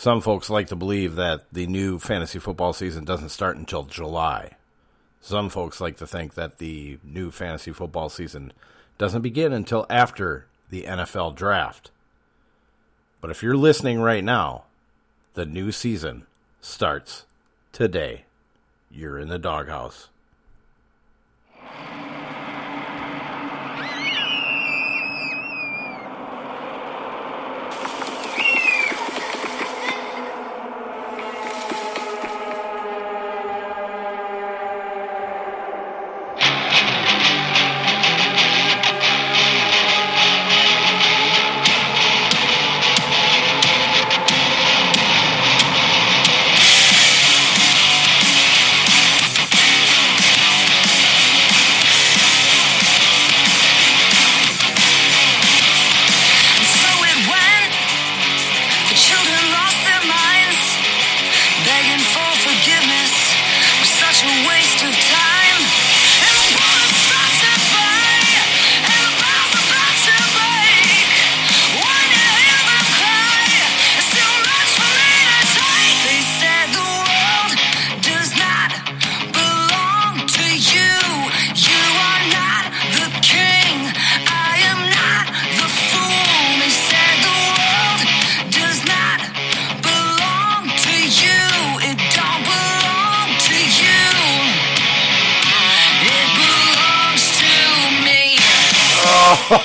Some 0.00 0.22
folks 0.22 0.48
like 0.48 0.68
to 0.68 0.76
believe 0.76 1.16
that 1.16 1.44
the 1.52 1.66
new 1.66 1.98
fantasy 1.98 2.38
football 2.38 2.72
season 2.72 3.04
doesn't 3.04 3.28
start 3.28 3.58
until 3.58 3.82
July. 3.82 4.52
Some 5.20 5.50
folks 5.50 5.78
like 5.78 5.98
to 5.98 6.06
think 6.06 6.32
that 6.36 6.56
the 6.56 6.98
new 7.04 7.30
fantasy 7.30 7.70
football 7.70 8.08
season 8.08 8.54
doesn't 8.96 9.20
begin 9.20 9.52
until 9.52 9.84
after 9.90 10.46
the 10.70 10.84
NFL 10.84 11.34
draft. 11.34 11.90
But 13.20 13.30
if 13.30 13.42
you're 13.42 13.58
listening 13.58 14.00
right 14.00 14.24
now, 14.24 14.64
the 15.34 15.44
new 15.44 15.70
season 15.70 16.24
starts 16.62 17.26
today. 17.70 18.24
You're 18.90 19.18
in 19.18 19.28
the 19.28 19.38
doghouse. 19.38 20.08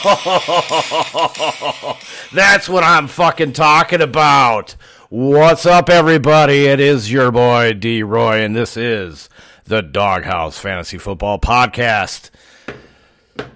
That's 2.32 2.70
what 2.70 2.84
I'm 2.84 3.08
fucking 3.08 3.54
talking 3.54 4.04
about. 4.04 4.76
What's 5.10 5.66
up, 5.66 5.90
everybody? 5.90 6.68
It 6.68 6.80
is 6.80 7.12
your 7.12 7.32
boy 7.32 7.74
D 7.74 8.04
Roy, 8.04 8.44
and 8.44 8.56
this 8.56 8.78
is 8.78 9.30
the 9.64 9.82
Dawghouse 9.82 10.60
Fantasy 10.60 11.00
Football 11.00 11.40
Podcast, 11.40 12.30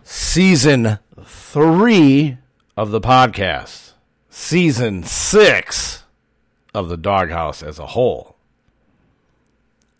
season 0.03 0.97
three 1.23 2.39
of 2.75 2.89
the 2.89 3.02
podcast, 3.02 3.92
season 4.31 5.03
six 5.03 6.03
of 6.73 6.89
the 6.89 6.97
Dawghouse 6.97 7.61
as 7.61 7.77
a 7.77 7.86
whole. 7.86 8.38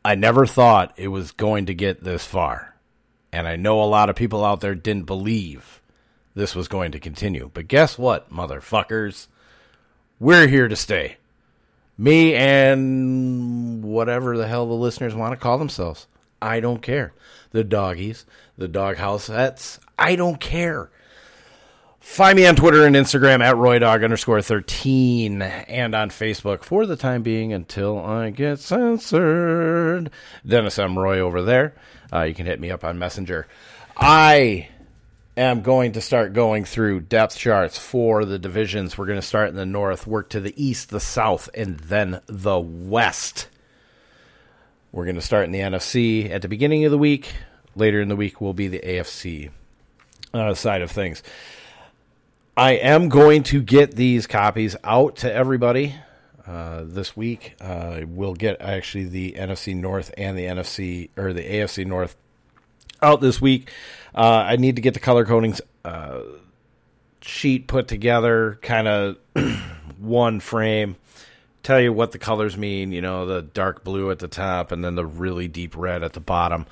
I 0.04 0.16
never 0.16 0.48
thought 0.48 0.96
it 0.98 1.10
was 1.10 1.32
going 1.32 1.68
to 1.68 1.76
get 1.76 2.04
this 2.04 2.26
far, 2.26 2.76
and 3.32 3.48
I 3.48 3.56
know 3.56 3.84
a 3.84 3.86
lot 3.86 4.10
of 4.10 4.16
people 4.16 4.44
out 4.44 4.62
there 4.62 4.74
didn't 4.74 5.06
believe 5.06 5.79
this 6.36 6.56
was 6.56 6.68
going 6.68 6.92
to 6.92 7.00
continue. 7.00 7.50
But 7.54 7.68
guess 7.68 7.98
what, 7.98 8.32
motherfuckers? 8.32 9.28
We're 10.20 10.48
here 10.48 10.68
to 10.68 10.76
stay. 10.76 11.18
Me 11.98 12.34
and 12.34 13.84
whatever 13.84 14.38
the 14.38 14.48
hell 14.48 14.68
the 14.68 14.74
listeners 14.74 15.16
want 15.16 15.34
to 15.34 15.38
call 15.38 15.58
themselves. 15.58 16.08
I 16.42 16.60
don't 16.60 16.82
care. 16.82 17.14
The 17.52 17.64
doggies, 17.64 18.26
the 18.58 18.68
doghouse 18.68 19.28
hets. 19.28 19.80
I 19.98 20.16
don't 20.16 20.40
care. 20.40 20.90
Find 22.00 22.38
me 22.38 22.46
on 22.48 22.56
Twitter 22.56 22.86
and 22.86 22.96
Instagram 22.96 23.42
at 23.44 23.56
RoyDog 23.56 24.04
underscore 24.04 24.42
13 24.42 25.42
and 25.42 25.94
on 25.94 26.10
Facebook 26.10 26.64
for 26.64 26.86
the 26.86 26.96
time 26.96 27.24
being 27.24 27.52
until 27.52 28.00
I 28.00 28.30
get 28.30 28.60
censored. 28.60 30.10
Dennis 30.48 30.80
M. 30.80 30.98
Roy 30.98 31.20
over 31.20 31.42
there. 31.42 31.76
Uh, 32.12 32.22
you 32.22 32.34
can 32.34 32.46
hit 32.46 32.62
me 32.62 32.72
up 32.72 32.86
on 32.86 32.98
Messenger. 32.98 33.48
I 33.98 34.70
am 35.40 35.62
going 35.62 35.94
to 35.94 36.02
start 36.02 36.34
going 36.34 36.66
through 36.66 37.02
depth 37.02 37.38
charts 37.38 37.78
for 37.78 38.26
the 38.26 38.38
divisions. 38.38 38.98
We're 38.98 39.06
going 39.06 39.22
to 39.22 39.26
start 39.26 39.50
in 39.50 39.56
the 39.56 39.66
north, 39.66 40.06
work 40.06 40.30
to 40.32 40.42
the 40.42 40.54
east, 40.62 40.90
the 40.90 41.00
south, 41.00 41.50
and 41.54 41.80
then 41.80 42.22
the 42.28 42.60
west. 42.60 43.48
We're 44.92 45.06
going 45.06 45.16
to 45.16 45.22
start 45.22 45.46
in 45.46 45.52
the 45.52 45.60
NFC 45.60 46.30
at 46.30 46.42
the 46.42 46.50
beginning 46.50 46.84
of 46.84 46.92
the 46.92 46.98
week. 46.98 47.34
Later 47.76 48.02
in 48.02 48.10
the 48.10 48.16
week 48.16 48.42
will 48.42 48.54
be 48.54 48.68
the 48.68 48.80
AFC 48.80 49.52
uh, 50.34 50.54
side 50.56 50.82
of 50.82 50.92
things. 50.92 51.24
I 52.58 52.72
am 52.72 53.08
going 53.08 53.44
to 53.44 53.62
get 53.62 53.96
these 53.96 54.28
copies 54.28 54.76
out 54.84 55.16
to 55.18 55.34
everybody 55.34 55.96
uh, 56.46 56.84
this 56.84 57.16
week. 57.16 57.56
Uh, 57.62 58.02
we'll 58.06 58.34
get 58.34 58.60
actually 58.60 59.06
the 59.06 59.34
NFC 59.38 59.74
North 59.74 60.14
and 60.18 60.38
the 60.38 60.44
NFC 60.44 61.10
or 61.16 61.32
the 61.32 61.44
AFC 61.44 61.86
North 61.86 62.18
out 63.02 63.22
this 63.22 63.40
week. 63.40 63.72
Uh, 64.20 64.46
I 64.50 64.58
need 64.58 64.76
to 64.76 64.82
get 64.82 64.94
the 64.94 65.00
color 65.00 65.26
codings 65.26 65.62
uh, 65.86 66.24
sheet 67.22 67.68
put 67.68 67.88
together, 67.88 68.60
kind 68.62 68.86
of 68.86 69.16
one 69.98 70.42
frame. 70.42 70.98
Tell 71.64 71.80
you 71.80 71.94
what 71.94 72.12
the 72.12 72.20
colors 72.20 72.58
mean. 72.58 72.92
You 72.92 73.00
know, 73.00 73.26
the 73.26 73.42
dark 73.42 73.86
blue 73.86 74.12
at 74.12 74.20
the 74.20 74.28
top 74.28 74.74
and 74.74 74.84
then 74.84 74.96
the 74.96 75.06
really 75.06 75.48
deep 75.48 75.74
red 75.74 76.04
at 76.04 76.12
the 76.12 76.20
bottom. 76.20 76.66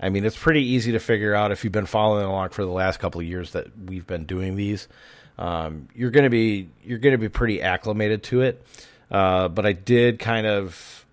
I 0.00 0.08
mean, 0.08 0.24
it's 0.24 0.38
pretty 0.38 0.62
easy 0.62 0.92
to 0.92 0.98
figure 0.98 1.34
out 1.34 1.52
if 1.52 1.62
you've 1.62 1.74
been 1.74 1.84
following 1.84 2.24
along 2.24 2.48
for 2.50 2.64
the 2.64 2.70
last 2.70 3.00
couple 3.00 3.20
of 3.20 3.26
years 3.26 3.52
that 3.52 3.66
we've 3.84 4.06
been 4.06 4.24
doing 4.24 4.56
these. 4.56 4.88
Um, 5.36 5.90
you're 5.94 6.10
gonna 6.10 6.30
be 6.30 6.70
you're 6.82 6.98
gonna 6.98 7.18
be 7.18 7.28
pretty 7.28 7.60
acclimated 7.60 8.22
to 8.24 8.40
it. 8.40 8.64
Uh, 9.10 9.48
but 9.48 9.66
I 9.66 9.72
did 9.72 10.20
kind 10.20 10.46
of 10.46 11.04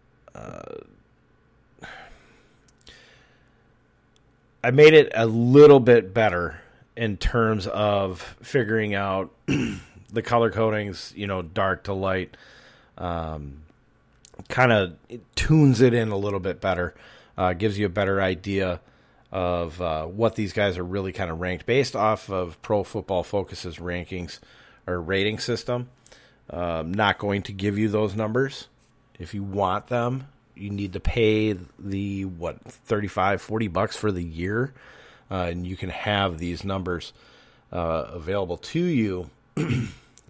I 4.64 4.72
made 4.72 4.94
it 4.94 5.12
a 5.16 5.26
little 5.26 5.80
bit 5.80 6.14
better 6.14 6.62
in 6.96 7.18
terms 7.18 7.66
of 7.68 8.22
figuring 8.44 8.94
out 8.94 9.32
the 10.12 10.22
color 10.22 10.52
codings, 10.52 11.16
you 11.16 11.26
know, 11.26 11.42
dark 11.42 11.86
to 11.86 11.94
light. 11.94 12.38
Um, 12.98 13.64
kind 14.50 14.72
of 14.72 14.94
tunes 15.36 15.82
it 15.82 15.94
in 15.94 16.10
a 16.10 16.18
little 16.18 16.40
bit 16.40 16.62
better, 16.62 16.94
uh, 17.38 17.54
gives 17.54 17.78
you 17.78 17.86
a 17.86 17.90
better 17.90 18.22
idea 18.22 18.82
of 19.32 19.82
uh, 19.82 20.06
what 20.06 20.36
these 20.36 20.54
guys 20.54 20.78
are 20.78 20.84
really 20.84 21.14
kind 21.14 21.32
of 21.32 21.40
ranked 21.40 21.66
based 21.66 21.96
off 21.96 22.30
of 22.30 22.62
Pro 22.62 22.84
Football 22.84 23.24
Focus's 23.24 23.78
rankings 23.78 24.40
or 24.86 25.02
rating 25.02 25.40
system. 25.40 25.90
Um, 26.50 26.94
not 26.94 27.18
going 27.18 27.44
to 27.44 27.54
give 27.54 27.78
you 27.78 27.88
those 27.88 28.16
numbers. 28.16 28.68
If 29.18 29.34
you 29.34 29.42
want 29.42 29.88
them, 29.88 30.28
you 30.56 30.70
need 30.70 30.94
to 30.94 31.00
pay 31.00 31.58
the 31.80 32.26
what 32.26 32.62
35 32.64 33.42
40 33.42 33.68
bucks 33.68 33.96
for 33.96 34.12
the 34.12 34.24
year 34.24 34.74
uh, 35.30 35.48
and 35.50 35.66
you 35.66 35.78
can 35.78 35.90
have 35.90 36.38
these 36.38 36.64
numbers 36.64 37.14
uh, 37.72 38.06
available 38.14 38.58
to 38.58 38.80
you. 38.80 39.30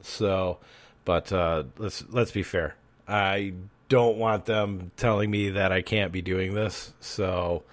So 0.03 0.57
but 1.05 1.31
uh, 1.31 1.63
let's 1.77 2.03
let's 2.09 2.31
be 2.31 2.43
fair. 2.43 2.75
I 3.07 3.53
don't 3.89 4.17
want 4.17 4.45
them 4.45 4.91
telling 4.95 5.29
me 5.29 5.49
that 5.49 5.71
i 5.71 5.81
can't 5.81 6.11
be 6.11 6.21
doing 6.21 6.53
this. 6.53 6.93
So 7.01 7.63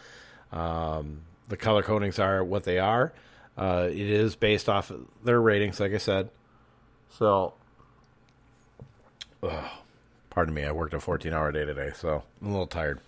um, 0.53 1.21
the 1.49 1.57
color 1.57 1.83
codings 1.83 2.19
are 2.19 2.43
what 2.43 2.65
they 2.65 2.79
are. 2.79 3.13
Uh, 3.57 3.89
it 3.91 3.99
is 3.99 4.37
based 4.37 4.69
off 4.69 4.91
of 4.91 5.07
their 5.25 5.41
ratings 5.41 5.81
like 5.81 5.93
i 5.93 5.99
said. 5.99 6.31
So 7.19 7.55
pardon 10.39 10.55
me, 10.55 10.65
I 10.65 10.71
worked 10.71 10.95
a 10.95 11.01
14 11.01 11.33
hour 11.33 11.51
day 11.51 11.65
today, 11.65 11.91
so 11.97 12.23
I'm 12.41 12.47
a 12.47 12.51
little 12.53 12.69
tired. 12.69 13.01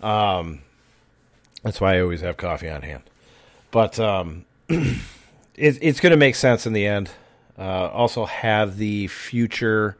Um, 0.00 0.62
that's 1.62 1.80
why 1.80 1.94
I 1.94 2.00
always 2.00 2.22
have 2.22 2.36
coffee 2.36 2.68
on 2.68 2.82
hand. 2.82 3.04
But 3.70 4.00
um, 4.00 4.46
it, 4.68 4.98
it's 5.54 6.00
going 6.00 6.10
to 6.10 6.16
make 6.16 6.34
sense 6.34 6.66
in 6.66 6.72
the 6.72 6.84
end. 6.84 7.10
Uh, 7.56 7.86
also, 7.86 8.24
have 8.24 8.78
the 8.78 9.06
future 9.06 9.96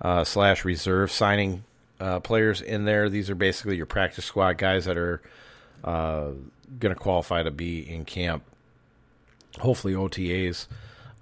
uh, 0.00 0.24
slash 0.24 0.64
reserve 0.64 1.12
signing 1.12 1.64
uh, 2.00 2.20
players 2.20 2.62
in 2.62 2.86
there. 2.86 3.10
These 3.10 3.28
are 3.28 3.34
basically 3.34 3.76
your 3.76 3.84
practice 3.84 4.24
squad 4.24 4.56
guys 4.56 4.86
that 4.86 4.96
are 4.96 5.20
uh, 5.84 6.28
going 6.78 6.94
to 6.94 6.98
qualify 6.98 7.42
to 7.42 7.50
be 7.50 7.80
in 7.80 8.06
camp. 8.06 8.44
Hopefully, 9.58 9.92
OTAs 9.92 10.68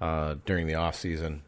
uh, 0.00 0.36
during 0.44 0.68
the 0.68 0.76
off 0.76 0.94
season 0.94 1.42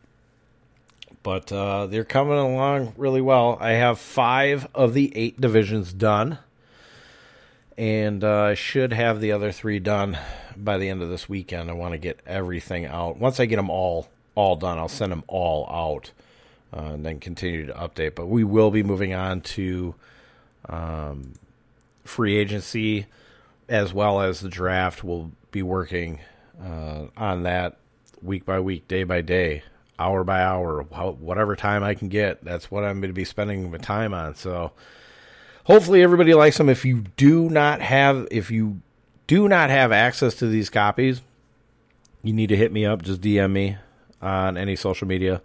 but 1.29 1.53
uh, 1.53 1.87
they're 1.87 2.07
coming 2.07 2.39
along 2.39 2.95
really 2.97 3.21
well. 3.21 3.59
I 3.61 3.73
have 3.73 3.99
five 3.99 4.67
of 4.75 4.95
the 4.95 5.15
eight 5.15 5.39
divisions 5.39 5.93
done, 5.93 6.39
and 7.77 8.25
uh, 8.25 8.45
I 8.45 8.55
should 8.55 8.95
have 8.95 9.21
the 9.21 9.33
other 9.33 9.53
three 9.53 9.79
done 9.79 10.17
by 10.57 10.79
the 10.79 10.89
end 10.89 11.03
of 11.03 11.11
this 11.11 11.29
weekend. 11.29 11.69
I 11.69 11.75
want 11.75 11.93
to 11.93 11.99
get 11.99 12.21
everything 12.25 12.87
out. 12.87 13.19
Once 13.19 13.41
I 13.41 13.45
get 13.45 13.57
them 13.57 13.69
all 13.69 14.09
all 14.35 14.57
done, 14.57 14.79
I'll 14.79 14.89
send 14.89 15.13
them 15.13 15.23
all 15.27 15.69
out 15.69 16.13
uh, 16.75 16.95
and 16.95 17.05
then 17.05 17.21
continue 17.21 17.67
to 17.67 17.75
update. 17.75 18.15
But 18.15 18.29
we 18.29 18.43
will 18.43 18.71
be 18.71 18.83
moving 18.83 19.13
on 19.13 19.43
to 19.43 19.95
um, 20.67 21.35
free 22.05 22.39
agency 22.39 23.05
as 23.69 23.93
well 23.93 24.23
as 24.23 24.41
the 24.41 24.49
draft. 24.49 25.05
We'll 25.05 25.31
be 25.51 25.63
working 25.63 26.21
uh, 26.59 27.09
on 27.19 27.43
that 27.43 27.77
week 28.23 28.47
by 28.47 28.61
week, 28.61 28.89
day 28.89 29.05
by 29.05 29.21
day, 29.21 29.63
hour 29.99 30.25
by 30.25 30.43
hour, 30.43 30.83
whatever 30.83 31.57
time 31.57 31.83
I 31.83 31.95
can 31.95 32.09
get. 32.09 32.45
That's 32.45 32.71
what 32.71 32.85
I'm 32.85 33.01
going 33.01 33.11
to 33.11 33.15
be 33.15 33.25
spending 33.25 33.71
my 33.71 33.79
time 33.79 34.15
on. 34.15 34.35
So 34.35 34.73
hopefully 35.65 36.03
everybody 36.03 36.35
likes 36.35 36.59
them. 36.59 36.69
If 36.69 36.85
you 36.85 37.05
do 37.17 37.51
not 37.51 37.81
have, 37.81 38.29
if 38.31 38.51
you 38.51 38.81
do 39.27 39.49
not 39.49 39.71
have 39.71 39.93
access 39.93 40.35
to 40.37 40.47
these 40.47 40.71
copies, 40.71 41.23
you 42.23 42.33
need 42.33 42.49
to 42.49 42.57
hit 42.57 42.73
me 42.73 42.85
up. 42.87 43.03
Just 43.03 43.21
DM 43.21 43.53
me 43.53 43.77
on 44.21 44.57
any 44.57 44.77
social 44.77 45.07
media. 45.07 45.43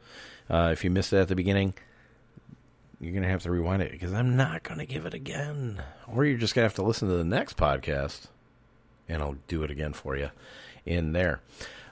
Uh, 0.50 0.70
if 0.72 0.84
you 0.84 0.90
missed 0.90 1.14
it 1.14 1.18
at 1.18 1.28
the 1.28 1.36
beginning, 1.36 1.74
you're 3.00 3.12
going 3.12 3.24
to 3.24 3.30
have 3.30 3.44
to 3.44 3.52
rewind 3.52 3.82
it 3.82 3.92
because 3.92 4.14
I'm 4.14 4.36
not 4.36 4.64
going 4.64 4.80
to 4.80 4.86
give 4.86 5.06
it 5.06 5.14
again. 5.14 5.82
Or 6.08 6.26
you're 6.26 6.38
just 6.38 6.56
going 6.56 6.64
to 6.64 6.68
have 6.68 6.76
to 6.76 6.84
listen 6.84 7.10
to 7.10 7.16
the 7.16 7.24
next 7.24 7.58
podcast 7.58 8.28
and 9.10 9.22
I'll 9.22 9.38
do 9.48 9.64
it 9.64 9.72
again 9.72 9.94
for 9.94 10.16
you 10.16 10.30
in 10.86 11.14
there. 11.14 11.42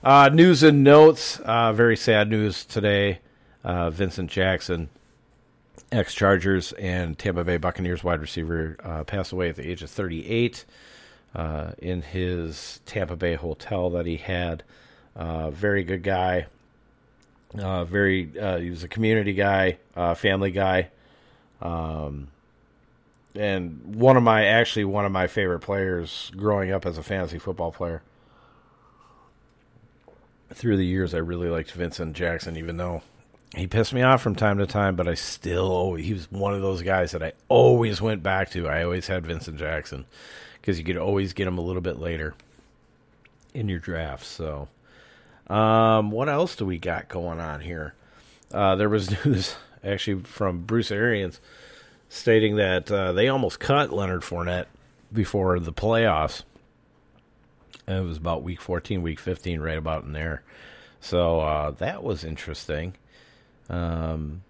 Uh, 0.03 0.29
news 0.33 0.63
and 0.63 0.83
notes. 0.83 1.39
Uh, 1.41 1.71
very 1.73 1.95
sad 1.95 2.27
news 2.27 2.65
today. 2.65 3.19
Uh, 3.63 3.91
Vincent 3.91 4.31
Jackson, 4.31 4.89
ex 5.91 6.15
Chargers 6.15 6.71
and 6.73 7.19
Tampa 7.19 7.43
Bay 7.43 7.57
Buccaneers 7.57 8.03
wide 8.03 8.19
receiver, 8.19 8.77
uh, 8.83 9.03
passed 9.03 9.31
away 9.31 9.49
at 9.49 9.57
the 9.57 9.69
age 9.69 9.83
of 9.83 9.91
38 9.91 10.65
uh, 11.35 11.73
in 11.77 12.01
his 12.01 12.79
Tampa 12.87 13.15
Bay 13.15 13.35
hotel 13.35 13.91
that 13.91 14.07
he 14.07 14.17
had. 14.17 14.63
Uh, 15.15 15.51
very 15.51 15.83
good 15.83 16.01
guy. 16.01 16.47
very, 17.53 18.31
he 18.59 18.69
was 18.71 18.83
a 18.83 18.87
community 18.87 19.33
guy, 19.33 19.77
family 20.15 20.49
guy. 20.49 20.89
Um, 21.61 22.29
and 23.35 23.95
one 23.95 24.17
of 24.17 24.23
my 24.23 24.45
actually 24.45 24.85
one 24.85 25.05
of 25.05 25.11
my 25.11 25.27
favorite 25.27 25.59
players 25.59 26.31
growing 26.35 26.71
up 26.71 26.87
as 26.87 26.97
a 26.97 27.03
fantasy 27.03 27.37
football 27.37 27.71
player. 27.71 28.01
Through 30.53 30.77
the 30.77 30.85
years, 30.85 31.13
I 31.13 31.19
really 31.19 31.49
liked 31.49 31.71
Vincent 31.71 32.15
Jackson, 32.15 32.57
even 32.57 32.77
though 32.77 33.01
he 33.55 33.67
pissed 33.67 33.93
me 33.93 34.01
off 34.01 34.21
from 34.21 34.35
time 34.35 34.57
to 34.57 34.67
time. 34.67 34.95
But 34.95 35.07
I 35.07 35.13
still, 35.13 35.93
he 35.95 36.13
was 36.13 36.31
one 36.31 36.53
of 36.53 36.61
those 36.61 36.81
guys 36.81 37.11
that 37.11 37.23
I 37.23 37.33
always 37.47 38.01
went 38.01 38.23
back 38.23 38.51
to. 38.51 38.67
I 38.67 38.83
always 38.83 39.07
had 39.07 39.25
Vincent 39.25 39.57
Jackson 39.57 40.05
because 40.59 40.77
you 40.77 40.85
could 40.85 40.97
always 40.97 41.33
get 41.33 41.47
him 41.47 41.57
a 41.57 41.61
little 41.61 41.81
bit 41.81 41.99
later 41.99 42.33
in 43.53 43.69
your 43.69 43.79
draft. 43.79 44.25
So, 44.25 44.67
um, 45.47 46.11
what 46.11 46.29
else 46.29 46.55
do 46.55 46.65
we 46.65 46.77
got 46.77 47.09
going 47.09 47.39
on 47.39 47.61
here? 47.61 47.93
Uh, 48.53 48.75
there 48.75 48.89
was 48.89 49.11
news 49.25 49.55
actually 49.83 50.21
from 50.23 50.61
Bruce 50.61 50.91
Arians 50.91 51.39
stating 52.09 52.57
that 52.57 52.91
uh, 52.91 53.13
they 53.13 53.27
almost 53.27 53.59
cut 53.59 53.91
Leonard 53.91 54.21
Fournette 54.21 54.65
before 55.11 55.59
the 55.59 55.73
playoffs. 55.73 56.43
It 57.87 58.03
was 58.03 58.17
about 58.17 58.43
week 58.43 58.61
14, 58.61 59.01
week 59.01 59.19
15, 59.19 59.59
right 59.59 59.77
about 59.77 60.03
in 60.03 60.13
there. 60.13 60.43
So 60.99 61.41
uh, 61.41 61.71
that 61.71 62.03
was 62.03 62.23
interesting. 62.23 62.93
Um, 63.69 64.43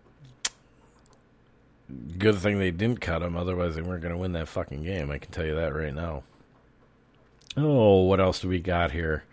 good 2.17 2.35
thing 2.35 2.59
they 2.59 2.71
didn't 2.71 3.01
cut 3.01 3.21
him, 3.21 3.35
otherwise 3.35 3.75
they 3.75 3.81
weren't 3.81 4.01
going 4.01 4.13
to 4.13 4.17
win 4.17 4.33
that 4.33 4.47
fucking 4.47 4.83
game. 4.83 5.11
I 5.11 5.17
can 5.17 5.31
tell 5.31 5.45
you 5.45 5.55
that 5.55 5.73
right 5.73 5.93
now. 5.93 6.23
Oh, 7.57 8.03
what 8.03 8.19
else 8.19 8.39
do 8.39 8.47
we 8.47 8.59
got 8.59 8.91
here? 8.91 9.23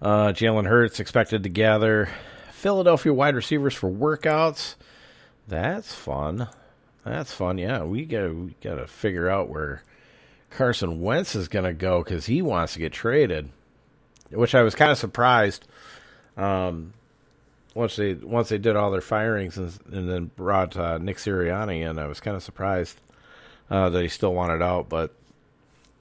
Uh, 0.00 0.28
Jalen 0.28 0.66
Hurts 0.66 0.98
expected 0.98 1.42
to 1.44 1.48
gather 1.48 2.08
Philadelphia 2.50 3.12
wide 3.12 3.36
receivers 3.36 3.74
for 3.74 3.90
workouts. 3.90 4.74
That's 5.46 5.94
fun. 5.94 6.48
That's 7.04 7.32
fun. 7.32 7.58
Yeah, 7.58 7.84
we 7.84 8.04
got 8.04 8.34
we 8.34 8.54
got 8.60 8.76
to 8.76 8.86
figure 8.86 9.28
out 9.28 9.48
where 9.48 9.82
Carson 10.56 11.00
Wentz 11.00 11.34
is 11.34 11.48
going 11.48 11.64
to 11.64 11.72
go 11.72 12.02
because 12.02 12.26
he 12.26 12.42
wants 12.42 12.74
to 12.74 12.78
get 12.78 12.92
traded, 12.92 13.48
which 14.30 14.54
I 14.54 14.62
was 14.62 14.74
kind 14.74 14.90
of 14.90 14.98
surprised. 14.98 15.66
Um, 16.36 16.92
once 17.74 17.96
they 17.96 18.14
once 18.14 18.50
they 18.50 18.58
did 18.58 18.76
all 18.76 18.90
their 18.90 19.00
firings 19.00 19.56
and, 19.56 19.78
and 19.90 20.08
then 20.08 20.30
brought 20.36 20.76
uh, 20.76 20.98
Nick 20.98 21.16
Sirianni 21.16 21.88
in, 21.88 21.98
I 21.98 22.06
was 22.06 22.20
kind 22.20 22.36
of 22.36 22.42
surprised 22.42 23.00
uh, 23.70 23.88
that 23.88 24.02
he 24.02 24.08
still 24.08 24.34
wanted 24.34 24.62
out. 24.62 24.88
But 24.88 25.14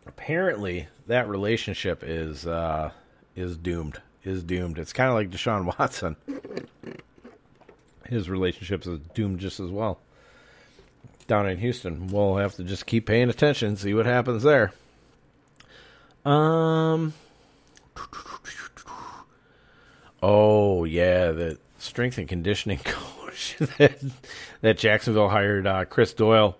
apparently, 0.05 0.87
that 1.07 1.29
relationship 1.29 2.03
is 2.03 2.45
uh, 2.45 2.91
is 3.35 3.57
doomed. 3.57 4.01
Is 4.23 4.43
doomed. 4.43 4.77
It's 4.77 4.93
kind 4.93 5.09
of 5.09 5.15
like 5.15 5.31
Deshaun 5.31 5.77
Watson. 5.79 6.15
His 8.05 8.29
relationships 8.29 8.85
is 8.85 8.99
doomed 9.13 9.39
just 9.39 9.59
as 9.61 9.69
well 9.69 9.99
down 11.31 11.47
in 11.47 11.59
Houston. 11.59 12.07
We'll 12.07 12.35
have 12.35 12.55
to 12.55 12.63
just 12.65 12.85
keep 12.85 13.05
paying 13.05 13.29
attention, 13.29 13.77
see 13.77 13.93
what 13.93 14.05
happens 14.05 14.43
there. 14.43 14.73
Um. 16.25 17.13
Oh 20.21 20.83
yeah, 20.83 21.31
the 21.31 21.57
strength 21.77 22.17
and 22.17 22.27
conditioning 22.27 22.79
coach 22.83 23.55
that, 23.77 23.97
that 24.59 24.77
Jacksonville 24.77 25.29
hired, 25.29 25.65
uh, 25.65 25.85
Chris 25.85 26.13
Doyle. 26.13 26.57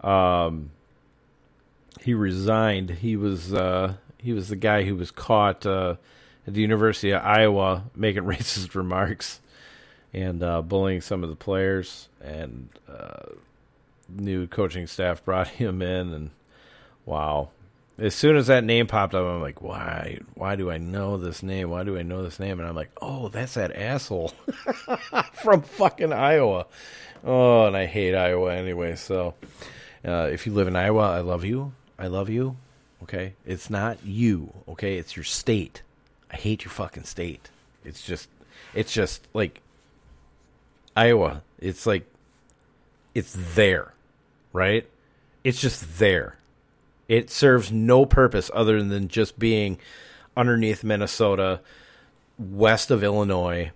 Um, 0.00 0.70
he 2.00 2.14
resigned. 2.14 2.88
He 2.88 3.16
was 3.16 3.52
uh, 3.52 3.96
he 4.16 4.32
was 4.32 4.48
the 4.48 4.56
guy 4.56 4.84
who 4.84 4.96
was 4.96 5.10
caught 5.10 5.66
uh, 5.66 5.96
at 6.46 6.54
the 6.54 6.62
University 6.62 7.10
of 7.10 7.22
Iowa 7.22 7.84
making 7.94 8.22
racist 8.24 8.74
remarks 8.74 9.40
and 10.12 10.42
uh, 10.42 10.62
bullying 10.62 11.00
some 11.00 11.22
of 11.22 11.30
the 11.30 11.36
players. 11.36 12.08
And 12.20 12.68
uh, 12.88 13.34
new 14.08 14.46
coaching 14.46 14.86
staff 14.86 15.24
brought 15.24 15.48
him 15.48 15.82
in, 15.82 16.12
and 16.12 16.30
wow! 17.04 17.50
As 17.98 18.14
soon 18.14 18.36
as 18.36 18.46
that 18.46 18.64
name 18.64 18.86
popped 18.86 19.14
up, 19.14 19.26
I'm 19.26 19.42
like, 19.42 19.60
why? 19.60 20.20
Why 20.34 20.56
do 20.56 20.70
I 20.70 20.78
know 20.78 21.18
this 21.18 21.42
name? 21.42 21.68
Why 21.68 21.84
do 21.84 21.98
I 21.98 22.02
know 22.02 22.22
this 22.22 22.40
name? 22.40 22.58
And 22.58 22.66
I'm 22.66 22.74
like, 22.74 22.90
oh, 23.02 23.28
that's 23.28 23.54
that 23.54 23.76
asshole 23.76 24.32
from 25.34 25.60
fucking 25.60 26.12
Iowa. 26.12 26.66
Oh, 27.22 27.66
and 27.66 27.76
I 27.76 27.84
hate 27.84 28.14
Iowa 28.14 28.54
anyway. 28.54 28.96
So, 28.96 29.34
uh, 30.02 30.30
if 30.32 30.46
you 30.46 30.54
live 30.54 30.66
in 30.66 30.76
Iowa, 30.76 31.10
I 31.10 31.20
love 31.20 31.44
you. 31.44 31.72
I 31.98 32.06
love 32.06 32.30
you. 32.30 32.56
Okay, 33.02 33.34
it's 33.44 33.68
not 33.68 33.98
you. 34.04 34.52
Okay, 34.68 34.96
it's 34.96 35.16
your 35.16 35.24
state. 35.24 35.82
I 36.30 36.36
hate 36.36 36.64
your 36.64 36.70
fucking 36.70 37.04
state. 37.04 37.50
It's 37.84 38.02
just, 38.02 38.28
it's 38.74 38.92
just 38.92 39.26
like 39.34 39.60
Iowa. 40.96 41.42
It's 41.58 41.86
like 41.86 42.06
it's 43.14 43.36
there, 43.54 43.92
right? 44.52 44.88
It's 45.44 45.60
just 45.60 45.98
there. 45.98 46.36
It 47.08 47.30
serves 47.30 47.72
no 47.72 48.06
purpose 48.06 48.50
other 48.54 48.82
than 48.82 49.08
just 49.08 49.38
being 49.38 49.78
underneath 50.36 50.84
Minnesota, 50.84 51.60
west 52.38 52.90
of 52.90 53.02
Illinois, 53.02 53.72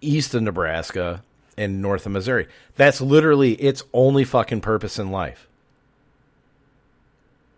east 0.00 0.34
of 0.34 0.42
Nebraska, 0.42 1.22
and 1.56 1.82
north 1.82 2.06
of 2.06 2.12
Missouri. 2.12 2.46
That's 2.76 3.00
literally 3.00 3.54
its 3.54 3.82
only 3.92 4.24
fucking 4.24 4.60
purpose 4.62 4.98
in 4.98 5.10
life. 5.10 5.48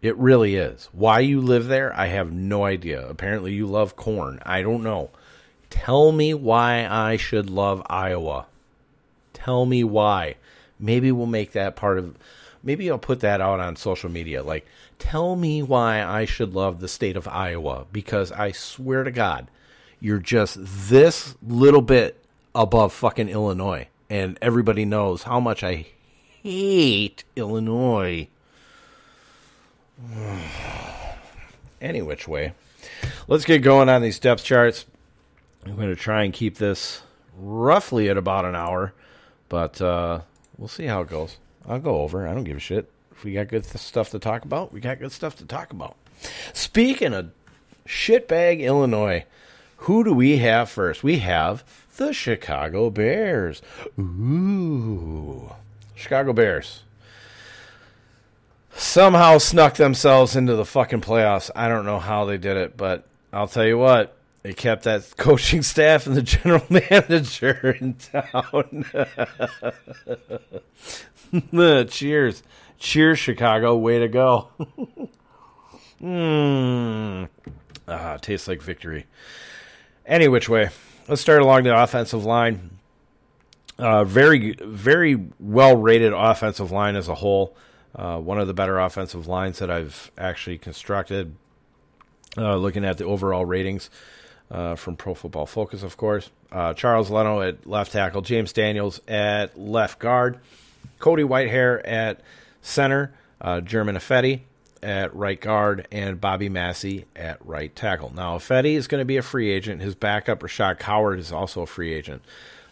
It 0.03 0.17
really 0.17 0.57
is. 0.57 0.89
Why 0.93 1.21
you 1.21 1.41
live 1.43 1.67
there, 1.67 1.95
I 1.95 2.07
have 2.07 2.33
no 2.33 2.65
idea. 2.65 3.07
Apparently, 3.07 3.53
you 3.53 3.67
love 3.67 3.97
corn. 3.97 4.41
I 4.45 4.63
don't 4.63 4.83
know. 4.83 5.11
Tell 5.69 6.11
me 6.11 6.33
why 6.33 6.87
I 6.89 7.17
should 7.19 7.51
love 7.51 7.83
Iowa. 7.87 8.47
Tell 9.45 9.65
me 9.65 9.85
why. 9.85 10.37
Maybe 10.79 11.11
we'll 11.13 11.27
make 11.27 11.53
that 11.53 11.77
part 11.77 11.99
of. 11.99 12.17
Maybe 12.63 12.91
I'll 12.91 12.99
put 12.99 13.21
that 13.21 13.41
out 13.41 13.59
on 13.59 13.77
social 13.77 14.11
media. 14.11 14.43
Like, 14.43 14.67
tell 14.99 15.35
me 15.35 15.63
why 15.63 16.05
I 16.05 16.27
should 16.27 16.55
love 16.55 16.81
the 16.81 16.89
state 16.89 17.17
of 17.17 17.27
Iowa 17.27 17.87
because 17.91 18.33
I 18.33 18.53
swear 18.53 19.03
to 19.03 19.11
God, 19.11 19.49
you're 19.99 20.19
just 20.19 20.59
this 20.61 21.37
little 21.43 21.81
bit 21.81 22.23
above 22.55 22.93
fucking 22.93 23.31
Illinois, 23.31 23.89
and 24.11 24.39
everybody 24.43 24.85
knows 24.85 25.23
how 25.23 25.41
much 25.41 25.65
I 25.65 25.87
hate 26.43 27.25
Illinois. 27.37 28.29
Any 31.81 32.03
which 32.03 32.29
way, 32.29 32.53
let's 33.27 33.47
get 33.47 33.61
going 33.61 33.89
on 33.89 34.03
these 34.03 34.19
depth 34.19 34.45
charts. 34.45 34.85
I'm 35.65 35.77
going 35.77 35.89
to 35.89 35.97
try 35.97 36.25
and 36.25 36.33
keep 36.33 36.57
this 36.57 37.01
roughly 37.39 38.11
at 38.11 38.19
about 38.19 38.45
an 38.45 38.55
hour. 38.55 38.93
But 39.51 39.83
uh, 39.83 40.21
we'll 40.57 40.69
see 40.69 40.87
how 40.87 41.03
it 41.03 41.11
goes. 41.11 41.37
I'll 41.69 41.79
go 41.79 42.01
over. 42.01 42.27
I 42.27 42.33
don't 42.33 42.45
give 42.45 42.57
a 42.57 42.61
shit. 42.61 42.91
If 43.13 43.25
we 43.25 43.35
got 43.35 43.49
good 43.49 43.65
th- 43.65 43.77
stuff 43.77 44.09
to 44.13 44.19
talk 44.19 44.47
about, 44.47 44.73
we 44.73 44.81
got 44.81 44.99
good 44.99 45.13
stuff 45.13 45.37
to 45.37 45.45
talk 45.45 45.71
about. 45.73 45.97
Speaking 46.55 47.13
of 47.13 47.33
shitbag 47.87 48.61
Illinois, 48.61 49.27
who 49.77 50.05
do 50.05 50.15
we 50.15 50.39
have 50.39 50.71
first? 50.71 51.03
We 51.03 51.19
have 51.19 51.65
the 51.97 52.15
Chicago 52.15 52.89
Bears. 52.89 53.61
Ooh. 53.99 55.51
Chicago 55.95 56.33
Bears 56.33 56.83
somehow 58.75 59.39
snuck 59.39 59.75
themselves 59.75 60.37
into 60.37 60.57
the 60.57 60.65
fucking 60.65 61.01
playoffs. 61.01 61.51
I 61.55 61.69
don't 61.69 61.85
know 61.85 61.99
how 61.99 62.25
they 62.25 62.39
did 62.39 62.57
it, 62.57 62.77
but 62.77 63.07
I'll 63.33 63.49
tell 63.49 63.67
you 63.67 63.79
what, 63.79 64.17
they 64.43 64.53
kept 64.55 64.85
that 64.85 65.07
coaching 65.17 65.63
staff 65.63 66.07
and 66.07 66.17
the 66.17 66.23
general 66.23 66.65
manager 66.71 67.77
in 67.81 67.95
town. 67.95 68.85
Cheers. 71.89 72.43
Cheers, 72.79 73.19
Chicago. 73.19 73.77
Way 73.77 73.99
to 73.99 74.09
go. 74.09 74.49
Mmm. 76.01 77.29
Ah, 77.87 78.17
tastes 78.21 78.49
like 78.49 78.63
victory. 78.63 79.07
Any 80.07 80.29
which 80.29 80.49
way, 80.49 80.71
let's 81.09 81.21
start 81.21 81.43
along 81.43 81.65
the 81.65 81.77
offensive 81.77 82.25
line. 82.25 82.79
Uh, 83.79 84.05
very, 84.05 84.55
very 84.61 85.19
well 85.39 85.77
rated 85.77 86.13
offensive 86.13 86.71
line 86.71 86.97
as 86.97 87.09
a 87.09 87.15
whole. 87.15 87.57
Uh, 87.95 88.19
one 88.19 88.39
of 88.39 88.47
the 88.47 88.55
better 88.55 88.79
offensive 88.79 89.27
lines 89.27 89.59
that 89.59 89.71
I've 89.71 90.11
actually 90.17 90.59
constructed. 90.59 91.35
Uh, 92.39 92.57
looking 92.57 92.85
at 92.85 92.97
the 92.97 93.05
overall 93.05 93.45
ratings 93.45 93.91
uh, 94.51 94.75
from 94.75 94.97
Pro 94.97 95.15
Football 95.15 95.47
Focus, 95.47 95.83
of 95.83 95.97
course. 95.97 96.31
Uh, 96.51 96.75
Charles 96.75 97.11
Leno 97.11 97.41
at 97.41 97.67
left 97.67 97.93
tackle, 97.93 98.23
James 98.23 98.53
Daniels 98.53 99.01
at 99.07 99.59
left 99.59 99.99
guard, 99.99 100.39
Cody 100.99 101.23
Whitehair 101.23 101.81
at 101.85 102.21
center, 102.63 103.15
uh, 103.41 103.61
Germain 103.61 103.97
Ifedi 103.97 104.41
at 104.83 105.15
right 105.15 105.41
guard, 105.41 105.87
and 105.93 106.21
Bobby 106.21 106.49
Massie 106.49 107.05
at 107.15 107.45
right 107.47 107.75
tackle. 107.75 108.13
Now, 108.15 108.39
Ifedi 108.39 108.75
is 108.75 108.87
going 108.87 109.01
to 109.01 109.05
be 109.05 109.17
a 109.17 109.23
free 109.23 109.51
agent. 109.51 109.83
His 109.83 109.95
backup, 109.95 110.41
Rashaad 110.41 110.79
Coward, 110.79 111.19
is 111.19 111.33
also 111.33 111.63
a 111.63 111.67
free 111.67 111.93
agent. 111.93 112.23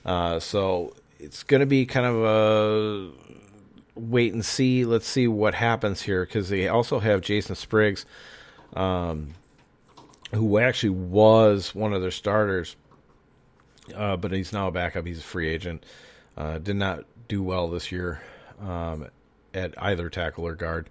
Uh, 0.04 0.40
so 0.40 0.94
it's 1.18 1.42
going 1.42 1.60
to 1.60 1.66
be 1.66 1.86
kind 1.86 2.06
of 2.06 2.24
a 2.24 3.10
wait 3.94 4.32
and 4.32 4.44
see. 4.44 4.84
Let's 4.84 5.06
see 5.06 5.28
what 5.28 5.54
happens 5.54 6.02
here 6.02 6.24
because 6.24 6.48
they 6.48 6.68
also 6.68 6.98
have 7.00 7.20
Jason 7.20 7.56
Spriggs, 7.56 8.06
um, 8.74 9.34
who 10.32 10.58
actually 10.58 10.90
was 10.90 11.74
one 11.74 11.92
of 11.92 12.02
their 12.02 12.10
starters, 12.10 12.76
uh, 13.94 14.16
but 14.16 14.32
he's 14.32 14.52
now 14.52 14.68
a 14.68 14.70
backup. 14.70 15.06
He's 15.06 15.20
a 15.20 15.22
free 15.22 15.48
agent. 15.48 15.84
Uh, 16.36 16.58
did 16.58 16.76
not 16.76 17.04
do 17.26 17.42
well 17.42 17.68
this 17.68 17.90
year 17.90 18.20
um, 18.60 19.08
at 19.54 19.74
either 19.82 20.08
tackle 20.08 20.46
or 20.46 20.54
guard. 20.54 20.88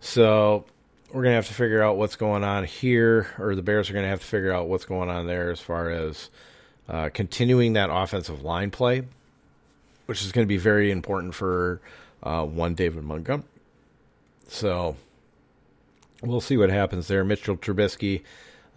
So 0.00 0.64
we're 1.08 1.22
going 1.22 1.32
to 1.32 1.36
have 1.36 1.48
to 1.48 1.54
figure 1.54 1.82
out 1.82 1.96
what's 1.96 2.16
going 2.16 2.44
on 2.44 2.64
here, 2.64 3.28
or 3.38 3.54
the 3.54 3.62
Bears 3.62 3.88
are 3.88 3.92
going 3.92 4.04
to 4.04 4.08
have 4.08 4.20
to 4.20 4.26
figure 4.26 4.52
out 4.52 4.68
what's 4.68 4.84
going 4.84 5.08
on 5.08 5.26
there 5.26 5.50
as 5.50 5.60
far 5.60 5.90
as 5.90 6.30
uh, 6.88 7.08
continuing 7.12 7.74
that 7.74 7.88
offensive 7.90 8.42
line 8.42 8.70
play, 8.70 9.02
which 10.06 10.22
is 10.22 10.32
going 10.32 10.44
to 10.44 10.48
be 10.48 10.56
very 10.56 10.90
important 10.90 11.34
for 11.34 11.80
uh, 12.22 12.44
one 12.44 12.74
David 12.74 13.04
Montgomery. 13.04 13.46
So 14.48 14.96
we'll 16.22 16.40
see 16.40 16.56
what 16.56 16.70
happens 16.70 17.08
there. 17.08 17.24
Mitchell 17.24 17.56
Trubisky, 17.56 18.22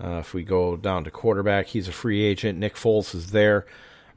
uh, 0.03 0.17
if 0.19 0.33
we 0.33 0.43
go 0.43 0.77
down 0.77 1.03
to 1.03 1.11
quarterback, 1.11 1.67
he's 1.67 1.87
a 1.87 1.91
free 1.91 2.23
agent. 2.23 2.59
Nick 2.59 2.75
Foles 2.75 3.15
is 3.15 3.31
there. 3.31 3.65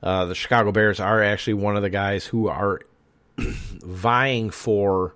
Uh, 0.02 0.24
the 0.24 0.34
Chicago 0.34 0.72
Bears 0.72 1.00
are 1.00 1.22
actually 1.22 1.54
one 1.54 1.76
of 1.76 1.82
the 1.82 1.90
guys 1.90 2.26
who 2.26 2.48
are 2.48 2.80
vying 3.38 4.50
for 4.50 5.14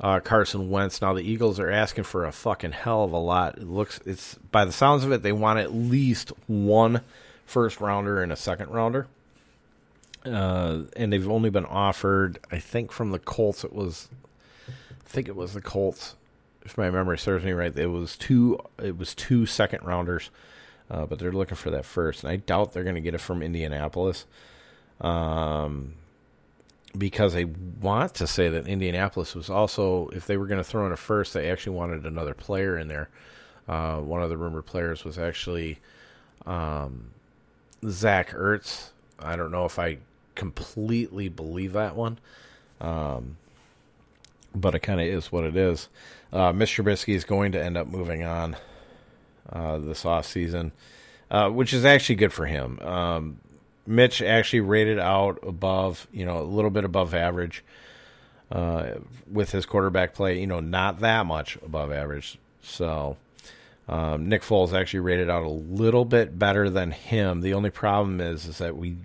uh, 0.00 0.20
Carson 0.20 0.70
Wentz. 0.70 1.00
Now 1.00 1.12
the 1.12 1.22
Eagles 1.22 1.58
are 1.60 1.70
asking 1.70 2.04
for 2.04 2.24
a 2.24 2.32
fucking 2.32 2.72
hell 2.72 3.04
of 3.04 3.12
a 3.12 3.18
lot. 3.18 3.58
It 3.58 3.68
looks 3.68 4.00
it's 4.06 4.36
by 4.50 4.64
the 4.64 4.72
sounds 4.72 5.04
of 5.04 5.12
it, 5.12 5.22
they 5.22 5.32
want 5.32 5.58
at 5.58 5.74
least 5.74 6.32
one 6.46 7.02
first 7.44 7.80
rounder 7.80 8.22
and 8.22 8.32
a 8.32 8.36
second 8.36 8.70
rounder 8.70 9.08
uh, 10.24 10.82
and 10.96 11.12
they've 11.12 11.28
only 11.28 11.50
been 11.50 11.66
offered, 11.66 12.38
I 12.50 12.58
think, 12.58 12.92
from 12.92 13.10
the 13.10 13.18
Colts. 13.18 13.64
It 13.64 13.72
was, 13.72 14.08
I 14.68 14.72
think 15.08 15.28
it 15.28 15.36
was 15.36 15.54
the 15.54 15.60
Colts, 15.60 16.16
if 16.64 16.76
my 16.76 16.90
memory 16.90 17.18
serves 17.18 17.44
me 17.44 17.52
right. 17.52 17.76
It 17.76 17.86
was 17.86 18.16
two. 18.16 18.58
It 18.82 18.98
was 18.98 19.14
two 19.14 19.46
second 19.46 19.84
rounders, 19.84 20.30
uh, 20.90 21.06
but 21.06 21.18
they're 21.18 21.32
looking 21.32 21.56
for 21.56 21.70
that 21.70 21.84
first, 21.84 22.24
and 22.24 22.32
I 22.32 22.36
doubt 22.36 22.72
they're 22.72 22.84
going 22.84 22.96
to 22.96 23.00
get 23.00 23.14
it 23.14 23.20
from 23.20 23.42
Indianapolis, 23.42 24.26
um, 25.00 25.94
because 26.96 27.32
they 27.32 27.44
want 27.44 28.14
to 28.14 28.26
say 28.26 28.48
that 28.48 28.66
Indianapolis 28.66 29.34
was 29.34 29.48
also, 29.48 30.08
if 30.08 30.26
they 30.26 30.36
were 30.36 30.46
going 30.46 30.58
to 30.58 30.64
throw 30.64 30.86
in 30.86 30.92
a 30.92 30.96
first, 30.96 31.32
they 31.32 31.50
actually 31.50 31.76
wanted 31.76 32.04
another 32.04 32.34
player 32.34 32.76
in 32.76 32.88
there. 32.88 33.08
Uh, 33.68 33.98
one 33.98 34.22
of 34.22 34.28
the 34.28 34.36
rumored 34.36 34.66
players 34.66 35.04
was 35.04 35.16
actually 35.16 35.78
um, 36.46 37.10
Zach 37.86 38.30
Ertz. 38.30 38.90
I 39.18 39.36
don't 39.36 39.52
know 39.52 39.64
if 39.64 39.78
I 39.78 39.98
completely 40.34 41.28
believe 41.28 41.74
that 41.74 41.94
one. 41.94 42.18
Um, 42.80 43.36
but 44.54 44.74
it 44.74 44.80
kind 44.80 45.00
of 45.00 45.06
is 45.06 45.30
what 45.30 45.44
it 45.44 45.56
is. 45.56 45.88
Uh, 46.32 46.52
Mr. 46.52 46.84
Trubisky 46.84 47.14
is 47.14 47.24
going 47.24 47.52
to 47.52 47.62
end 47.62 47.76
up 47.76 47.86
moving 47.86 48.24
on 48.24 48.56
uh, 49.52 49.78
this 49.78 50.04
off 50.04 50.26
season, 50.26 50.72
uh, 51.30 51.48
which 51.50 51.72
is 51.72 51.84
actually 51.84 52.16
good 52.16 52.32
for 52.32 52.46
him. 52.46 52.78
Um, 52.80 53.40
Mitch 53.86 54.22
actually 54.22 54.60
rated 54.60 54.98
out 54.98 55.38
above, 55.42 56.06
you 56.12 56.24
know, 56.24 56.38
a 56.38 56.44
little 56.44 56.70
bit 56.70 56.84
above 56.84 57.14
average 57.14 57.64
uh, 58.52 58.92
with 59.30 59.50
his 59.50 59.66
quarterback 59.66 60.14
play. 60.14 60.38
You 60.38 60.46
know, 60.46 60.60
not 60.60 61.00
that 61.00 61.26
much 61.26 61.56
above 61.56 61.90
average. 61.90 62.38
So 62.62 63.16
um, 63.88 64.28
Nick 64.28 64.42
Foles 64.42 64.72
actually 64.72 65.00
rated 65.00 65.28
out 65.28 65.42
a 65.42 65.48
little 65.48 66.04
bit 66.04 66.38
better 66.38 66.70
than 66.70 66.92
him. 66.92 67.40
The 67.40 67.54
only 67.54 67.70
problem 67.70 68.20
is 68.20 68.46
is 68.46 68.58
that 68.58 68.76
we 68.76 68.96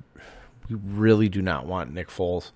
we 0.70 0.76
really 0.76 1.30
do 1.30 1.42
not 1.42 1.66
want 1.66 1.94
Nick 1.94 2.10
Foles 2.10 2.52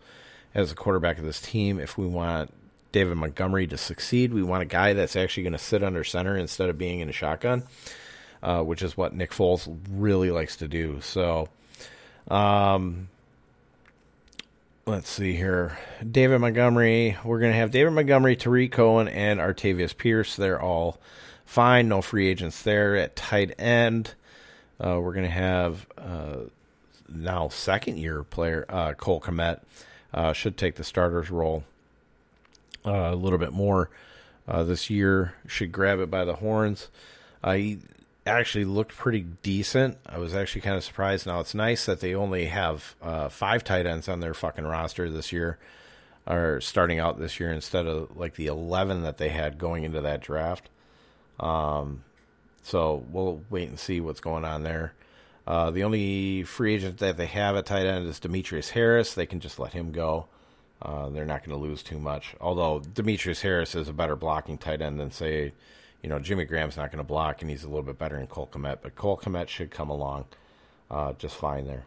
as 0.54 0.72
a 0.72 0.76
quarterback 0.76 1.18
of 1.18 1.26
this 1.26 1.42
team. 1.42 1.80
If 1.80 1.98
we 1.98 2.08
want 2.08 2.54
David 2.92 3.16
Montgomery 3.18 3.68
to 3.68 3.78
succeed, 3.78 4.34
we 4.34 4.44
want 4.44 4.64
a 4.64 4.66
guy 4.66 4.94
that's 4.94 5.16
actually 5.16 5.44
going 5.44 5.54
to 5.54 5.60
sit 5.60 5.84
under 5.84 6.04
center 6.04 6.36
instead 6.36 6.70
of 6.70 6.78
being 6.78 7.00
in 7.00 7.10
a 7.10 7.14
shotgun, 7.14 7.64
uh, 8.42 8.64
which 8.64 8.82
is 8.82 8.98
what 8.98 9.14
Nick 9.14 9.32
Foles 9.32 9.68
really 9.90 10.32
likes 10.32 10.58
to 10.58 10.68
do. 10.68 11.00
So, 11.02 11.50
um, 12.30 13.10
let's 14.86 15.10
see 15.10 15.36
here. 15.36 15.78
David 16.10 16.40
Montgomery. 16.40 17.18
We're 17.24 17.40
going 17.40 17.52
to 17.52 17.58
have 17.58 17.72
David 17.72 17.92
Montgomery, 17.92 18.36
Tarik 18.36 18.72
Cohen, 18.72 19.08
and 19.08 19.40
Artavis 19.40 19.96
Pierce. 19.96 20.36
They're 20.36 20.62
all 20.62 21.00
fine. 21.46 21.88
No 21.88 22.02
free 22.02 22.28
agents 22.28 22.64
there 22.64 22.96
at 22.96 23.16
tight 23.16 23.54
end. 23.60 24.16
Uh, 24.84 25.00
we're 25.00 25.14
going 25.14 25.26
to 25.26 25.32
have 25.32 25.86
uh, 25.98 26.38
now 27.08 27.50
second 27.50 27.98
year 27.98 28.24
player 28.24 28.66
uh, 28.70 28.94
Cole 28.94 29.22
Kmet 29.22 29.62
uh, 30.14 30.34
should 30.34 30.58
take 30.58 30.76
the 30.76 30.84
starter's 30.84 31.30
role 31.30 31.64
a 32.94 33.16
little 33.16 33.40
bit 33.40 33.54
more 33.54 33.90
uh, 34.48 34.64
this 34.64 34.90
year. 34.90 35.34
Should 35.48 35.72
grab 35.72 36.00
it 36.00 36.10
by 36.10 36.26
the 36.26 36.36
horns. 36.36 36.90
Uh, 37.44 37.54
he 37.54 37.80
actually 38.26 38.66
looked 38.66 38.96
pretty 38.96 39.26
decent. 39.42 39.98
I 40.06 40.18
was 40.18 40.36
actually 40.36 40.62
kind 40.62 40.76
of 40.76 40.84
surprised. 40.84 41.26
Now 41.26 41.40
it's 41.40 41.56
nice 41.56 41.86
that 41.86 42.00
they 42.00 42.14
only 42.14 42.46
have 42.46 42.96
uh, 43.02 43.30
five 43.30 43.64
tight 43.64 43.86
ends 43.86 44.08
on 44.08 44.20
their 44.20 44.34
fucking 44.34 44.66
roster 44.66 45.10
this 45.10 45.32
year, 45.32 45.58
or 46.28 46.62
starting 46.62 47.00
out 47.00 47.20
this 47.20 47.40
year 47.40 47.52
instead 47.52 47.88
of 47.88 48.16
like 48.16 48.36
the 48.36 48.48
eleven 48.48 49.04
that 49.04 49.18
they 49.18 49.30
had 49.30 49.58
going 49.58 49.84
into 49.84 50.02
that 50.02 50.22
draft. 50.22 50.70
Um, 51.40 52.04
so 52.62 53.06
we'll 53.12 53.42
wait 53.50 53.70
and 53.70 53.80
see 53.80 54.02
what's 54.02 54.20
going 54.20 54.46
on 54.46 54.64
there. 54.64 54.94
Uh, 55.48 55.72
the 55.72 55.84
only 55.84 56.44
free 56.44 56.76
agent 56.76 57.00
that 57.00 57.18
they 57.18 57.26
have 57.26 57.56
at 57.56 57.66
tight 57.66 57.88
end 57.88 58.06
is 58.06 58.20
Demetrius 58.20 58.70
Harris. 58.70 59.16
They 59.16 59.26
can 59.26 59.40
just 59.40 59.58
let 59.58 59.74
him 59.74 59.92
go. 59.92 60.28
Uh, 60.82 61.10
they're 61.10 61.26
not 61.26 61.44
going 61.44 61.58
to 61.58 61.64
lose 61.64 61.84
too 61.84 62.00
much. 62.00 62.36
Although 62.40 62.82
Demetrius 62.94 63.42
Harris 63.42 63.76
is 63.76 63.88
a 63.88 63.94
better 63.94 64.16
blocking 64.16 64.58
tight 64.58 64.82
end 64.82 65.00
than 65.00 65.12
say, 65.12 65.52
you 66.02 66.10
know, 66.10 66.20
Jimmy 66.20 66.46
Graham's 66.46 66.78
not 66.78 66.92
going 66.92 67.04
to 67.04 67.08
block, 67.08 67.42
and 67.42 67.52
he's 67.52 67.64
a 67.64 67.68
little 67.68 67.84
bit 67.84 67.98
better 67.98 68.18
than 68.18 68.28
Cole 68.28 68.50
Kmet. 68.52 68.78
But 68.82 68.96
Cole 68.96 69.18
Kmet 69.18 69.50
should 69.50 69.72
come 69.72 69.90
along 69.90 70.26
uh, 70.90 71.14
just 71.14 71.36
fine 71.36 71.68
there. 71.68 71.86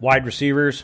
Wide 0.00 0.26
receivers, 0.26 0.82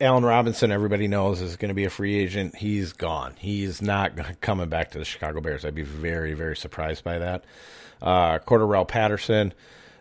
Allen 0.00 0.24
Robinson, 0.24 0.72
everybody 0.72 1.08
knows 1.08 1.42
is 1.42 1.56
going 1.56 1.68
to 1.68 1.74
be 1.74 1.84
a 1.84 1.90
free 1.90 2.16
agent. 2.16 2.56
He's 2.56 2.94
gone. 2.94 3.34
He's 3.38 3.82
not 3.82 4.12
coming 4.40 4.70
back 4.70 4.92
to 4.92 4.98
the 4.98 5.04
Chicago 5.04 5.42
Bears. 5.42 5.66
I'd 5.66 5.74
be 5.74 5.82
very, 5.82 6.32
very 6.32 6.56
surprised 6.56 7.04
by 7.04 7.18
that 7.18 7.44
uh, 8.04 8.38
Cordarrelle 8.40 8.86
Patterson, 8.86 9.52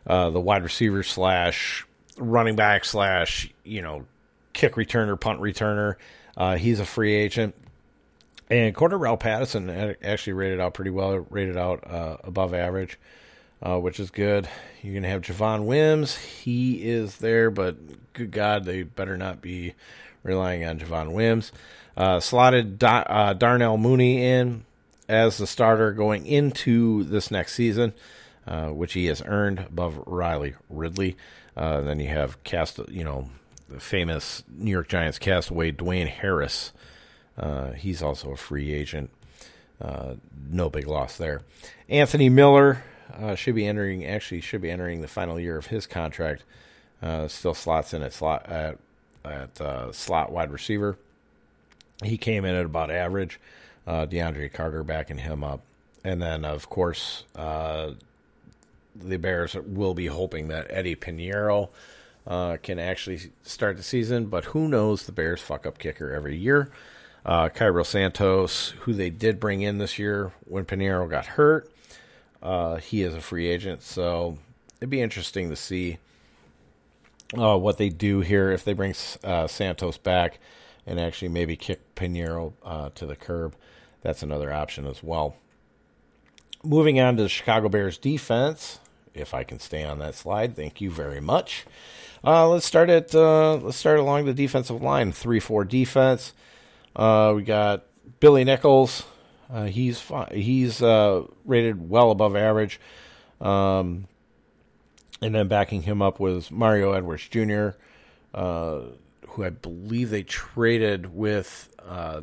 uh, 0.06 0.30
the 0.30 0.40
wide 0.40 0.64
receiver 0.64 1.04
slash 1.04 1.86
running 2.18 2.56
back 2.56 2.86
slash 2.86 3.50
you 3.64 3.82
know 3.82 4.06
kick 4.54 4.76
returner, 4.76 5.20
punt 5.20 5.42
returner. 5.42 5.96
Uh, 6.38 6.56
he's 6.56 6.80
a 6.80 6.86
free 6.86 7.14
agent. 7.14 7.56
And 8.50 8.76
Cordarrelle 8.76 9.20
Patterson 9.20 9.70
actually 10.04 10.34
rated 10.34 10.60
out 10.60 10.74
pretty 10.74 10.92
well, 10.92 11.26
rated 11.30 11.58
out 11.58 11.86
uh, 11.90 12.18
above 12.24 12.54
average, 12.54 13.00
uh, 13.62 13.80
which 13.80 14.00
is 14.00 14.12
good. 14.12 14.48
You're 14.82 14.94
going 14.94 15.04
to 15.04 15.10
have 15.10 15.22
Javon 15.22 15.66
Wims. 15.66 16.16
He 16.18 16.88
is 16.88 17.18
there, 17.18 17.50
but 17.50 17.78
good 18.14 18.32
God, 18.32 18.66
they 18.66 18.84
better 18.84 19.18
not 19.18 19.42
be 19.42 19.74
relying 20.24 20.66
on 20.66 20.78
Javon 20.80 21.14
Wims. 21.14 21.52
Uh, 21.98 22.20
slotted 22.20 22.78
da- 22.78 23.06
uh, 23.08 23.34
Darnell 23.34 23.78
Mooney 23.78 24.24
in 24.26 24.66
as 25.08 25.38
the 25.38 25.48
starter 25.48 25.92
going 25.92 26.26
into 26.26 27.04
this 27.06 27.32
next 27.32 27.54
season. 27.56 27.94
uh, 28.46 28.68
which 28.68 28.94
he 28.94 29.06
has 29.06 29.22
earned 29.26 29.60
above 29.60 29.98
Riley 30.06 30.56
Ridley. 30.70 31.16
Then 31.56 32.00
you 32.00 32.10
have 32.10 32.44
cast, 32.44 32.80
you 32.90 33.04
know, 33.04 33.30
the 33.74 33.80
famous 33.80 34.44
New 34.48 34.72
York 34.72 34.88
Giants 34.88 35.18
castaway 35.18 35.72
Dwayne 35.72 36.08
Harris. 36.08 36.72
Uh, 37.38 37.72
he's 37.72 38.04
also 38.04 38.32
a 38.32 38.38
free 38.38 38.72
agent. 38.72 39.10
Uh, 39.82 40.16
no 40.50 40.70
big 40.70 40.88
loss 40.88 41.18
there. 41.18 41.42
Anthony 41.90 42.30
Miller 42.30 42.84
uh, 43.20 43.36
should 43.36 43.56
be 43.56 43.66
entering. 43.66 44.06
Actually, 44.06 44.42
should 44.42 44.62
be 44.62 44.70
entering 44.70 45.02
the 45.02 45.08
final 45.08 45.40
year 45.40 45.58
of 45.58 45.68
his 45.68 45.88
contract. 45.88 46.44
Uh, 47.02 47.28
still 47.28 47.56
slots 47.56 47.94
in 47.94 48.04
at 48.04 48.14
slot 48.14 48.46
at, 48.48 48.78
at 49.26 49.60
uh, 49.60 49.92
slot 49.92 50.32
wide 50.32 50.52
receiver. 50.52 50.98
He 52.04 52.18
came 52.18 52.46
in 52.46 52.56
at 52.56 52.66
about 52.66 52.92
average. 52.92 53.40
Uh, 53.86 54.06
DeAndre 54.06 54.54
Carter 54.54 54.84
backing 54.84 55.18
him 55.18 55.44
up, 55.44 55.62
and 56.06 56.22
then 56.22 56.46
of 56.46 56.70
course 56.70 57.26
the 57.36 57.98
Bears 59.18 59.56
will 59.56 59.94
be 59.96 60.06
hoping 60.06 60.48
that 60.50 60.68
Eddy 60.70 60.96
Pineiro 60.96 61.70
uh, 62.26 62.58
can 62.62 62.80
actually 62.80 63.32
start 63.44 63.78
the 63.78 63.84
season. 63.84 64.26
But 64.26 64.46
who 64.46 64.68
knows? 64.68 65.06
The 65.06 65.12
Bears 65.12 65.42
fuck 65.42 65.66
up 65.66 65.78
kicker 65.78 66.12
every 66.12 66.38
year. 66.38 66.72
Uh, 67.26 67.50
Cairo 67.50 67.84
Santos, 67.84 68.70
who 68.82 68.94
they 68.94 69.10
did 69.10 69.40
bring 69.40 69.62
in 69.62 69.78
this 69.78 69.98
year 69.98 70.34
when 70.46 70.66
Pineiro 70.66 71.10
got 71.10 71.26
hurt, 71.26 71.72
uh, 72.42 72.76
he 72.76 73.02
is 73.02 73.14
a 73.14 73.22
free 73.22 73.48
agent. 73.48 73.82
So 73.82 74.38
it'd 74.80 74.90
be 74.90 75.02
interesting 75.02 75.50
to 75.50 75.56
see 75.56 76.00
uh, 77.38 77.58
what 77.58 77.78
they 77.78 77.90
do 77.90 78.20
here 78.20 78.52
if 78.52 78.66
they 78.66 78.74
bring 78.74 78.94
uh, 79.24 79.48
Santos 79.48 79.98
back 79.98 80.40
and 80.86 81.00
actually 81.00 81.30
maybe 81.30 81.56
kick 81.56 81.96
Pineiro 81.96 82.54
uh, 82.64 82.90
to 82.96 83.06
the 83.06 83.16
curb. 83.16 83.56
That's 84.02 84.22
another 84.22 84.52
option 84.52 84.86
as 84.86 85.02
well. 85.02 85.36
Moving 86.64 87.00
on 87.00 87.18
to 87.18 87.24
the 87.24 87.30
Chicago 87.30 87.70
Bears 87.70 87.98
defense, 87.98 88.80
if 89.14 89.34
I 89.34 89.44
can 89.44 89.60
stay 89.60 89.84
on 89.84 90.00
that 90.00 90.16
slide, 90.16 90.56
thank 90.56 90.82
you 90.82 90.90
very 90.90 91.22
much. 91.22 91.66
Uh, 92.26 92.48
let's 92.48 92.66
start 92.66 92.90
at 92.90 93.14
uh, 93.14 93.56
let's 93.56 93.78
start 93.78 94.00
along 94.00 94.26
the 94.26 94.34
defensive 94.34 94.82
line, 94.82 95.12
three 95.12 95.40
four 95.40 95.66
defense. 95.66 96.34
Uh, 96.96 97.34
we 97.36 97.44
got 97.44 97.84
Billy 98.20 98.46
Nichols. 98.46 99.04
Uh, 99.52 99.66
he's 99.66 100.00
fine. 100.00 100.30
he's 100.34 100.82
uh, 100.82 101.24
rated 101.46 101.90
well 101.90 102.12
above 102.12 102.36
average. 102.36 102.80
Um, 103.42 104.08
and 105.22 105.36
then 105.36 105.48
backing 105.48 105.82
him 105.82 106.02
up 106.02 106.20
was 106.20 106.50
Mario 106.50 106.94
Edwards 106.94 107.28
Jr., 107.28 107.70
uh, 108.34 108.82
who 109.28 109.44
I 109.44 109.50
believe 109.50 110.10
they 110.10 110.24
traded 110.24 111.14
with 111.14 111.70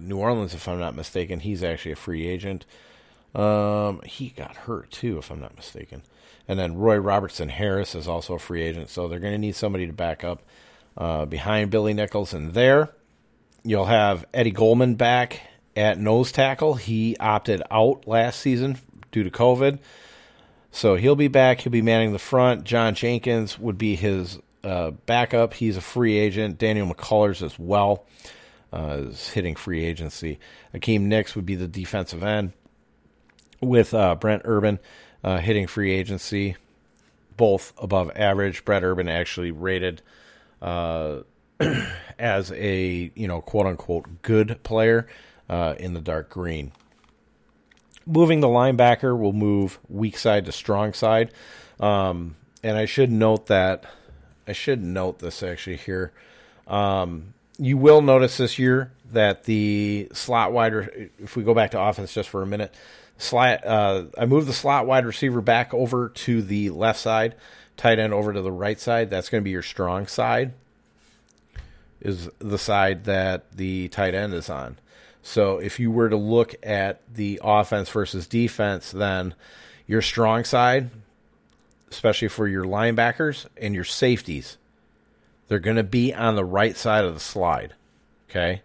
New 0.01 0.19
Orleans, 0.19 0.55
if 0.55 0.67
I'm 0.67 0.81
not 0.81 0.95
mistaken. 0.95 1.41
He's 1.41 1.63
actually 1.63 1.93
a 1.93 1.97
free 1.97 2.27
agent. 2.27 2.65
Um, 3.35 4.01
he 4.05 4.31
got 4.31 4.57
hurt 4.57 4.91
too, 4.91 5.19
if 5.19 5.31
I'm 5.31 5.41
not 5.41 5.57
mistaken. 5.57 6.03
And 6.51 6.59
then 6.59 6.75
Roy 6.75 6.97
Robertson 6.97 7.49
Harris 7.49 7.95
is 7.95 8.09
also 8.09 8.35
a 8.35 8.39
free 8.41 8.63
agent, 8.63 8.89
so 8.89 9.07
they're 9.07 9.21
going 9.21 9.35
to 9.35 9.39
need 9.39 9.55
somebody 9.55 9.87
to 9.87 9.93
back 9.93 10.25
up 10.25 10.43
uh, 10.99 11.25
behind 11.25 11.71
Billy 11.71 11.95
Nichols. 11.95 12.35
And 12.35 12.55
there, 12.55 12.91
you'll 13.63 13.85
have 13.85 14.27
Eddie 14.35 14.51
Goldman 14.51 14.97
back 14.97 15.43
at 15.77 15.97
nose 16.01 16.33
tackle. 16.33 16.75
He 16.75 17.17
opted 17.19 17.63
out 17.71 18.09
last 18.09 18.41
season 18.41 18.79
due 19.13 19.23
to 19.23 19.31
COVID. 19.31 19.79
So 20.73 20.97
he'll 20.97 21.15
be 21.15 21.29
back. 21.29 21.61
He'll 21.61 21.71
be 21.71 21.83
manning 21.83 22.13
the 22.13 22.19
front. 22.19 22.65
John 22.65 22.97
Jenkins 22.97 23.57
would 23.57 23.79
be 23.79 23.95
his 23.95 24.41
uh, 24.65 24.91
backup. 25.07 25.55
He's 25.55 25.77
a 25.77 25.81
free 25.81 26.19
agent. 26.19 26.59
Daniel 26.59 26.93
McCullers 26.93 27.43
as 27.47 27.61
well 27.61 28.07
uh, 28.73 29.03
is 29.03 29.29
hitting 29.29 29.55
free 29.55 29.85
agency. 29.85 30.41
Akiem 30.75 31.13
Hicks 31.13 31.37
would 31.37 31.47
be 31.47 31.55
the 31.55 31.69
defensive 31.69 32.25
end 32.25 32.55
with 33.61 33.95
uh, 33.95 34.17
Brent 34.17 34.43
Urban 34.45 34.81
uh, 35.23 35.39
hitting 35.39 35.67
free 35.67 35.93
agency, 35.93 36.57
both 37.37 37.73
above 37.79 38.11
average. 38.15 38.65
Brent 38.65 38.85
Urban 38.85 39.09
actually 39.09 39.51
rated 39.51 40.03
uh, 40.63 41.21
as 42.19 42.53
a 42.53 43.11
you 43.15 43.29
know 43.29 43.41
quote 43.41 43.67
unquote 43.67 44.23
good 44.23 44.63
player 44.63 45.07
uh, 45.49 45.75
in 45.79 45.95
the 45.95 46.01
dark 46.01 46.31
green. 46.31 46.73
Moving 48.07 48.41
the 48.41 48.49
linebacker 48.49 49.19
will 49.19 49.33
move 49.33 49.79
weak 49.89 50.17
side 50.17 50.47
to 50.47 50.53
strong 50.53 50.93
side, 50.95 51.33
um, 51.79 52.37
and 52.63 52.77
I 52.77 52.87
should 52.87 53.11
note 53.11 53.47
that 53.47 53.85
I 54.49 54.53
should 54.53 54.83
note 54.83 55.19
this 55.21 55.43
actually 55.43 55.77
here. 55.77 56.13
Um, 56.67 57.35
you 57.59 57.77
will 57.77 58.01
notice 58.01 58.39
this 58.39 58.59
year 58.59 58.91
that 59.13 59.45
the 59.45 60.09
slot 60.13 60.53
wider, 60.53 61.09
if 61.19 61.37
we 61.37 61.43
go 61.43 61.53
back 61.53 61.73
to 61.73 61.81
offense 61.81 62.15
just 62.15 62.29
for 62.29 62.43
a 62.43 62.47
minute, 62.47 62.75
slot. 63.21 63.65
Uh, 63.65 64.05
I 64.19 64.27
moved 64.27 64.47
the 64.47 64.53
slot 64.53 64.87
wide 64.87 65.07
receiver 65.07 65.41
back 65.41 65.73
over 65.75 66.09
to 66.09 66.43
the 66.43 66.71
left 66.71 66.99
side, 66.99 67.35
tight 67.77 67.99
end 67.99 68.13
over 68.13 68.33
to 68.33 68.43
the 68.43 68.53
right 68.53 68.79
side. 68.79 69.11
That's 69.11 69.29
going 69.29 69.43
to 69.43 69.45
be 69.45 69.51
your 69.51 69.63
strong 69.63 70.07
side. 70.07 70.53
Is 72.01 72.31
the 72.39 72.59
side 72.59 73.05
that 73.05 73.53
the 73.53 73.89
tight 73.89 74.15
end 74.15 74.33
is 74.33 74.49
on. 74.49 74.79
So 75.23 75.59
if 75.59 75.79
you 75.79 75.91
were 75.91 76.09
to 76.09 76.17
look 76.17 76.55
at 76.63 77.03
the 77.13 77.41
offense 77.45 77.91
versus 77.91 78.27
defense, 78.27 78.91
then 78.91 79.35
your 79.87 80.01
strong 80.01 80.45
side, 80.45 80.91
especially 81.91 82.29
for 82.29 82.49
your 82.49 82.65
linebackers 82.65 83.47
and 83.57 83.75
your 83.75 83.85
safeties, 83.85 84.57
they're 85.49 85.59
going 85.59 85.77
to 85.77 85.83
be 85.83 86.15
on 86.15 86.37
the 86.37 86.45
right 86.45 86.77
side 86.77 87.05
of 87.05 87.13
the 87.13 87.21
slide. 87.21 87.75
Okay. 88.31 88.63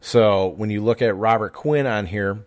So 0.00 0.48
when 0.48 0.70
you 0.70 0.82
look 0.82 1.02
at 1.02 1.16
Robert 1.16 1.52
Quinn 1.52 1.86
on 1.86 2.06
here, 2.06 2.44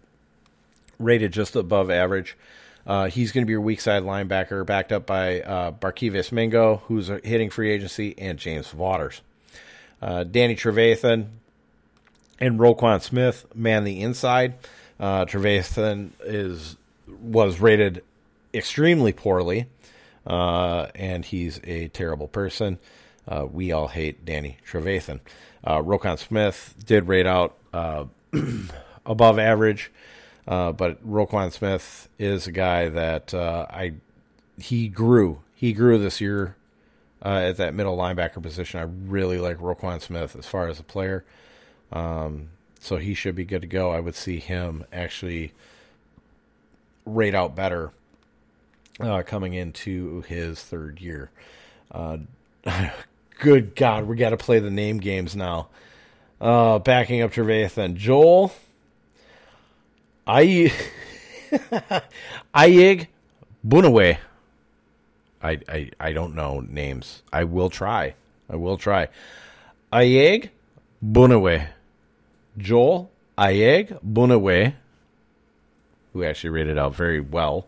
rated 1.00 1.32
just 1.32 1.56
above 1.56 1.90
average, 1.90 2.38
uh, 2.86 3.08
he's 3.08 3.32
going 3.32 3.44
to 3.44 3.46
be 3.46 3.52
your 3.52 3.62
weak 3.62 3.82
side 3.82 4.04
linebacker, 4.04 4.66
backed 4.66 4.92
up 4.92 5.06
by 5.06 5.42
uh, 5.42 5.72
Barkevious 5.72 6.32
Mingo, 6.32 6.84
who's 6.88 7.08
hitting 7.08 7.50
free 7.50 7.72
agency, 7.72 8.16
and 8.18 8.40
James 8.40 8.70
Vaughters. 8.70 9.22
Uh, 10.02 10.24
Danny 10.24 10.56
Trevathan 10.56 11.28
and 12.40 12.60
Roquan 12.60 13.02
Smith 13.02 13.46
man 13.56 13.84
the 13.84 14.02
inside. 14.02 14.56
Uh, 15.00 15.26
Trevathan 15.26 16.12
is 16.24 16.78
was 17.22 17.60
rated 17.60 18.04
extremely 18.54 19.14
poorly, 19.14 19.68
uh, 20.26 20.88
and 20.96 21.26
he's 21.26 21.60
a 21.64 21.88
terrible 21.90 22.28
person. 22.28 22.80
Uh, 23.28 23.46
we 23.52 23.72
all 23.72 23.88
hate 23.88 24.24
Danny 24.26 24.58
Trevathan. 24.70 25.20
Uh, 25.64 25.82
Roquan 25.82 26.18
Smith 26.18 26.76
did 26.86 27.08
rate 27.08 27.26
out 27.26 27.56
uh, 27.74 28.06
above 29.06 29.40
average, 29.40 29.92
uh, 30.48 30.72
but 30.72 31.06
Roquan 31.08 31.52
Smith 31.52 32.08
is 32.18 32.48
a 32.48 32.52
guy 32.52 32.90
that 32.90 33.34
uh, 33.34 33.66
I 33.70 33.94
he 34.60 34.88
grew. 34.88 35.42
He 35.54 35.74
grew 35.74 35.98
this 35.98 36.22
year 36.22 36.56
uh, 37.24 37.42
at 37.46 37.58
that 37.58 37.74
middle 37.74 37.98
linebacker 37.98 38.42
position. 38.42 38.80
I 38.80 38.84
really 38.84 39.40
like 39.40 39.58
Roquan 39.58 40.02
Smith 40.02 40.36
as 40.36 40.46
far 40.46 40.68
as 40.68 40.80
a 40.80 40.84
player. 40.84 41.26
Um, 41.92 42.50
so 42.80 42.98
he 42.98 43.14
should 43.14 43.36
be 43.36 43.46
good 43.46 43.62
to 43.62 43.68
go. 43.68 43.92
I 43.92 44.00
would 44.00 44.16
see 44.16 44.40
him 44.40 44.86
actually 44.94 45.54
rate 47.06 47.36
out 47.36 47.56
better 47.56 47.92
uh, 49.00 49.24
coming 49.24 49.54
into 49.54 50.22
his 50.22 50.62
third 50.62 51.02
year. 51.02 51.30
Uh, 51.92 52.18
good 53.40 53.76
God, 53.76 54.06
we 54.06 54.16
got 54.16 54.30
to 54.30 54.38
play 54.38 54.60
the 54.60 54.72
name 54.72 54.98
games 55.00 55.36
now. 55.36 55.68
Uh, 56.40 56.78
backing 56.80 57.22
up 57.22 57.32
Trevathan, 57.32 57.96
Joel, 57.96 58.54
I, 60.28 60.72
Ayig, 62.56 63.08
Bunaway. 63.66 64.18
I, 65.42 65.60
I 65.70 65.92
I 66.00 66.14
don't 66.14 66.36
know 66.36 66.60
names. 66.62 67.22
I 67.32 67.44
will 67.44 67.70
try. 67.70 68.16
I 68.50 68.56
will 68.56 68.78
try. 68.78 69.08
Ayeg 69.92 70.50
Bunaway. 71.04 71.68
Joel 72.58 73.12
Ayeg 73.38 74.00
Bunaway, 74.04 74.74
who 76.14 76.24
actually 76.24 76.50
rated 76.50 76.78
out 76.78 76.96
very 76.96 77.20
well. 77.20 77.68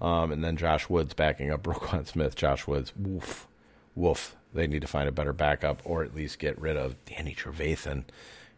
Um, 0.00 0.30
and 0.30 0.44
then 0.44 0.56
Josh 0.58 0.90
Woods 0.90 1.14
backing 1.14 1.50
up 1.50 1.62
Roquan 1.64 2.06
Smith. 2.06 2.36
Josh 2.36 2.66
Woods, 2.66 2.92
woof, 2.96 3.46
woof. 3.94 4.36
They 4.52 4.66
need 4.66 4.82
to 4.82 4.88
find 4.88 5.08
a 5.08 5.12
better 5.12 5.32
backup 5.32 5.80
or 5.84 6.02
at 6.04 6.14
least 6.14 6.38
get 6.38 6.58
rid 6.58 6.76
of 6.76 7.02
Danny 7.06 7.34
Trevathan 7.34 8.04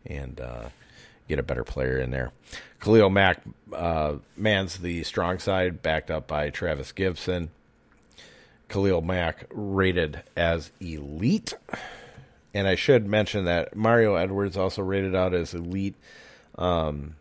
and 0.04 0.40
uh, 0.40 0.68
get 1.28 1.38
a 1.38 1.42
better 1.42 1.64
player 1.64 1.98
in 1.98 2.10
there. 2.10 2.32
Khalil 2.80 3.10
Mack 3.10 3.42
uh, 3.72 4.14
mans 4.36 4.78
the 4.78 5.02
strong 5.02 5.38
side, 5.38 5.82
backed 5.82 6.10
up 6.10 6.26
by 6.26 6.50
Trevis 6.50 6.92
Gipson. 6.92 7.48
Khalil 8.68 9.02
Mack 9.02 9.46
rated 9.50 10.22
as 10.36 10.70
elite. 10.80 11.54
And 12.54 12.66
I 12.66 12.74
should 12.74 13.06
mention 13.06 13.44
that 13.44 13.76
Mario 13.76 14.14
Edwards 14.14 14.56
also 14.56 14.82
rated 14.82 15.14
out 15.14 15.34
as 15.34 15.54
elite. 15.54 15.94
Um, 16.56 17.14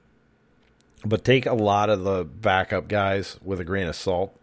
but 1.06 1.24
take 1.24 1.46
a 1.46 1.54
lot 1.54 1.90
of 1.90 2.04
the 2.04 2.24
backup 2.24 2.88
guys 2.88 3.38
with 3.44 3.60
a 3.60 3.64
grain 3.64 3.88
of 3.88 3.96
salt. 3.96 4.36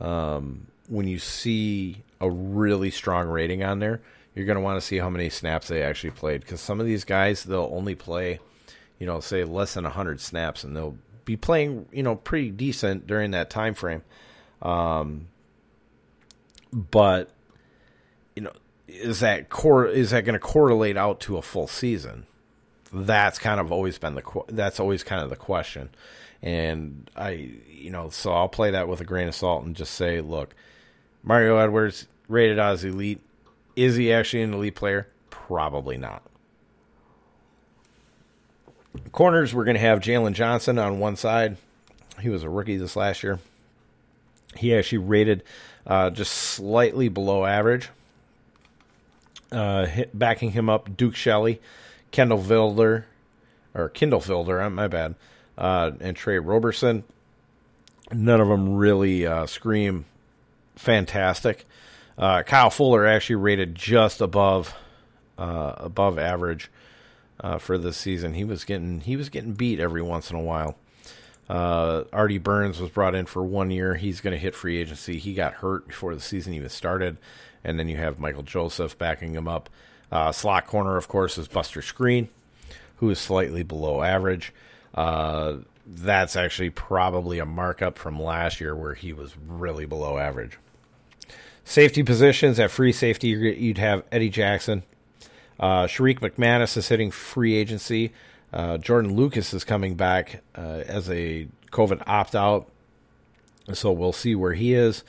Um, 0.00 0.66
when 0.88 1.08
you 1.08 1.18
see 1.18 2.02
a 2.20 2.30
really 2.30 2.90
strong 2.90 3.28
rating 3.28 3.62
on 3.62 3.78
there, 3.78 4.00
you're 4.34 4.46
going 4.46 4.56
to 4.56 4.62
want 4.62 4.80
to 4.80 4.86
see 4.86 4.98
how 4.98 5.08
many 5.08 5.30
snaps 5.30 5.68
they 5.68 5.82
actually 5.82 6.10
played. 6.10 6.42
Because 6.42 6.60
some 6.60 6.80
of 6.80 6.86
these 6.86 7.04
guys, 7.04 7.44
they'll 7.44 7.70
only 7.72 7.94
play, 7.94 8.40
you 8.98 9.06
know, 9.06 9.20
say 9.20 9.44
less 9.44 9.74
than 9.74 9.84
100 9.84 10.20
snaps, 10.20 10.64
and 10.64 10.76
they'll 10.76 10.96
be 11.24 11.36
playing, 11.36 11.86
you 11.92 12.02
know, 12.02 12.16
pretty 12.16 12.50
decent 12.50 13.06
during 13.06 13.32
that 13.32 13.50
time 13.50 13.74
frame. 13.74 14.02
Um, 14.62 15.28
but 16.72 17.30
you 18.34 18.42
know, 18.42 18.52
is 18.88 19.20
that 19.20 19.48
cor- 19.48 19.86
is 19.86 20.10
that 20.10 20.24
going 20.24 20.34
to 20.34 20.38
correlate 20.38 20.96
out 20.96 21.20
to 21.20 21.36
a 21.36 21.42
full 21.42 21.66
season? 21.66 22.26
That's 22.92 23.38
kind 23.38 23.60
of 23.60 23.72
always 23.72 23.98
been 23.98 24.14
the 24.14 24.22
that's 24.48 24.80
always 24.80 25.02
kind 25.02 25.22
of 25.22 25.30
the 25.30 25.36
question, 25.36 25.90
and 26.42 27.10
I 27.16 27.50
you 27.68 27.90
know 27.90 28.10
so 28.10 28.32
I'll 28.32 28.48
play 28.48 28.70
that 28.70 28.88
with 28.88 29.00
a 29.00 29.04
grain 29.04 29.28
of 29.28 29.34
salt 29.34 29.64
and 29.64 29.74
just 29.74 29.94
say, 29.94 30.20
look, 30.20 30.54
Mario 31.22 31.58
Edwards 31.58 32.06
rated 32.28 32.58
as 32.58 32.84
elite. 32.84 33.20
Is 33.74 33.96
he 33.96 34.12
actually 34.12 34.42
an 34.42 34.54
elite 34.54 34.74
player? 34.74 35.08
Probably 35.28 35.98
not. 35.98 36.22
Corners, 39.12 39.54
we're 39.54 39.64
going 39.64 39.76
to 39.76 39.80
have 39.80 40.00
Jaylon 40.00 40.32
Johnson 40.34 40.78
on 40.78 40.98
one 40.98 41.16
side. 41.16 41.56
He 42.20 42.28
was 42.28 42.42
a 42.42 42.50
rookie 42.50 42.76
this 42.76 42.96
last 42.96 43.22
year. 43.22 43.38
He 44.56 44.74
actually 44.74 44.98
rated 44.98 45.42
uh, 45.86 46.10
just 46.10 46.32
slightly 46.32 47.08
below 47.08 47.44
average. 47.44 47.90
Uh, 49.52 49.86
hit, 49.86 50.18
backing 50.18 50.50
him 50.50 50.68
up, 50.68 50.96
Duke 50.96 51.14
Shelley, 51.14 51.60
Kendall 52.10 52.42
Vildor, 52.42 53.04
or 53.74 53.88
Kindle 53.88 54.20
Vildor, 54.20 54.64
uh, 54.64 54.70
my 54.70 54.88
bad, 54.88 55.14
uh, 55.56 55.92
and 56.00 56.16
Tre 56.16 56.38
Roberson. 56.38 57.04
None 58.12 58.40
of 58.40 58.48
them 58.48 58.76
really 58.76 59.26
uh, 59.26 59.46
scream 59.46 60.04
fantastic. 60.74 61.64
Uh, 62.18 62.42
Kyle 62.42 62.70
Fuller 62.70 63.06
actually 63.06 63.36
rated 63.36 63.74
just 63.74 64.20
above 64.20 64.74
above 65.38 66.18
average 66.18 66.70
uh, 67.40 67.58
for 67.58 67.78
this 67.78 67.96
season. 67.96 68.34
He 68.34 68.44
was 68.44 68.64
getting 68.64 69.00
he 69.00 69.16
was 69.16 69.28
getting 69.28 69.52
beat 69.52 69.80
every 69.80 70.02
once 70.02 70.30
in 70.30 70.36
a 70.36 70.42
while. 70.42 70.76
Uh, 71.48 72.04
Artie 72.12 72.38
Burns 72.38 72.80
was 72.80 72.90
brought 72.90 73.14
in 73.14 73.26
for 73.26 73.44
one 73.44 73.70
year. 73.70 73.94
He's 73.94 74.20
going 74.20 74.32
to 74.32 74.38
hit 74.38 74.54
free 74.54 74.78
agency. 74.78 75.18
He 75.18 75.32
got 75.32 75.54
hurt 75.54 75.86
before 75.86 76.14
the 76.14 76.20
season 76.20 76.54
even 76.54 76.68
started, 76.68 77.18
and 77.62 77.78
then 77.78 77.88
you 77.88 77.96
have 77.96 78.18
Michael 78.18 78.42
Joseph 78.42 78.98
backing 78.98 79.34
him 79.34 79.46
up. 79.46 79.70
Uh, 80.10 80.32
slot 80.32 80.66
corner, 80.66 80.96
of 80.96 81.08
course, 81.08 81.38
is 81.38 81.48
Buster 81.48 81.80
Skrine, 81.80 82.28
who 82.96 83.10
is 83.10 83.18
slightly 83.18 83.62
below 83.62 84.02
average. 84.02 84.52
Uh, 84.94 85.58
that's 85.86 86.34
actually 86.34 86.70
probably 86.70 87.38
a 87.38 87.46
markup 87.46 87.96
from 87.96 88.20
last 88.20 88.60
year 88.60 88.74
where 88.74 88.94
he 88.94 89.12
was 89.12 89.36
really 89.46 89.86
below 89.86 90.18
average. 90.18 90.58
Safety 91.64 92.02
positions 92.02 92.58
at 92.58 92.70
free 92.70 92.92
safety, 92.92 93.28
you'd 93.28 93.78
have 93.78 94.04
Eddie 94.10 94.30
Jackson. 94.30 94.82
Uh, 95.58 95.86
Sherrick 95.86 96.20
McManis 96.20 96.76
is 96.76 96.88
hitting 96.88 97.10
free 97.10 97.54
agency. 97.54 98.12
Uh, 98.52 98.78
Jordan 98.78 99.14
Lucas 99.14 99.52
is 99.52 99.64
coming 99.64 99.94
back 99.94 100.42
uh, 100.56 100.82
as 100.86 101.10
a 101.10 101.48
COVID 101.72 102.02
opt 102.06 102.34
out. 102.34 102.70
So 103.72 103.90
we'll 103.90 104.12
see 104.12 104.34
where 104.34 104.54
he 104.54 104.74
is 104.74 105.02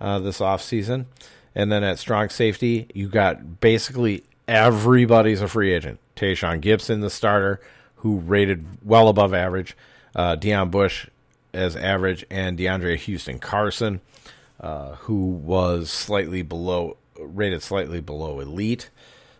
uh, 0.00 0.18
this 0.18 0.40
offseason. 0.40 1.06
And 1.54 1.70
then 1.70 1.84
at 1.84 1.98
strong 1.98 2.28
safety, 2.28 2.88
you 2.94 3.08
got 3.08 3.60
basically 3.60 4.24
everybody's 4.48 5.40
a 5.40 5.48
free 5.48 5.72
agent. 5.72 5.98
Tashaun 6.16 6.60
Gipson, 6.60 7.00
the 7.00 7.10
starter, 7.10 7.60
who 7.96 8.18
rated 8.18 8.64
well 8.84 9.08
above 9.08 9.32
average. 9.32 9.76
Uh, 10.14 10.36
Deon 10.36 10.70
Bush 10.70 11.08
as 11.54 11.76
average, 11.76 12.24
and 12.30 12.58
DeAndre 12.58 12.96
Houston 12.96 13.38
Carson, 13.38 14.00
uh, 14.60 14.94
who 14.96 15.26
was 15.26 15.90
slightly 15.90 16.42
below, 16.42 16.96
rated 17.18 17.62
slightly 17.62 18.00
below 18.00 18.40
elite. 18.40 18.90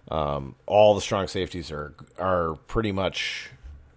Um, 0.09 0.57
all 0.67 0.95
the 0.95 1.01
strong 1.01 1.29
safeties 1.29 1.71
are 1.71 1.95
are 2.19 2.55
pretty 2.67 2.93
much, 2.93 3.51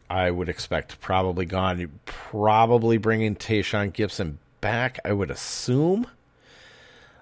I 0.09 0.31
would 0.31 0.49
expect, 0.49 1.01
probably 1.01 1.45
gone. 1.45 1.99
Probably 2.05 2.97
bringing 2.97 3.35
Tashaun 3.35 3.91
Gipson 3.91 4.37
back, 4.61 4.99
I 5.03 5.13
would 5.13 5.31
assume. 5.31 6.07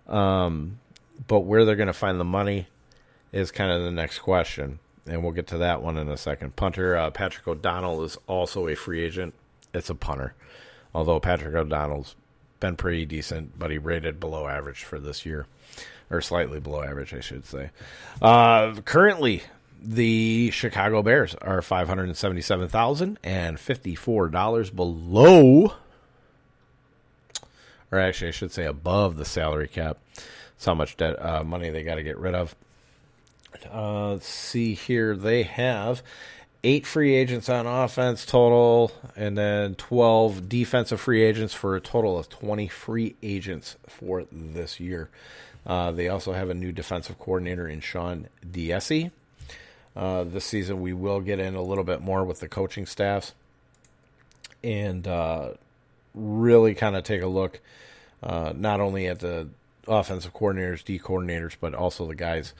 Um, 0.07 0.79
but 1.27 1.41
where 1.41 1.65
they're 1.65 1.75
going 1.75 1.87
to 1.87 1.93
find 1.93 2.19
the 2.19 2.25
money 2.25 2.67
is 3.31 3.51
kind 3.51 3.71
of 3.71 3.83
the 3.83 3.91
next 3.91 4.19
question, 4.19 4.79
and 5.07 5.23
we'll 5.23 5.31
get 5.31 5.47
to 5.47 5.57
that 5.59 5.81
one 5.81 5.97
in 5.97 6.09
a 6.09 6.17
second. 6.17 6.55
Punter 6.55 6.95
uh, 6.95 7.09
Patrick 7.09 7.47
O'Donnell 7.47 8.03
is 8.03 8.17
also 8.27 8.67
a 8.67 8.75
free 8.75 9.03
agent. 9.03 9.33
It's 9.73 9.89
a 9.89 9.95
punter, 9.95 10.35
although 10.93 11.19
Patrick 11.19 11.55
O'Donnell's 11.55 12.15
been 12.59 12.75
pretty 12.75 13.05
decent, 13.05 13.57
but 13.57 13.71
he 13.71 13.77
rated 13.77 14.19
below 14.19 14.47
average 14.47 14.83
for 14.83 14.99
this 14.99 15.25
year 15.25 15.47
or 16.09 16.21
slightly 16.21 16.59
below 16.59 16.83
average, 16.83 17.13
I 17.13 17.19
should 17.19 17.45
say. 17.45 17.71
Uh, 18.21 18.75
currently, 18.85 19.43
the 19.81 20.51
Chicago 20.51 21.01
Bears 21.01 21.35
are 21.35 21.61
five 21.61 21.87
hundred 21.87 22.05
and 22.05 22.17
seventy-seven 22.17 22.69
thousand 22.69 23.19
and 23.23 23.59
fifty-four 23.59 24.29
dollars 24.29 24.69
below, 24.69 25.73
or 27.91 27.99
actually, 27.99 28.29
I 28.29 28.31
should 28.31 28.51
say 28.51 28.65
above 28.65 29.17
the 29.17 29.25
salary 29.25 29.67
cap. 29.67 29.97
That's 30.15 30.65
how 30.65 30.75
much 30.75 30.97
debt 30.97 31.23
uh, 31.23 31.43
money 31.43 31.69
they 31.69 31.83
got 31.83 31.95
to 31.95 32.03
get 32.03 32.17
rid 32.17 32.35
of. 32.35 32.55
Uh, 33.71 34.11
let's 34.11 34.27
see 34.27 34.73
here. 34.73 35.15
They 35.15 35.43
have 35.43 36.01
eight 36.63 36.85
free 36.85 37.13
agents 37.13 37.49
on 37.49 37.67
offense 37.67 38.25
total, 38.25 38.91
and 39.15 39.37
then 39.37 39.75
12 39.75 40.47
defensive 40.47 41.01
free 41.01 41.21
agents 41.21 41.53
for 41.53 41.75
a 41.75 41.81
total 41.81 42.17
of 42.17 42.29
20 42.29 42.67
free 42.69 43.15
agents 43.21 43.75
for 43.87 44.25
this 44.31 44.79
year. 44.79 45.09
Uh, 45.65 45.91
they 45.91 46.09
also 46.09 46.33
have 46.33 46.49
a 46.49 46.53
new 46.53 46.71
defensive 46.71 47.17
coordinator 47.19 47.67
in 47.67 47.79
Sean 47.79 48.27
Desai. 48.45 49.11
Uh, 49.95 50.23
this 50.23 50.45
season, 50.45 50.81
we 50.81 50.93
will 50.93 51.21
get 51.21 51.39
in 51.39 51.55
a 51.55 51.61
little 51.61 51.83
bit 51.83 52.01
more 52.01 52.23
with 52.23 52.39
the 52.39 52.47
coaching 52.47 52.85
staffs 52.85 53.33
and 54.63 55.07
uh, 55.07 55.49
really 56.15 56.73
kind 56.73 56.95
of 56.95 57.03
take 57.03 57.21
a 57.21 57.27
look 57.27 57.59
uh, 58.21 58.53
not 58.55 58.79
only 58.79 59.07
at 59.07 59.19
the 59.19 59.47
offensive 59.87 60.33
coordinators, 60.33 60.83
D 60.83 60.97
coordinators, 60.99 61.55
but 61.59 61.73
also 61.75 62.07
the 62.07 62.15
guys 62.15 62.53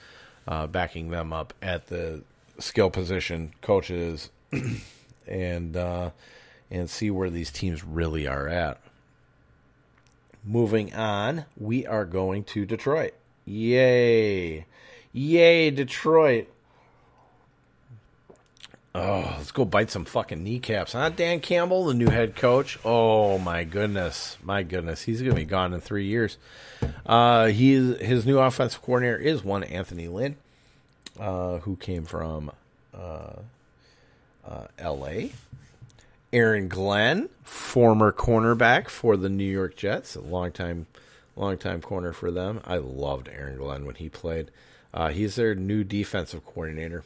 uh, 0.46 0.66
backing 0.66 1.10
them 1.10 1.32
up 1.32 1.52
at 1.60 1.88
the 1.88 2.22
skill 2.58 2.90
position 2.90 3.52
coaches 3.62 4.30
and 5.26 5.76
and 6.70 6.90
see 6.90 7.10
where 7.10 7.30
these 7.30 7.50
teams 7.50 7.84
really 7.84 8.26
are 8.26 8.48
at. 8.48 8.80
Moving 10.44 10.94
on, 10.94 11.46
we 11.56 11.86
are 11.86 12.04
going 12.04 12.44
to 12.44 12.66
Detroit. 12.66 13.14
Yay. 13.46 14.66
Yay, 15.12 15.70
Detroit. 15.70 16.48
Oh, 18.96 19.34
let's 19.38 19.50
go 19.50 19.64
bite 19.64 19.90
some 19.90 20.04
fucking 20.04 20.44
kneecaps, 20.44 20.92
huh? 20.92 21.08
Dan 21.08 21.40
Campbell, 21.40 21.86
the 21.86 21.94
new 21.94 22.10
head 22.10 22.36
coach. 22.36 22.78
Oh 22.84 23.38
my 23.38 23.64
goodness, 23.64 24.36
my 24.44 24.62
goodness, 24.62 25.02
he's 25.02 25.20
gonna 25.20 25.34
be 25.34 25.44
gone 25.44 25.74
in 25.74 25.80
three 25.80 26.06
years. 26.06 26.38
Uh, 27.04 27.46
he 27.46 27.94
his 27.94 28.24
new 28.24 28.38
offensive 28.38 28.82
coordinator 28.82 29.16
is 29.16 29.42
one 29.42 29.64
Anthony 29.64 30.06
Lynn, 30.06 30.36
uh, 31.18 31.58
who 31.58 31.74
came 31.74 32.04
from 32.04 32.52
uh, 32.96 33.32
uh, 34.46 34.66
L.A. 34.78 35.32
Aaron 36.34 36.66
Glenn, 36.66 37.28
former 37.44 38.10
cornerback 38.10 38.88
for 38.88 39.16
the 39.16 39.28
New 39.28 39.44
York 39.44 39.76
Jets, 39.76 40.16
a 40.16 40.20
long 40.20 40.50
time, 40.50 40.86
long 41.36 41.56
time 41.56 41.80
corner 41.80 42.12
for 42.12 42.32
them. 42.32 42.60
I 42.64 42.78
loved 42.78 43.28
Aaron 43.28 43.56
Glenn 43.56 43.86
when 43.86 43.94
he 43.94 44.08
played. 44.08 44.50
Uh, 44.92 45.10
he's 45.10 45.36
their 45.36 45.54
new 45.54 45.84
defensive 45.84 46.44
coordinator. 46.44 47.04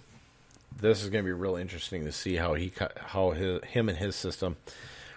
This 0.80 1.02
is 1.02 1.10
going 1.10 1.22
to 1.22 1.28
be 1.28 1.32
real 1.34 1.56
interesting 1.56 2.06
to 2.06 2.12
see 2.12 2.36
how 2.36 2.54
he 2.54 2.72
how 2.96 3.32
his, 3.32 3.62
him 3.64 3.90
and 3.90 3.98
his 3.98 4.16
system 4.16 4.56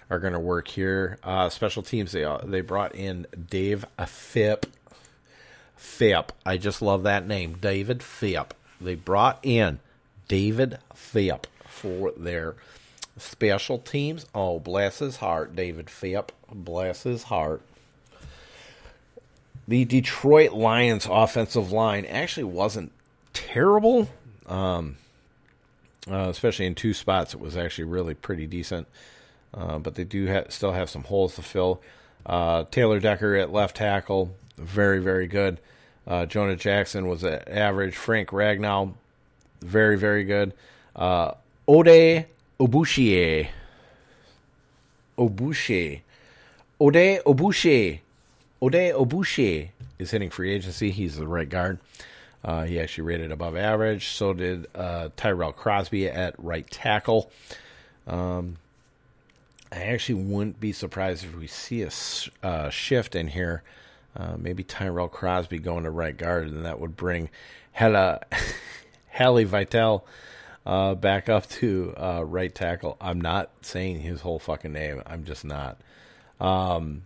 are 0.09 0.19
going 0.19 0.33
to 0.33 0.39
work 0.39 0.67
here. 0.67 1.17
Uh, 1.23 1.47
special 1.47 1.81
teams 1.81 2.11
they 2.11 2.25
uh, 2.25 2.39
they 2.43 2.59
brought 2.59 2.93
in 2.93 3.27
Dave 3.49 3.85
Fipp. 4.07 4.65
Fipp, 5.77 6.33
I 6.45 6.57
just 6.57 6.81
love 6.81 7.03
that 7.03 7.25
name, 7.25 7.53
David 7.53 8.03
Fipp. 8.03 8.53
They 8.81 8.95
brought 8.95 9.39
in 9.41 9.79
David 10.27 10.79
Fipp 10.93 11.47
for 11.65 12.11
their 12.17 12.55
special 13.17 13.77
teams. 13.77 14.25
Oh, 14.33 14.59
bless 14.59 14.99
his 14.99 15.17
heart, 15.17 15.55
David 15.55 15.89
Fipp. 15.89 16.31
Bless 16.51 17.03
his 17.03 17.23
heart. 17.23 17.61
The 19.67 19.85
Detroit 19.85 20.51
Lions 20.53 21.07
offensive 21.09 21.71
line 21.71 22.05
actually 22.05 22.43
wasn't 22.45 22.91
terrible, 23.33 24.09
um, 24.47 24.97
uh, 26.09 26.27
especially 26.29 26.65
in 26.65 26.75
two 26.75 26.93
spots. 26.93 27.33
It 27.33 27.39
was 27.39 27.55
actually 27.55 27.85
really 27.85 28.13
pretty 28.13 28.47
decent, 28.47 28.87
uh, 29.53 29.77
but 29.77 29.95
they 29.95 30.03
do 30.03 30.27
ha- 30.27 30.49
still 30.49 30.73
have 30.73 30.89
some 30.89 31.03
holes 31.03 31.35
to 31.35 31.41
fill. 31.41 31.81
Uh, 32.25 32.65
Taylor 32.71 32.99
Decker 32.99 33.35
at 33.35 33.51
left 33.53 33.77
tackle, 33.77 34.35
very, 34.57 34.99
very 34.99 35.27
good. 35.27 35.59
Uh, 36.05 36.25
Jonah 36.25 36.55
Jackson 36.55 37.07
was 37.07 37.23
average. 37.23 37.95
Frank 37.95 38.29
Ragnow, 38.29 38.93
very, 39.61 39.97
very 39.97 40.23
good. 40.23 40.53
Uh, 40.95 41.33
Ode 41.67 42.25
Obuchie. 42.61 43.47
Obuche. 45.17 46.01
Ode 46.79 47.19
Obuche. 47.25 47.99
Ode 48.61 48.93
Obuche 48.93 49.69
is 49.97 50.11
hitting 50.11 50.29
free 50.29 50.53
agency. 50.53 50.91
He's 50.91 51.15
the 51.15 51.27
right 51.27 51.49
guard. 51.49 51.79
Uh, 52.45 52.65
he 52.65 52.79
actually 52.79 53.05
rated 53.05 53.31
above 53.31 53.57
average. 53.57 54.09
So 54.09 54.33
did 54.33 54.67
uh, 54.75 55.09
Tyrell 55.17 55.53
Crosby 55.53 56.07
at 56.07 56.35
right 56.37 56.69
tackle. 56.69 57.31
Um, 58.05 58.57
I 59.71 59.79
actually 59.85 60.21
wouldn't 60.23 60.59
be 60.59 60.71
surprised 60.71 61.25
if 61.25 61.35
we 61.35 61.47
see 61.47 61.81
a 61.81 61.89
uh, 62.45 62.69
shift 62.69 63.15
in 63.15 63.29
here. 63.29 63.63
Uh, 64.15 64.35
maybe 64.37 64.63
Tyrell 64.63 65.07
Crosby 65.07 65.57
going 65.57 65.85
to 65.85 65.89
right 65.89 66.15
guard, 66.15 66.47
and 66.47 66.65
that 66.65 66.79
would 66.79 66.95
bring 66.95 67.29
Hella, 67.71 68.21
Hallie 69.17 69.45
Vital 69.45 70.05
uh, 70.65 70.95
back 70.95 71.29
up 71.29 71.47
to 71.49 71.93
uh, 71.97 72.23
right 72.25 72.53
tackle. 72.53 72.97
I'm 73.01 73.19
not 73.19 73.49
saying 73.61 73.99
his 74.01 74.21
whole 74.21 74.39
fucking 74.39 74.73
name. 74.73 75.01
I'm 75.05 75.23
just 75.25 75.43
not. 75.45 75.77
Um, 76.39 77.03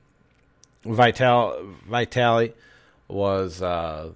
Vital 0.84 1.76
Vitali 1.88 2.54
was 3.08 3.62
uh, 3.62 4.12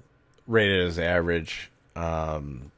rated 0.48 0.88
as 0.88 1.00
average. 1.00 1.70
Um, 1.96 2.72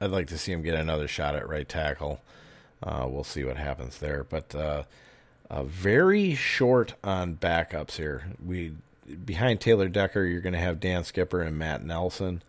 I'd 0.00 0.10
like 0.10 0.28
to 0.28 0.38
see 0.38 0.52
him 0.52 0.62
get 0.62 0.74
another 0.74 1.08
shot 1.08 1.34
at 1.34 1.48
right 1.48 1.68
tackle. 1.68 2.20
Uh, 2.82 3.06
we'll 3.08 3.24
see 3.24 3.44
what 3.44 3.56
happens 3.56 3.98
there, 3.98 4.24
but 4.24 4.54
uh, 4.54 4.84
uh, 5.50 5.64
very 5.64 6.34
short 6.34 6.94
on 7.04 7.36
backups 7.36 7.96
here. 7.96 8.24
We 8.44 8.72
behind 9.24 9.60
Taylor 9.60 9.88
Decker, 9.88 10.24
you're 10.24 10.40
going 10.40 10.52
to 10.54 10.58
have 10.58 10.80
Dan 10.80 11.04
Skipper 11.04 11.42
and 11.42 11.58
Matt 11.58 11.84
Nelson, 11.84 12.42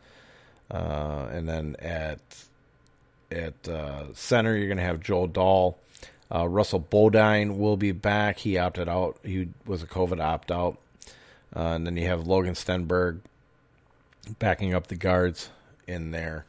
uh, 0.72 1.28
and 1.32 1.48
then 1.48 1.76
at 1.80 2.20
at 3.32 3.68
uh, 3.68 4.14
center 4.14 4.58
you're 4.58 4.68
going 4.68 4.78
to 4.78 4.84
have 4.84 5.00
Joe 5.00 5.28
Dahl. 5.28 5.78
Uh, 6.34 6.48
Russell 6.48 6.80
Bodine 6.80 7.60
will 7.60 7.78
be 7.78 7.92
back. 7.92 8.40
He 8.40 8.58
opted 8.58 8.88
out. 8.88 9.20
He 9.24 9.50
was 9.66 9.84
a 9.84 9.86
COVID 9.86 10.22
opt 10.22 10.50
out. 10.50 10.78
Uh, 11.54 11.74
and 11.74 11.86
then 11.86 11.98
you 11.98 12.08
have 12.08 12.26
Logan 12.26 12.54
Stenberg 12.54 13.20
backing 14.40 14.74
up 14.74 14.88
the 14.88 14.96
guards 14.96 15.50
in 15.88 16.12
there, 16.12 16.46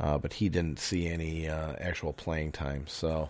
uh, 0.00 0.18
but 0.18 0.34
he 0.34 0.48
didn't 0.48 0.78
see 0.78 1.06
any 1.06 1.48
uh, 1.48 1.74
actual 1.78 2.12
playing 2.12 2.52
time. 2.52 2.86
So 2.86 3.28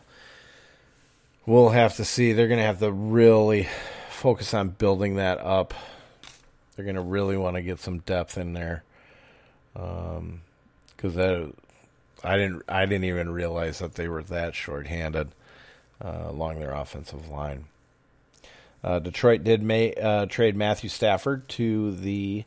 we'll 1.44 1.70
have 1.70 1.96
to 1.96 2.04
see. 2.04 2.32
They're 2.32 2.48
going 2.48 2.60
to 2.60 2.66
have 2.66 2.80
to 2.80 2.92
really 2.92 3.68
focus 4.10 4.54
on 4.54 4.70
building 4.70 5.16
that 5.16 5.38
up. 5.38 5.74
They're 6.74 6.84
going 6.84 6.96
to 6.96 7.02
really 7.02 7.36
want 7.36 7.56
to 7.56 7.62
get 7.62 7.80
some 7.80 7.98
depth 8.00 8.38
in 8.38 8.52
there, 8.52 8.84
because 9.76 11.14
that 11.14 11.52
I 12.24 12.36
didn't 12.36 12.62
I 12.68 12.86
didn't 12.86 13.04
even 13.04 13.30
realize 13.30 13.78
that 13.80 13.94
they 13.94 14.08
were 14.08 14.22
that 14.24 14.54
short-handed 14.54 15.28
uh, 16.04 16.24
along 16.26 16.58
their 16.58 16.72
offensive 16.72 17.28
line. 17.28 17.66
Uh, 18.82 18.98
Detroit 18.98 19.42
did 19.42 19.68
uh, 20.00 20.26
trade 20.26 20.56
Matthew 20.56 20.88
Stafford 20.88 21.48
to 21.50 21.92
the 21.96 22.44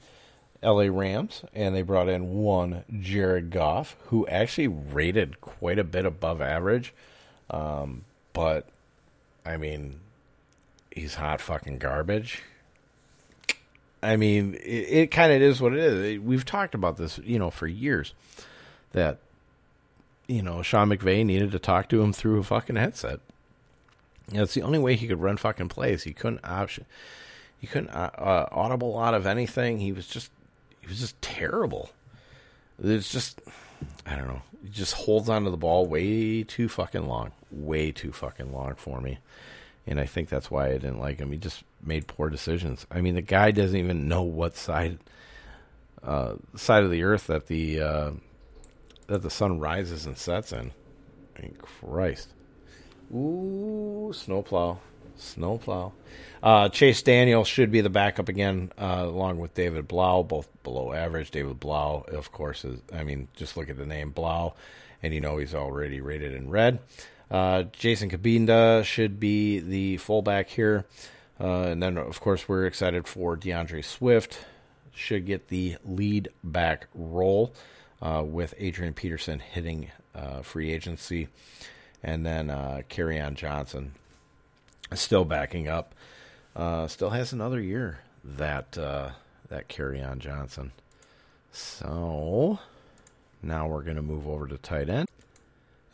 LA 0.63 0.87
Rams, 0.89 1.43
and 1.53 1.75
they 1.75 1.81
brought 1.81 2.09
in 2.09 2.33
one 2.33 2.83
Jared 2.99 3.49
Goff, 3.49 3.95
who 4.07 4.27
actually 4.27 4.67
rated 4.67 5.41
quite 5.41 5.79
a 5.79 5.83
bit 5.83 6.05
above 6.05 6.41
average. 6.41 6.93
Um, 7.49 8.05
but, 8.33 8.67
I 9.45 9.57
mean, 9.57 9.99
he's 10.91 11.15
hot 11.15 11.41
fucking 11.41 11.79
garbage. 11.79 12.41
I 14.01 14.15
mean, 14.15 14.55
it, 14.55 14.88
it 14.89 15.12
kind 15.12 15.31
of 15.31 15.41
is 15.41 15.62
what 15.62 15.73
it 15.73 15.79
is. 15.79 16.19
We've 16.19 16.45
talked 16.45 16.75
about 16.75 16.97
this, 16.97 17.19
you 17.23 17.39
know, 17.39 17.49
for 17.49 17.67
years 17.67 18.13
that, 18.93 19.19
you 20.27 20.41
know, 20.41 20.62
Sean 20.62 20.89
McVay 20.89 21.25
needed 21.25 21.51
to 21.51 21.59
talk 21.59 21.89
to 21.89 22.01
him 22.01 22.13
through 22.13 22.39
a 22.39 22.43
fucking 22.43 22.75
headset. 22.75 23.19
It's 24.31 24.53
the 24.53 24.62
only 24.62 24.79
way 24.79 24.95
he 24.95 25.07
could 25.07 25.21
run 25.21 25.38
fucking 25.38 25.69
plays. 25.69 26.03
He 26.03 26.13
couldn't 26.13 26.45
option. 26.45 26.85
He 27.59 27.67
couldn't 27.67 27.89
uh, 27.89 28.12
uh, 28.17 28.49
audible 28.51 28.97
out 28.97 29.13
of 29.13 29.25
anything. 29.25 29.79
He 29.79 29.91
was 29.91 30.07
just, 30.07 30.31
he 30.79 30.88
was 30.88 30.99
just 30.99 31.19
terrible. 31.21 31.89
It's 32.81 33.12
just, 33.12 33.41
I 34.05 34.15
don't 34.15 34.27
know. 34.27 34.41
He 34.63 34.69
just 34.69 34.93
holds 34.93 35.29
onto 35.29 35.49
the 35.49 35.57
ball 35.57 35.88
way 35.88 36.43
too 36.43 36.69
fucking 36.69 37.07
long, 37.07 37.31
way 37.51 37.91
too 37.91 38.12
fucking 38.12 38.53
long 38.53 38.75
for 38.75 39.01
me. 39.01 39.17
And 39.89 39.99
I 39.99 40.06
think 40.06 40.30
that's 40.30 40.52
why 40.52 40.67
I 40.67 40.73
didn't 40.73 40.99
like 40.99 41.17
him. 41.17 41.32
He 41.32 41.38
just 41.38 41.63
made 41.84 42.06
poor 42.06 42.30
decisions. 42.30 42.86
I 42.91 43.02
mean, 43.02 43.15
the 43.15 43.23
guy 43.23 43.49
doesn't 43.49 43.75
even 43.75 44.08
know 44.08 44.21
what 44.21 44.56
side, 44.56 44.99
uh, 46.04 46.36
side 46.56 46.84
of 46.84 46.91
the 46.91 47.02
earth 47.02 47.25
that 47.25 47.47
the 47.47 47.82
uh, 47.82 48.12
that 49.08 49.23
the 49.23 49.32
sun 49.32 49.60
rises 49.60 50.06
and 50.06 50.15
sets 50.15 50.54
in. 50.54 50.71
I 51.36 51.41
mean, 51.41 51.58
Christ. 51.60 52.30
Ooh, 53.12 54.12
snowplow, 54.13 54.78
snowplow. 55.17 55.91
Uh, 56.43 56.69
Chase 56.69 57.02
Daniel 57.02 57.43
should 57.43 57.71
be 57.71 57.82
the 57.82 57.89
backup 57.89 58.30
again, 58.30 58.71
uh, 58.78 59.06
along 59.08 59.39
with 59.39 59.56
David 59.56 59.88
Blough, 59.88 60.21
both 60.21 60.47
below 60.62 60.93
average. 60.93 61.32
David 61.32 61.60
Blough, 61.60 62.06
of 62.10 62.32
course, 62.32 62.63
is. 62.63 62.80
I 62.93 63.04
mean, 63.04 63.28
just 63.36 63.58
look 63.58 63.69
at 63.69 63.78
the 63.78 63.88
name 63.88 64.12
Blough, 64.12 64.54
and 65.02 65.15
you 65.15 65.19
know 65.19 65.39
he's 65.39 65.56
already 65.56 65.99
rated 65.99 66.36
in 66.36 66.52
red. 66.52 66.78
Uh, 67.29 67.63
Jason 67.73 68.09
Cabinda 68.09 68.83
should 68.83 69.19
be 69.19 69.59
the 69.59 69.97
fullback 69.97 70.49
here, 70.49 70.85
uh, 71.39 71.63
and 71.63 71.81
then 71.81 71.97
of 71.97 72.19
course 72.19 72.49
we're 72.49 72.65
excited 72.65 73.07
for 73.07 73.35
D'Andre 73.35 73.81
Swift. 73.81 74.39
Should 74.93 75.25
get 75.25 75.47
the 75.47 75.77
lead 75.85 76.29
back 76.43 76.87
role 76.93 77.53
uh, 78.01 78.23
with 78.25 78.53
Adrian 78.57 78.93
Peterson 78.93 79.39
hitting 79.39 79.91
uh, 80.13 80.41
free 80.41 80.71
agency 80.71 81.29
and 82.03 82.25
then 82.25 82.49
uh, 82.49 82.81
on 82.99 83.35
Johnson 83.35 83.93
still 84.93 85.25
backing 85.25 85.67
up. 85.67 85.93
Uh, 86.55 86.87
still 86.87 87.11
has 87.11 87.31
another 87.31 87.61
year 87.61 87.99
that 88.23 88.77
uh, 88.77 89.11
that 89.49 89.69
Kerryon 89.69 90.19
Johnson. 90.19 90.71
So 91.51 92.59
now 93.41 93.67
we're 93.67 93.83
going 93.83 93.95
to 93.95 94.01
move 94.01 94.27
over 94.27 94.47
to 94.47 94.57
tight 94.57 94.89
end. 94.89 95.07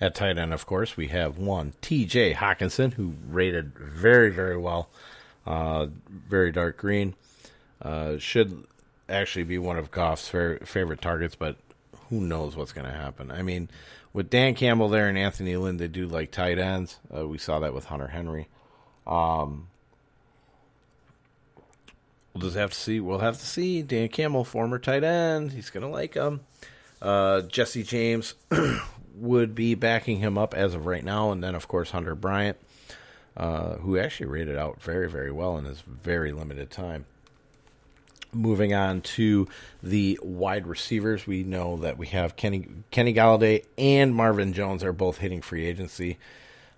At 0.01 0.13
tight 0.13 0.37
end, 0.37 0.53
of 0.53 0.65
course, 0.65 0.97
we 0.97 1.07
have 1.07 1.37
one 1.37 1.73
T.J. 1.81 2.33
Hockenson 2.33 2.93
who 2.93 3.13
rated 3.27 3.77
very 3.77 4.29
very 4.29 4.57
well, 4.57 4.89
uh, 5.45 5.87
very 6.09 6.51
dark 6.51 6.77
green. 6.77 7.15
Uh, 7.81 8.17
should 8.17 8.65
actually 9.07 9.43
be 9.43 9.57
one 9.57 9.77
of 9.77 9.91
Goff's 9.91 10.27
fa- 10.27 10.59
favorite 10.65 11.01
targets, 11.01 11.35
but 11.35 11.57
who 12.09 12.21
knows 12.21 12.55
what's 12.55 12.73
going 12.73 12.87
to 12.87 12.93
happen? 12.93 13.31
I 13.31 13.41
mean, 13.41 13.69
with 14.13 14.29
Dan 14.29 14.55
Campbell 14.55 14.89
there 14.89 15.07
and 15.07 15.17
Anthony 15.17 15.55
Lynn, 15.57 15.77
they 15.77 15.87
do 15.87 16.07
like 16.07 16.31
tight 16.31 16.57
ends. 16.57 16.99
Uh, 17.15 17.27
we 17.27 17.37
saw 17.37 17.59
that 17.59 17.73
with 17.73 17.85
Hunter 17.85 18.07
Henry. 18.07 18.47
Um, 19.05 19.67
we'll 22.33 22.41
just 22.41 22.55
have 22.55 22.71
to 22.71 22.79
see. 22.79 22.99
We'll 22.99 23.19
have 23.19 23.37
to 23.39 23.45
see. 23.45 23.81
Dan 23.81 24.07
Campbell, 24.09 24.43
former 24.45 24.79
tight 24.79 25.03
end, 25.03 25.51
he's 25.51 25.69
going 25.69 25.83
to 25.83 25.89
like 25.89 26.13
him. 26.13 26.41
Uh, 27.01 27.41
Jesse 27.41 27.83
James 27.83 28.35
would 29.15 29.55
be 29.55 29.75
backing 29.75 30.17
him 30.19 30.37
up 30.37 30.53
as 30.53 30.73
of 30.73 30.85
right 30.85 31.03
now, 31.03 31.31
and 31.31 31.43
then 31.43 31.55
of 31.55 31.67
course 31.67 31.91
Hunter 31.91 32.15
Bryant, 32.15 32.57
uh, 33.37 33.75
who 33.75 33.97
actually 33.97 34.27
rated 34.27 34.57
out 34.57 34.81
very 34.81 35.09
very 35.09 35.31
well 35.31 35.57
in 35.57 35.65
his 35.65 35.81
very 35.81 36.31
limited 36.31 36.71
time. 36.71 37.05
Moving 38.33 38.73
on 38.73 39.01
to 39.01 39.47
the 39.81 40.19
wide 40.21 40.67
receivers, 40.67 41.25
we 41.25 41.43
know 41.43 41.77
that 41.77 41.97
we 41.97 42.07
have 42.07 42.35
Kenny 42.35 42.67
Kenny 42.91 43.13
Golladay 43.13 43.63
and 43.77 44.13
Marvin 44.13 44.51
Jones 44.51 44.83
are 44.83 44.93
both 44.93 45.19
hitting 45.19 45.41
free 45.41 45.65
agency. 45.65 46.17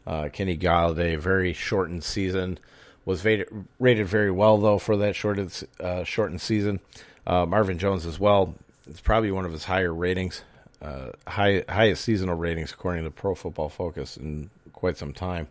Uh, 0.05 0.29
Kenny 0.31 0.57
Golladay, 0.57 1.17
very 1.17 1.53
shortened 1.53 2.03
season, 2.03 2.59
was 3.05 3.25
rated, 3.25 3.47
rated 3.79 4.07
very 4.07 4.31
well 4.31 4.57
though 4.57 4.77
for 4.77 4.95
that 4.97 5.15
shortened 5.15 5.63
uh, 5.79 6.03
shortened 6.03 6.41
season. 6.41 6.79
Uh, 7.25 7.45
Marvin 7.45 7.77
Jones 7.79 8.05
as 8.05 8.19
well. 8.19 8.53
It's 8.89 9.01
probably 9.01 9.31
one 9.31 9.43
of 9.43 9.51
his 9.51 9.65
higher 9.65 9.93
ratings, 9.93 10.43
uh, 10.81 11.11
high 11.25 11.63
highest 11.67 12.03
seasonal 12.03 12.35
ratings 12.35 12.71
according 12.71 13.03
to 13.03 13.11
Pro 13.11 13.35
Football 13.35 13.69
Focus 13.69 14.17
in 14.17 14.49
quite 14.73 14.97
some 14.97 15.13
time. 15.13 15.47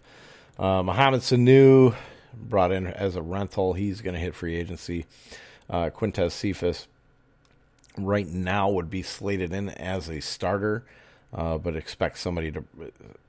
Uh, 0.58 0.82
Mohamed 0.82 1.20
Sanu 1.20 1.94
brought 2.34 2.72
in 2.72 2.86
as 2.86 3.16
a 3.16 3.22
rental. 3.22 3.72
He's 3.72 4.00
going 4.00 4.14
to 4.14 4.20
hit 4.20 4.34
free 4.34 4.56
agency. 4.56 5.06
Uh, 5.68 5.90
Quintez 5.90 6.32
Cephus 6.32 6.86
right 7.98 8.26
now 8.26 8.68
would 8.70 8.90
be 8.90 9.02
slated 9.02 9.52
in 9.52 9.70
as 9.70 10.08
a 10.08 10.20
starter, 10.20 10.84
uh, 11.34 11.58
but 11.58 11.76
expect 11.76 12.18
somebody 12.18 12.52
to 12.52 12.64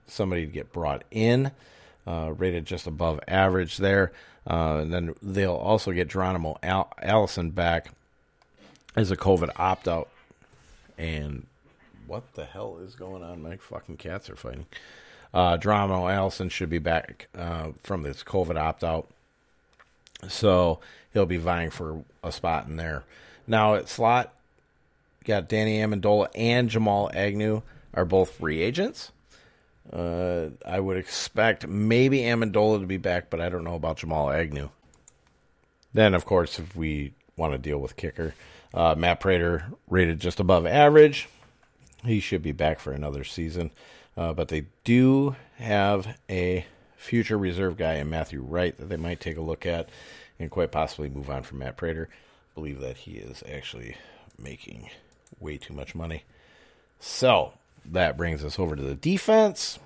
somebody 0.07 0.45
to 0.45 0.51
get 0.51 0.71
brought 0.71 1.03
in, 1.11 1.51
uh, 2.05 2.33
rated 2.37 2.65
just 2.65 2.87
above 2.87 3.19
average 3.27 3.77
there. 3.77 4.11
Uh, 4.49 4.77
and 4.77 4.93
then 4.93 5.13
they'll 5.21 5.55
also 5.55 5.91
get 5.91 6.07
Geronimo 6.07 6.57
Al- 6.63 6.93
Allison 7.01 7.49
back 7.49 7.91
as 8.95 9.11
a 9.11 9.17
COVID 9.17 9.49
opt 9.57 9.87
out. 9.87 10.09
And 10.97 11.45
what 12.07 12.33
the 12.33 12.45
hell 12.45 12.79
is 12.83 12.95
going 12.95 13.23
on? 13.23 13.41
My 13.41 13.57
fucking 13.57 13.97
cats 13.97 14.29
are 14.29 14.35
fighting. 14.35 14.65
Uh, 15.33 15.57
Geronimo 15.57 16.07
Allison 16.07 16.49
should 16.49 16.69
be 16.69 16.79
back 16.79 17.27
uh, 17.37 17.71
from 17.83 18.01
this 18.01 18.23
COVID 18.23 18.57
opt 18.57 18.83
out. 18.83 19.07
So 20.27 20.79
he'll 21.13 21.25
be 21.25 21.37
vying 21.37 21.69
for 21.69 22.03
a 22.23 22.31
spot 22.31 22.67
in 22.67 22.77
there. 22.77 23.03
Now 23.45 23.75
at 23.75 23.89
slot, 23.89 24.33
got 25.25 25.49
Danny 25.49 25.79
Amendola 25.79 26.29
and 26.33 26.69
Jamal 26.69 27.11
Agnew 27.13 27.61
are 27.93 28.05
both 28.05 28.31
free 28.31 28.61
agents. 28.61 29.11
Uh, 29.91 30.49
I 30.65 30.79
would 30.79 30.97
expect 30.97 31.67
maybe 31.67 32.19
Amendola 32.19 32.79
to 32.81 32.87
be 32.87 32.97
back, 32.97 33.29
but 33.29 33.39
I 33.39 33.49
don't 33.49 33.63
know 33.63 33.75
about 33.75 33.97
Jamal 33.97 34.31
Agnew. 34.31 34.69
Then, 35.93 36.13
of 36.13 36.25
course, 36.25 36.59
if 36.59 36.75
we 36.75 37.13
want 37.37 37.53
to 37.53 37.57
deal 37.57 37.77
with 37.77 37.95
kicker, 37.95 38.33
uh, 38.73 38.95
Matt 38.97 39.19
Prater 39.19 39.65
rated 39.89 40.19
just 40.19 40.39
above 40.39 40.65
average. 40.65 41.29
He 42.07 42.19
should 42.19 42.41
be 42.41 42.51
back 42.51 42.79
for 42.79 42.91
another 42.91 43.23
season. 43.23 43.71
Uh, 44.15 44.33
but 44.33 44.47
they 44.47 44.65
do 44.83 45.35
have 45.57 46.17
a 46.29 46.65
future 46.95 47.37
reserve 47.37 47.77
guy 47.77 47.95
in 47.95 48.09
Matthew 48.09 48.41
Wright 48.41 48.75
that 48.77 48.89
they 48.89 48.97
might 48.97 49.19
take 49.19 49.37
a 49.37 49.41
look 49.41 49.65
at 49.65 49.89
and 50.39 50.49
quite 50.49 50.71
possibly 50.71 51.09
move 51.09 51.29
on 51.29 51.43
from 51.43 51.59
Matt 51.59 51.77
Prater. 51.77 52.09
I 52.11 52.53
believe 52.55 52.79
that 52.79 52.97
he 52.97 53.11
is 53.13 53.43
actually 53.47 53.95
making 54.39 54.89
way 55.39 55.57
too 55.57 55.73
much 55.73 55.93
money. 55.93 56.23
So 56.99 57.53
that 57.85 58.17
brings 58.17 58.43
us 58.43 58.57
over 58.57 58.75
to 58.75 58.81
the 58.81 58.95
defense. 58.95 59.77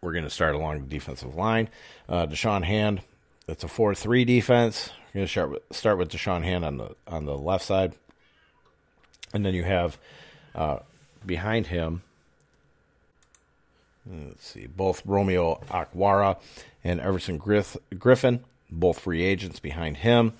We're 0.00 0.12
going 0.12 0.24
to 0.24 0.30
start 0.30 0.54
along 0.54 0.80
the 0.80 0.86
defensive 0.86 1.34
line. 1.36 1.68
Uh, 2.08 2.26
Da'Shawn 2.26 2.64
Hand, 2.64 3.02
it's 3.46 3.64
a 3.64 3.68
4 3.68 3.94
3 3.94 4.24
defense. 4.24 4.90
We're 5.08 5.18
going 5.18 5.26
to 5.26 5.30
start 5.30 5.50
with, 5.50 5.62
start 5.70 5.98
with 5.98 6.10
Da'Shawn 6.10 6.42
Hand 6.42 6.64
on 6.64 6.78
the, 6.78 6.96
on 7.06 7.26
the 7.26 7.36
left 7.36 7.64
side. 7.64 7.92
And 9.34 9.44
then 9.44 9.54
you 9.54 9.64
have 9.64 9.98
uh, 10.54 10.78
behind 11.26 11.68
him, 11.68 12.02
let's 14.10 14.46
see, 14.46 14.66
both 14.66 15.02
Romeo 15.04 15.60
Okwara 15.70 16.38
and 16.84 17.00
Everson 17.00 17.38
Griff, 17.38 17.76
Griffen, 17.94 18.40
both 18.70 19.00
free 19.00 19.22
agents 19.22 19.60
behind 19.60 19.98
him. 19.98 20.32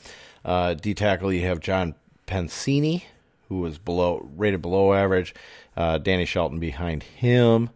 Uh, 0.45 0.75
D 0.75 0.95
tackle, 0.95 1.33
you 1.33 1.43
have 1.43 1.61
John 1.61 1.95
Penisini, 2.27 3.05
who 3.49 3.61
was 3.61 3.79
below 3.79 4.29
rated 4.37 4.63
below 4.63 4.93
average. 4.95 5.35
Uh, 5.77 5.99
Danny 5.99 6.25
Shelton 6.25 6.59
behind 6.59 7.03
him 7.03 7.71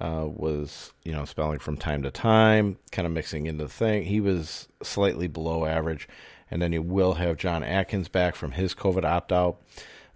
uh, 0.00 0.26
was 0.26 0.92
you 1.04 1.12
know 1.12 1.24
spelling 1.24 1.58
from 1.58 1.76
time 1.76 2.02
to 2.02 2.10
time, 2.10 2.78
kind 2.92 3.06
of 3.06 3.12
mixing 3.12 3.46
into 3.46 3.64
the 3.64 3.70
thing. 3.70 4.04
He 4.04 4.20
was 4.20 4.68
slightly 4.82 5.26
below 5.26 5.64
average, 5.64 6.08
and 6.50 6.60
then 6.60 6.72
you 6.72 6.82
will 6.82 7.14
have 7.14 7.36
John 7.36 7.62
Atkins 7.62 8.08
back 8.08 8.36
from 8.36 8.52
his 8.52 8.74
COVID 8.74 9.04
opt 9.04 9.32
out. 9.32 9.60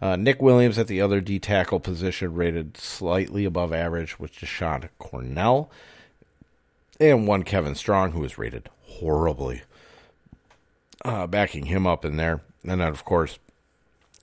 Uh, 0.01 0.17
Nick 0.17 0.41
Williams 0.41 0.79
at 0.79 0.87
the 0.87 1.01
other 1.01 1.21
D 1.21 1.39
tackle 1.39 1.81
position 1.81 2.35
rated 2.35 2.77
slightly 2.77 3.45
above 3.45 3.73
average, 3.73 4.17
is 4.19 4.49
Sean 4.49 4.89
Cornell, 4.99 5.71
and 6.99 7.27
one 7.27 7.43
Kevin 7.43 7.75
Strong 7.75 8.13
who 8.13 8.21
was 8.21 8.39
rated 8.39 8.69
horribly, 8.87 9.63
uh, 11.05 11.27
backing 11.27 11.67
him 11.67 11.87
up 11.87 12.05
in 12.05 12.17
there. 12.17 12.41
And 12.63 12.81
then 12.81 12.89
of 12.89 13.05
course 13.05 13.39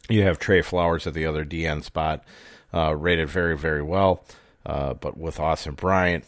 you 0.10 0.24
have 0.24 0.40
Trey 0.40 0.62
Flowers 0.62 1.06
at 1.06 1.14
the 1.14 1.26
other 1.26 1.46
DN 1.46 1.84
spot, 1.84 2.24
uh, 2.74 2.96
rated 2.96 3.30
very 3.30 3.58
very 3.58 3.84
well, 3.84 4.24
uh, 4.66 4.96
but 4.96 5.18
with 5.18 5.40
Austin 5.40 5.76
Bryant 5.76 6.26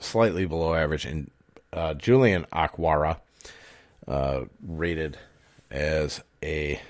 slightly 0.00 0.44
below 0.44 0.74
average, 0.74 1.06
and 1.06 1.30
uh, 1.72 1.94
Julian 1.94 2.46
Okwara 2.52 3.20
uh, 4.06 4.42
rated 4.62 5.18
as 5.70 6.22
a 6.42 6.80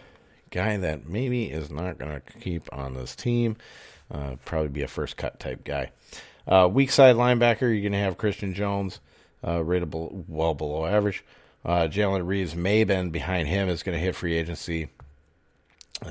guy 0.57 0.77
that 0.79 1.07
maybe 1.07 1.45
is 1.45 1.71
not 1.71 1.99
going 1.99 2.13
to 2.13 2.39
keep 2.41 2.73
on 2.73 2.95
this 2.95 3.15
team. 3.15 3.57
Uh, 4.11 4.37
probably 4.45 4.69
be 4.69 4.83
a 4.83 4.89
first 4.89 5.17
cut 5.17 5.39
type 5.39 5.65
guy. 5.65 5.91
Uh, 6.47 6.69
weak 6.73 6.91
side 6.91 7.17
linebacker, 7.17 7.63
you're 7.63 7.81
going 7.81 7.93
to 7.93 7.99
have 7.99 8.17
Christian 8.17 8.55
Jones, 8.55 9.01
uh, 9.47 9.63
rated 9.63 9.93
well 9.93 10.55
below 10.55 10.87
average. 10.87 11.25
Uh, 11.65 11.89
Jalen 11.89 12.27
Reeves 12.27 12.55
Maybin 12.55 13.13
behind 13.13 13.49
him 13.49 13.69
is 13.69 13.83
going 13.83 13.99
to 13.99 14.03
hit 14.03 14.15
free 14.15 14.35
agency 14.35 14.89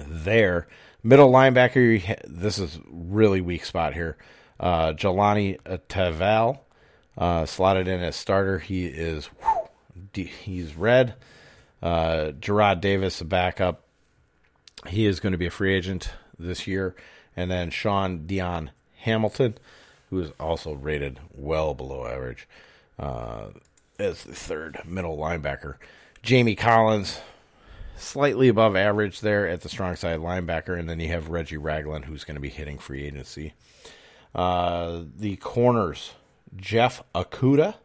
there. 0.08 0.68
Middle 1.02 1.32
linebacker, 1.32 2.20
this 2.28 2.60
is 2.60 2.80
really 2.88 3.42
weak 3.42 3.66
spot 3.66 3.94
here. 3.94 4.18
Uh, 4.60 4.94
Jahlani 4.94 5.60
Tavai 5.90 6.60
uh, 7.18 7.46
slotted 7.46 7.88
in 7.88 8.02
as 8.02 8.16
starter. 8.16 8.60
He 8.60 8.86
is 8.86 9.26
whew, 9.26 10.26
he's 10.26 10.76
red. 10.76 11.16
Uh, 11.82 12.32
Jarrad 12.40 12.82
Davis, 12.82 13.22
a 13.22 13.26
backup. 13.26 13.85
He 14.88 15.06
is 15.06 15.20
going 15.20 15.32
to 15.32 15.38
be 15.38 15.46
a 15.46 15.52
free 15.52 15.74
agent 15.74 16.12
this 16.38 16.68
year. 16.68 16.96
And 17.36 17.52
then 17.52 17.70
Shaun 17.70 18.26
Dion 18.26 18.72
Hamilton, 19.00 19.58
who 20.10 20.20
is 20.20 20.32
also 20.40 20.74
rated 20.74 21.20
well 21.34 21.74
below 21.74 22.08
average 22.08 22.48
uh, 22.98 23.48
as 24.00 24.24
the 24.24 24.36
third 24.36 24.82
middle 24.86 25.18
linebacker. 25.18 25.76
Jamie 26.22 26.56
Collins, 26.56 27.20
slightly 27.98 28.48
above 28.48 28.76
average 28.76 29.22
there 29.22 29.48
at 29.48 29.62
the 29.62 29.70
strong 29.70 29.96
side 29.96 30.20
linebacker. 30.20 30.78
And 30.78 30.90
then 30.90 31.00
you 31.00 31.10
have 31.10 31.30
Reggie 31.30 31.58
Ragland, 31.58 32.06
who's 32.06 32.24
going 32.24 32.36
to 32.36 32.42
be 32.42 32.50
hitting 32.50 32.78
free 32.78 33.06
agency. 33.06 33.54
Uh, 34.34 35.04
the 35.18 35.36
corners, 35.38 36.14
Jeff 36.56 37.04
Okudah, 37.14 37.76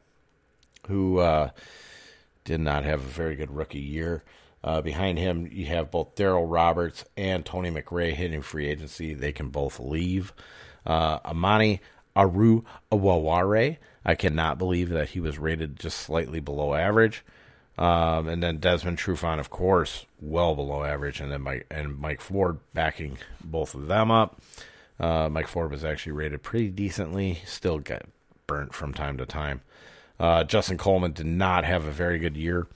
who 0.89 1.19
uh, 1.19 1.51
did 2.45 2.61
not 2.61 2.85
have 2.85 3.01
a 3.01 3.05
very 3.05 3.37
good 3.37 3.55
rookie 3.55 3.79
year. 3.79 4.25
Uh, 4.63 4.81
behind 4.81 5.19
him, 5.19 5.49
you 5.51 5.67
have 5.67 5.91
both 5.91 6.15
Darryl 6.15 6.45
Roberts 6.47 7.05
and 7.17 7.45
Tony 7.45 7.71
McRae 7.71 8.13
hitting 8.13 8.43
free 8.43 8.67
agency. 8.67 9.15
They 9.15 9.33
can 9.33 9.49
both 9.49 9.81
leave. 9.81 10.33
Uh, 10.85 11.19
Amani 11.25 11.81
Aru 12.15 12.65
Awaware, 12.93 13.79
I 14.05 14.15
cannot 14.15 14.59
believe 14.59 14.91
that 14.91 15.11
he 15.11 15.21
was 15.21 15.39
rated 15.39 15.79
just 15.79 15.99
slightly 15.99 16.41
below 16.41 16.75
average. 16.75 17.25
Um, 17.79 18.29
and 18.29 18.43
then 18.43 18.59
Desmond 18.59 18.99
Trufant, 18.99 19.41
of 19.41 19.49
course, 19.49 20.05
well 20.21 20.55
below 20.55 20.85
average, 20.85 21.21
and 21.21 21.33
then 21.33 21.41
Mike 21.41 21.67
and 21.71 21.99
Mike 21.99 22.21
Ford 22.21 22.59
backing 22.75 23.17
both 23.43 23.75
of 23.75 23.87
them 23.87 24.11
up. 24.11 24.43
Uh, 24.99 25.31
Mike 25.31 25.49
Ford 25.49 25.71
was 25.71 25.83
actually 25.83 26.13
rated 26.13 26.43
pretty 26.43 26.69
decently, 26.69 27.41
still 27.47 27.79
get 27.79 28.07
burnt 28.47 28.75
from 28.75 28.93
time 28.93 29.17
to 29.17 29.25
time. 29.25 29.63
Uh, 30.19 30.45
Justin 30.45 30.77
Coleman 30.77 31.13
did 31.13 31.25
not 31.25 31.65
have 31.65 31.87
a 31.87 31.91
very 31.91 32.19
good 32.19 32.37
year 32.37 32.67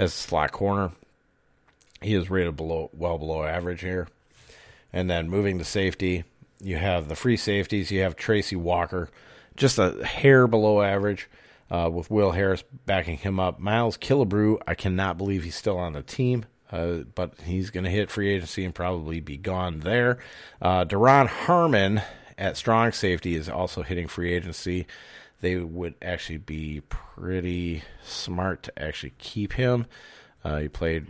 as 0.00 0.12
a 0.12 0.16
slot 0.16 0.50
corner. 0.50 0.90
He 2.00 2.14
is 2.14 2.30
rated 2.30 2.56
below, 2.56 2.90
well 2.92 3.18
below 3.18 3.44
average 3.44 3.82
here. 3.82 4.08
And 4.92 5.08
then 5.08 5.28
moving 5.28 5.58
to 5.58 5.64
safety, 5.64 6.24
you 6.60 6.76
have 6.76 7.08
the 7.08 7.16
free 7.16 7.36
safeties. 7.36 7.90
You 7.90 8.02
have 8.02 8.16
Tracy 8.16 8.56
Walker, 8.56 9.10
just 9.56 9.78
a 9.78 10.04
hair 10.04 10.46
below 10.46 10.82
average, 10.82 11.28
uh, 11.70 11.88
with 11.92 12.10
Will 12.10 12.32
Harris 12.32 12.64
backing 12.86 13.18
him 13.18 13.38
up. 13.38 13.60
Miles 13.60 13.96
Killebrew, 13.96 14.58
I 14.66 14.74
cannot 14.74 15.18
believe 15.18 15.44
he's 15.44 15.54
still 15.54 15.78
on 15.78 15.92
the 15.92 16.02
team. 16.02 16.46
Uh, 16.72 16.98
but 17.14 17.34
he's 17.44 17.70
going 17.70 17.84
to 17.84 17.90
hit 17.90 18.10
free 18.10 18.30
agency 18.30 18.64
and 18.64 18.74
probably 18.74 19.20
be 19.20 19.36
gone 19.36 19.80
there. 19.80 20.18
Uh, 20.62 20.84
Duron 20.84 21.26
Harmon 21.26 22.00
at 22.38 22.56
strong 22.56 22.92
safety 22.92 23.34
is 23.34 23.48
also 23.48 23.82
hitting 23.82 24.06
free 24.06 24.32
agency. 24.32 24.86
They 25.40 25.56
would 25.56 25.94
actually 26.00 26.38
be 26.38 26.82
pretty 26.88 27.82
smart 28.04 28.62
to 28.64 28.82
actually 28.82 29.14
keep 29.18 29.54
him. 29.54 29.86
Uh, 30.44 30.58
he 30.58 30.68
played 30.68 31.08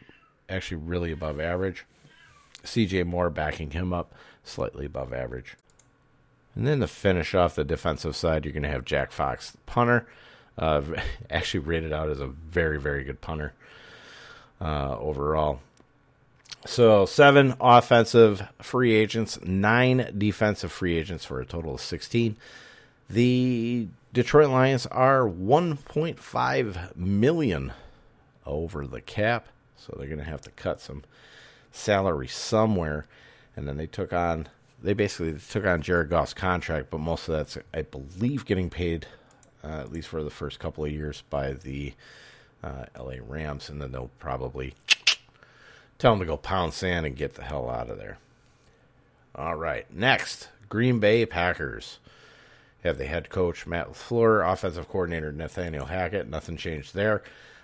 actually 0.50 0.78
really 0.78 1.12
above 1.12 1.40
average. 1.40 1.84
CJ 2.64 3.06
Moore 3.06 3.30
backing 3.30 3.70
him 3.70 3.92
up 3.92 4.14
slightly 4.44 4.86
above 4.86 5.12
average. 5.12 5.56
And 6.54 6.66
then 6.66 6.80
to 6.80 6.88
finish 6.88 7.34
off 7.34 7.54
the 7.54 7.64
defensive 7.64 8.16
side, 8.16 8.44
you're 8.44 8.52
going 8.52 8.64
to 8.64 8.68
have 8.68 8.84
Jack 8.84 9.12
Fox, 9.12 9.52
the 9.52 9.58
punter, 9.66 10.06
uh, 10.58 10.82
actually 11.30 11.60
rated 11.60 11.92
out 11.92 12.10
as 12.10 12.20
a 12.20 12.26
very, 12.26 12.78
very 12.78 13.04
good 13.04 13.20
punter 13.20 13.52
uh, 14.60 14.96
overall. 14.98 15.60
So 16.66 17.06
seven 17.06 17.54
offensive 17.60 18.46
free 18.60 18.92
agents, 18.92 19.38
nine 19.42 20.12
defensive 20.18 20.70
free 20.70 20.96
agents 20.96 21.24
for 21.24 21.40
a 21.40 21.46
total 21.46 21.74
of 21.74 21.80
16. 21.80 22.36
The 23.08 23.88
Detroit 24.12 24.50
Lions 24.50 24.86
are 24.86 25.22
1.5 25.22 26.96
million 26.96 27.72
over 28.44 28.86
the 28.86 29.00
cap, 29.00 29.46
so 29.80 29.94
they're 29.96 30.06
going 30.06 30.18
to 30.18 30.24
have 30.24 30.42
to 30.42 30.50
cut 30.50 30.80
some 30.80 31.02
salary 31.72 32.28
somewhere. 32.28 33.06
And 33.56 33.66
then 33.66 33.76
they 33.76 33.86
took 33.86 34.12
on, 34.12 34.48
they 34.82 34.92
basically 34.92 35.38
took 35.38 35.64
on 35.64 35.82
Jared 35.82 36.10
Goff's 36.10 36.34
contract, 36.34 36.90
but 36.90 37.00
most 37.00 37.28
of 37.28 37.34
that's, 37.34 37.58
I 37.74 37.82
believe, 37.82 38.44
getting 38.44 38.70
paid, 38.70 39.06
uh, 39.64 39.80
at 39.80 39.92
least 39.92 40.08
for 40.08 40.22
the 40.22 40.30
first 40.30 40.58
couple 40.58 40.84
of 40.84 40.92
years, 40.92 41.22
by 41.30 41.52
the 41.52 41.94
uh, 42.62 42.84
LA 42.98 43.14
Rams, 43.26 43.68
and 43.68 43.80
then 43.80 43.92
they'll 43.92 44.10
probably 44.18 44.74
tell 45.98 46.12
them 46.12 46.20
to 46.20 46.26
go 46.26 46.36
pound 46.36 46.72
sand 46.72 47.06
and 47.06 47.16
get 47.16 47.34
the 47.34 47.42
hell 47.42 47.68
out 47.70 47.90
of 47.90 47.98
there. 47.98 48.18
All 49.34 49.54
right, 49.54 49.86
next 49.92 50.48
Green 50.68 50.98
Bay 50.98 51.24
Packers 51.26 51.98
have 52.82 52.98
the 52.98 53.06
head 53.06 53.28
coach 53.28 53.66
Matt 53.66 53.88
LaFleur, 53.88 54.50
offensive 54.50 54.88
coordinator 54.88 55.32
Nathaniel 55.32 55.86
Hackett. 55.86 56.28
Nothing 56.28 56.56
changed 56.56 56.94
there, 56.94 57.22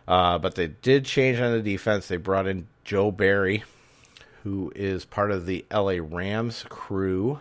uh, 0.09 0.39
but 0.39 0.55
they 0.55 0.69
did 0.69 1.05
change 1.05 1.41
on 1.41 1.53
the 1.53 1.63
defense. 1.63 2.09
They 2.09 2.17
brought 2.17 2.47
in 2.47 2.69
Joe 2.85 3.11
Barry, 3.11 3.65
who 4.45 4.73
is 4.77 5.05
part 5.05 5.31
of 5.31 5.47
the 5.47 5.65
LA 5.73 5.99
Rams 6.01 6.65
crew 6.69 7.41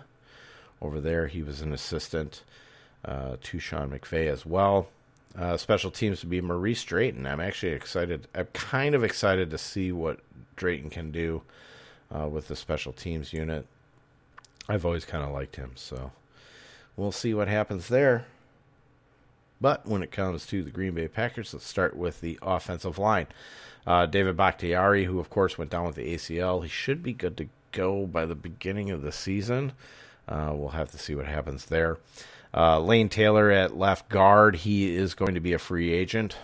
over 0.81 0.99
there. 0.99 1.27
He 1.27 1.43
was 1.43 1.61
an 1.61 1.73
assistant 1.73 2.43
uh, 3.03 3.37
to 3.41 3.59
Sean 3.59 3.91
McVay 3.91 4.27
as 4.27 4.45
well. 4.45 4.87
Uh, 5.37 5.57
special 5.57 5.91
teams 5.91 6.21
to 6.21 6.27
be 6.27 6.39
Maurice 6.41 6.83
Drayton. 6.83 7.27
I'm 7.27 7.41
actually 7.41 7.73
excited. 7.73 8.27
I'm 8.33 8.47
kind 8.53 8.95
of 8.95 9.03
excited 9.03 9.51
to 9.51 9.57
see 9.57 9.91
what 9.91 10.19
Drayton 10.55 10.89
can 10.89 11.11
do 11.11 11.41
uh, 12.13 12.27
with 12.27 12.47
the 12.47 12.55
special 12.55 12.93
teams 12.93 13.33
unit. 13.33 13.67
I've 14.67 14.85
always 14.85 15.05
kind 15.05 15.23
of 15.23 15.31
liked 15.31 15.57
him, 15.57 15.71
so 15.75 16.11
we'll 16.95 17.11
see 17.11 17.33
what 17.33 17.47
happens 17.47 17.89
there. 17.89 18.25
But 19.61 19.85
when 19.85 20.03
it 20.03 20.11
comes 20.11 20.45
to 20.47 20.63
the 20.63 20.69
Green 20.69 20.93
Bay 20.93 21.07
Packers, 21.07 21.53
let's 21.53 21.65
start 21.65 21.95
with 21.95 22.21
the 22.21 22.37
offensive 22.41 22.97
line. 22.97 23.27
Uh, 23.87 24.05
David 24.05 24.35
Bakhtiari, 24.35 25.05
who 25.05 25.19
of 25.19 25.29
course 25.29 25.57
went 25.57 25.71
down 25.71 25.85
with 25.85 25.95
the 25.95 26.13
ACL, 26.13 26.63
he 26.63 26.69
should 26.69 27.03
be 27.03 27.13
good 27.13 27.37
to 27.37 27.47
go 27.71 28.05
by 28.05 28.25
the 28.25 28.35
beginning 28.35 28.89
of 28.91 29.01
the 29.01 29.11
season. 29.11 29.73
Uh, 30.27 30.51
we'll 30.53 30.69
have 30.69 30.91
to 30.91 30.97
see 30.97 31.15
what 31.15 31.25
happens 31.25 31.65
there. 31.65 31.97
Uh, 32.53 32.79
Lane 32.79 33.09
Taylor 33.09 33.51
at 33.51 33.77
left 33.77 34.09
guard, 34.09 34.55
he 34.57 34.95
is 34.95 35.13
going 35.13 35.35
to 35.35 35.39
be 35.39 35.53
a 35.53 35.59
free 35.59 35.91
agent. 35.91 36.37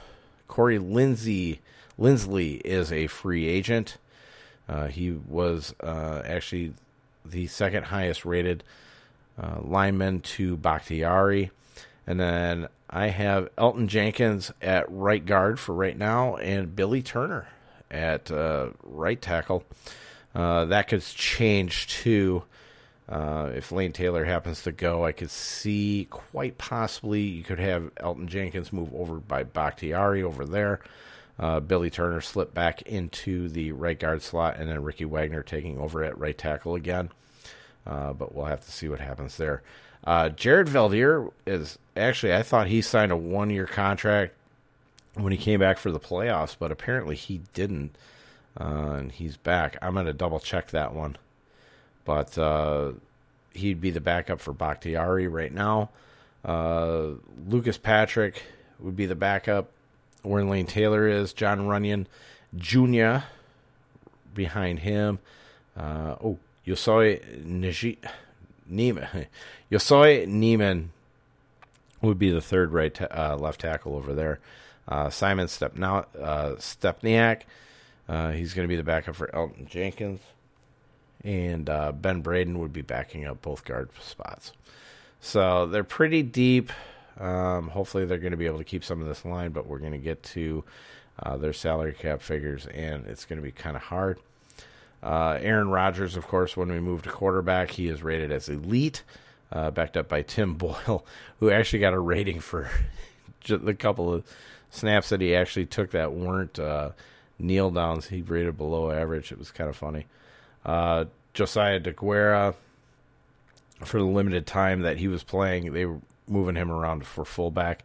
Corey 0.48 0.78
Lindsey 0.78 1.62
Linsley 2.00 2.62
is 2.66 2.92
a 2.92 3.08
free 3.08 3.48
agent. 3.48 3.98
Uh, 4.68 4.88
he 4.88 5.12
was 5.12 5.74
uh, 5.82 6.22
actually 6.26 6.74
the 7.26 7.48
second 7.48 7.86
highest 7.86 8.26
rated 8.26 8.64
uh, 9.42 9.60
lineman 9.62 10.20
to 10.22 10.58
Bakhtiari. 10.58 11.52
And 12.08 12.20
then 12.20 12.68
I 12.92 13.08
have 13.08 13.56
Elgton 13.56 13.88
Jenkins 13.88 14.52
at 14.62 14.92
right 14.92 15.26
guard 15.26 15.60
for 15.60 15.74
right 15.74 15.98
now, 15.98 16.36
and 16.36 16.76
Billy 16.76 17.02
Turner 17.02 17.48
at 17.90 18.30
uh, 18.32 18.72
right 18.84 19.22
tackle. 19.22 19.64
Uh, 20.36 20.66
that 20.66 20.88
could 20.88 21.02
change 21.02 21.88
too. 21.88 22.44
Uh, 23.08 23.52
if 23.56 23.72
Lane 23.72 23.92
Taylor 23.92 24.26
happens 24.26 24.64
to 24.64 24.72
go, 24.72 25.06
I 25.06 25.12
could 25.12 25.32
see 25.32 26.08
quite 26.10 26.58
possibly 26.58 27.22
you 27.22 27.44
could 27.44 27.60
have 27.60 27.94
Elgton 27.96 28.28
Jenkins 28.28 28.72
move 28.72 28.94
over 28.94 29.16
by 29.16 29.44
Bakhtiari 29.44 30.24
over 30.24 30.46
there. 30.46 30.82
Uh, 31.40 31.60
Billy 31.60 31.90
Turner 31.90 32.22
slip 32.22 32.54
back 32.54 32.82
into 32.84 33.50
the 33.50 33.72
right 33.72 34.00
guard 34.00 34.22
slot, 34.22 34.58
and 34.58 34.70
then 34.70 34.84
Ricky 34.84 35.06
Wagner 35.06 35.44
taking 35.44 35.78
over 35.80 36.04
at 36.04 36.18
right 36.18 36.38
tackle 36.38 36.76
again. 36.76 37.10
Uh, 37.86 38.14
but 38.14 38.36
we'll 38.36 38.46
have 38.46 38.64
to 38.66 38.72
see 38.72 38.88
what 38.88 39.00
happens 39.00 39.38
there. 39.38 39.64
Uh, 40.04 40.30
Jared 40.30 40.68
Veldheer 40.68 41.32
is 41.46 41.78
actually, 41.96 42.34
I 42.34 42.44
thought 42.44 42.68
he 42.68 42.82
signed 42.82 43.12
a 43.12 43.18
one 43.18 43.50
year 43.50 43.66
contract 43.66 44.34
when 45.16 45.32
he 45.32 45.38
came 45.38 45.60
back 45.60 45.78
for 45.78 45.92
the 45.92 46.00
playoffs, 46.00 46.56
but 46.58 46.72
apparently 46.72 47.16
he 47.16 47.42
didn't. 47.54 47.96
Uh, 48.60 48.96
and 48.98 49.12
he's 49.12 49.38
back. 49.38 49.78
I'm 49.82 49.94
going 49.94 50.06
to 50.06 50.14
double 50.14 50.40
check 50.40 50.72
that 50.72 50.94
one. 50.94 51.18
But 52.04 52.38
uh, 52.38 52.94
he'd 53.54 53.80
be 53.80 53.92
the 53.92 54.02
backup 54.02 54.42
for 54.42 54.54
Bakhtiari 54.54 55.28
right 55.28 55.54
now. 55.54 55.90
Uh, 56.44 57.12
Lucas 57.48 57.78
Patrick 57.78 58.44
would 58.80 58.96
be 58.96 59.06
the 59.06 59.16
backup 59.16 59.72
where 60.24 60.44
Lane 60.44 60.66
Taylor 60.66 61.08
is. 61.08 61.34
John 61.34 61.62
Runyan 61.62 62.08
Jr. 62.58 63.26
behind 64.34 64.80
him. 64.80 65.20
Uh, 65.78 66.16
oh, 66.24 66.40
Yosoi 66.66 67.46
Najee. 67.46 67.98
Nijman. 68.72 69.28
Yosoi 69.72 70.28
Nijman 70.28 70.88
would 72.02 72.20
be 72.20 72.32
the 72.32 72.42
third 72.42 72.72
right 72.74 72.94
ta- 72.94 73.08
uh, 73.12 73.38
left 73.38 73.62
tackle 73.62 73.96
over 73.96 74.14
there. 74.14 74.40
Uh, 74.88 75.10
Simon 75.10 75.48
Stepnow, 75.48 76.06
uh, 76.20 76.56
Stepaniak, 76.56 77.44
uh, 78.10 78.32
he's 78.32 78.54
going 78.54 78.68
to 78.68 78.70
be 78.70 78.76
the 78.76 78.84
backup 78.84 79.16
for 79.16 79.28
Elgton 79.28 79.68
Jenkins. 79.68 80.20
And 81.24 81.70
uh, 81.70 81.92
Ben 81.92 82.22
Braden 82.22 82.60
would 82.60 82.74
be 82.74 82.82
backing 82.82 83.26
up 83.26 83.42
both 83.42 83.64
guard 83.64 83.90
spots. 84.02 84.54
So 85.20 85.68
they're 85.68 85.84
pretty 85.84 86.24
deep. 86.24 86.72
Um, 87.20 87.68
hopefully, 87.70 88.06
they're 88.06 88.18
going 88.18 88.32
to 88.32 88.38
be 88.38 88.48
able 88.48 88.58
to 88.58 88.64
keep 88.64 88.84
some 88.84 89.02
of 89.02 89.08
this 89.08 89.24
line, 89.24 89.52
but 89.52 89.68
we're 89.68 89.78
going 89.78 89.92
to 89.92 90.00
get 90.00 90.24
to 90.24 90.64
uh, 91.22 91.38
their 91.38 91.54
salary 91.54 91.94
cap 91.94 92.24
figures, 92.24 92.66
and 92.66 93.06
it's 93.06 93.26
going 93.26 93.38
to 93.38 93.44
be 93.44 93.52
kind 93.52 93.76
of 93.76 93.84
hard. 93.84 94.20
Aaron 95.04 95.70
Rodgers, 95.70 96.16
of 96.16 96.28
course, 96.28 96.58
when 96.58 96.70
we 96.70 96.80
move 96.80 97.04
to 97.04 97.10
quarterback, 97.10 97.72
he 97.72 97.88
is 97.88 98.02
rated 98.02 98.32
as 98.32 98.50
elite, 98.50 99.04
uh, 99.52 99.72
backed 99.72 99.98
up 99.98 100.08
by 100.08 100.22
Tim 100.22 100.54
Boyle, 100.56 101.06
who 101.40 101.50
actually 101.50 101.80
got 101.80 101.94
a 101.94 102.00
rating 102.00 102.40
for 102.40 102.70
just 103.42 103.64
a 103.66 103.74
couple 103.74 104.14
of 104.14 104.24
snaps 104.70 105.10
that 105.10 105.22
he 105.22 105.36
actually 105.36 105.66
took 105.66 105.92
that 105.92 106.14
weren't 106.14 106.60
uh, 106.60 106.92
kneel 107.38 107.72
downs. 107.72 108.08
He 108.08 108.22
rated 108.22 108.58
below 108.58 108.92
average. 108.92 109.32
It 109.32 109.38
was 109.38 109.52
kind 109.52 109.70
of 109.70 109.76
funny. 109.76 110.06
Uh, 110.66 111.06
Josiah 111.34 111.80
Deguara, 111.80 112.56
for 113.84 114.00
the 114.00 114.06
limited 114.06 114.46
time 114.46 114.82
that 114.82 114.98
he 114.98 115.08
was 115.08 115.24
playing, 115.24 115.74
they 115.74 115.86
were 115.86 116.00
moving 116.28 116.56
him 116.56 116.72
around 116.72 117.06
for 117.06 117.26
fullback. 117.26 117.84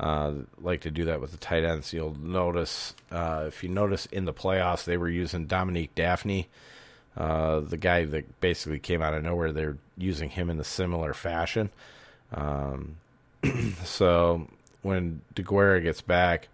Uh, 0.00 0.32
like 0.60 0.82
to 0.82 0.90
do 0.90 1.04
that 1.06 1.20
with 1.20 1.32
the 1.32 1.36
tight 1.36 1.64
ends. 1.64 1.92
You'll 1.92 2.14
notice 2.14 2.94
uh, 3.10 3.44
if 3.48 3.64
you 3.64 3.68
notice 3.68 4.06
in 4.06 4.26
the 4.26 4.32
playoffs 4.32 4.84
they 4.84 4.96
were 4.96 5.08
using 5.08 5.46
Dominique 5.46 5.94
Dafney, 5.96 6.46
uh, 7.18 7.60
the 7.60 7.76
guy 7.76 8.06
that 8.06 8.40
basically 8.40 8.78
came 8.78 9.02
out 9.02 9.12
of 9.12 9.22
nowhere. 9.22 9.52
They're 9.52 9.76
using 9.98 10.30
him 10.30 10.48
in 10.48 10.58
a 10.58 10.64
similar 10.64 11.12
fashion. 11.12 11.70
Um, 12.32 12.96
so 13.84 14.48
when 14.82 15.20
Deguara 15.34 15.82
gets 15.82 16.00
back, 16.00 16.48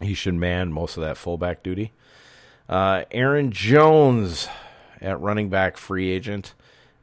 he 0.00 0.14
should 0.14 0.34
man 0.34 0.72
most 0.72 0.96
of 0.96 1.02
that 1.02 1.16
fullback 1.16 1.64
duty. 1.64 1.92
Uh, 2.68 3.04
Aaron 3.10 3.50
Jones 3.50 4.48
at 5.00 5.20
running 5.20 5.48
back 5.48 5.76
free 5.76 6.10
agent. 6.10 6.54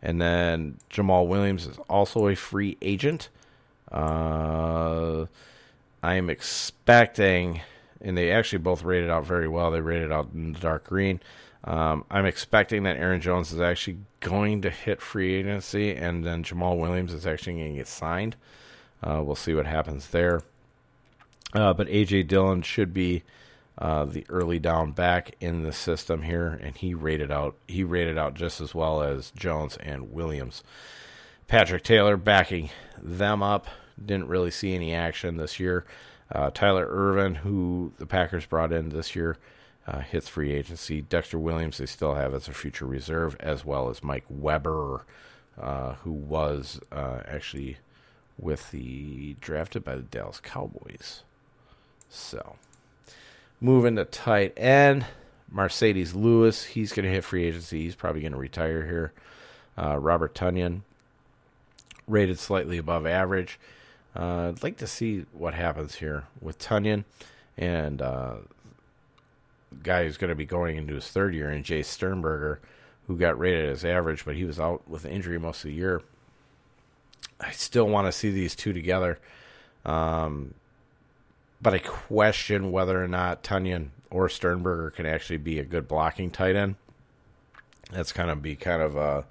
And 0.02 0.22
then 0.22 0.78
Jamaal 0.90 1.28
Williams 1.28 1.66
is 1.66 1.78
also 1.90 2.28
a 2.28 2.36
free 2.36 2.78
agent. 2.82 3.30
Uh, 3.92 5.26
I 6.02 6.16
am 6.16 6.30
expecting, 6.30 7.62
and 8.00 8.18
they 8.18 8.32
actually 8.32 8.60
both 8.60 8.84
rated 8.84 9.10
out 9.10 9.26
very 9.26 9.48
well. 9.48 9.72
They 9.72 9.82
rated 9.82 10.12
out 10.12 10.30
in 10.34 10.54
the 10.54 10.60
dark 10.60 10.86
green. 10.86 11.20
Um, 11.64 12.06
I'm 12.10 12.26
expecting 12.26 12.84
that 12.84 12.98
Aaron 12.98 13.22
Jones 13.22 13.52
is 13.52 13.60
actually 13.60 13.98
going 14.22 14.62
to 14.62 14.70
hit 14.70 15.02
free 15.02 15.36
agency, 15.36 15.94
and 15.94 16.24
then 16.24 16.44
Jamaal 16.44 16.80
Williams 16.80 17.14
is 17.14 17.28
actually 17.28 17.54
going 17.54 17.72
to 17.72 17.78
get 17.78 17.88
signed. 17.88 18.36
Uh, 19.04 19.22
we'll 19.24 19.36
see 19.36 19.54
what 19.54 19.66
happens 19.66 20.10
there. 20.10 20.42
Uh, 21.54 21.74
but 21.74 21.88
AJ 21.88 22.28
Dillon 22.28 22.62
should 22.62 22.94
be 22.94 23.24
uh, 23.78 24.06
the 24.06 24.26
early 24.30 24.60
down 24.60 24.92
back 24.92 25.36
in 25.40 25.64
the 25.64 25.72
system 25.72 26.22
here, 26.22 26.60
and 26.62 26.76
he 26.76 26.94
rated 26.94 27.32
out 27.32 27.56
he 27.68 27.84
rated 27.84 28.18
out 28.18 28.34
just 28.34 28.62
as 28.62 28.76
well 28.76 29.02
as 29.02 29.32
Jones 29.32 29.78
and 29.78 30.12
Williams. 30.12 30.64
Patrick 31.48 31.84
Taylor 31.84 32.18
backing 32.18 32.70
them 33.02 33.42
up. 33.42 33.68
Didn't 34.04 34.28
really 34.28 34.52
see 34.52 34.76
any 34.76 34.94
action 34.94 35.38
this 35.38 35.60
year. 35.60 35.86
Uh, 36.32 36.52
Tyler 36.52 36.88
Ervin, 36.88 37.36
who 37.36 37.92
the 37.98 38.06
Packers 38.06 38.46
brought 38.46 38.72
in 38.72 38.90
this 38.90 39.16
year, 39.16 39.38
uh, 39.88 40.00
hits 40.00 40.28
free 40.28 40.54
agency. 40.54 41.02
Dexter 41.02 41.40
Williams, 41.40 41.78
they 41.78 41.86
still 41.86 42.16
have 42.16 42.34
as 42.34 42.48
a 42.48 42.54
future 42.54 42.86
reserve, 42.86 43.36
as 43.40 43.66
well 43.66 43.90
as 43.90 44.04
Mike 44.04 44.26
Weber, 44.30 45.06
uh, 45.60 45.94
who 46.04 46.12
was 46.12 46.80
uh, 46.92 47.22
actually 47.28 47.78
with 48.38 48.72
the 48.72 49.36
drafted 49.42 49.84
by 49.84 49.96
the 49.96 50.02
Dallas 50.02 50.40
Cowboys. 50.40 51.24
So, 52.10 52.56
moving 53.60 53.96
to 53.98 54.06
tight 54.06 54.54
end, 54.58 55.06
Marcedes 55.54 56.16
Lewis. 56.16 56.64
He's 56.64 56.94
going 56.94 57.06
to 57.06 57.12
hit 57.12 57.24
free 57.24 57.46
agency. 57.46 57.84
He's 57.84 57.96
probably 57.96 58.22
going 58.22 58.34
to 58.34 58.38
retire 58.38 58.86
here. 58.86 59.14
Uh, 59.78 59.98
Robert 59.98 60.34
Tonyan, 60.34 60.82
rated 62.08 62.40
slightly 62.40 62.78
above 62.78 63.06
average. 63.06 63.60
Uh, 64.16 64.50
I'd 64.50 64.64
like 64.64 64.78
to 64.78 64.88
see 64.88 65.26
what 65.32 65.54
happens 65.54 65.96
here 65.96 66.26
with 66.42 66.60
Tonyan 66.60 67.06
and 67.58 68.02
uh, 68.02 68.36
guy 69.84 70.04
who's 70.04 70.18
going 70.18 70.30
to 70.30 70.36
be 70.36 70.46
going 70.46 70.78
into 70.78 70.96
his 70.96 71.08
third 71.08 71.34
year, 71.34 71.50
and 71.50 71.64
Jace 71.64 71.86
Sternberger, 71.86 72.60
who 73.08 73.18
got 73.18 73.40
rated 73.40 73.70
as 73.70 73.86
average, 73.86 74.26
but 74.26 74.36
he 74.36 74.46
was 74.46 74.60
out 74.60 74.88
with 74.88 75.06
an 75.06 75.12
injury 75.12 75.40
most 75.40 75.64
of 75.64 75.70
the 75.70 75.76
year. 75.76 76.02
I 77.40 77.52
still 77.52 77.88
want 77.88 78.08
to 78.08 78.12
see 78.12 78.32
these 78.32 78.56
two 78.56 78.74
together. 78.74 79.20
Um, 79.86 80.54
but 81.62 81.74
I 81.74 81.80
question 81.80 82.72
whether 82.72 83.02
or 83.04 83.08
not 83.08 83.44
Tonyan 83.44 83.90
or 84.10 84.30
Sternberger 84.30 84.92
can 84.92 85.06
actually 85.06 85.38
be 85.38 85.60
a 85.60 85.66
good 85.66 85.88
blocking 85.88 86.32
tight 86.32 86.56
end. 86.56 86.76
That's 87.92 88.12
kind 88.12 88.30
of 88.30 88.42
be 88.42 88.56
kind 88.56 88.82
of 88.82 88.96
a, 88.96 89.26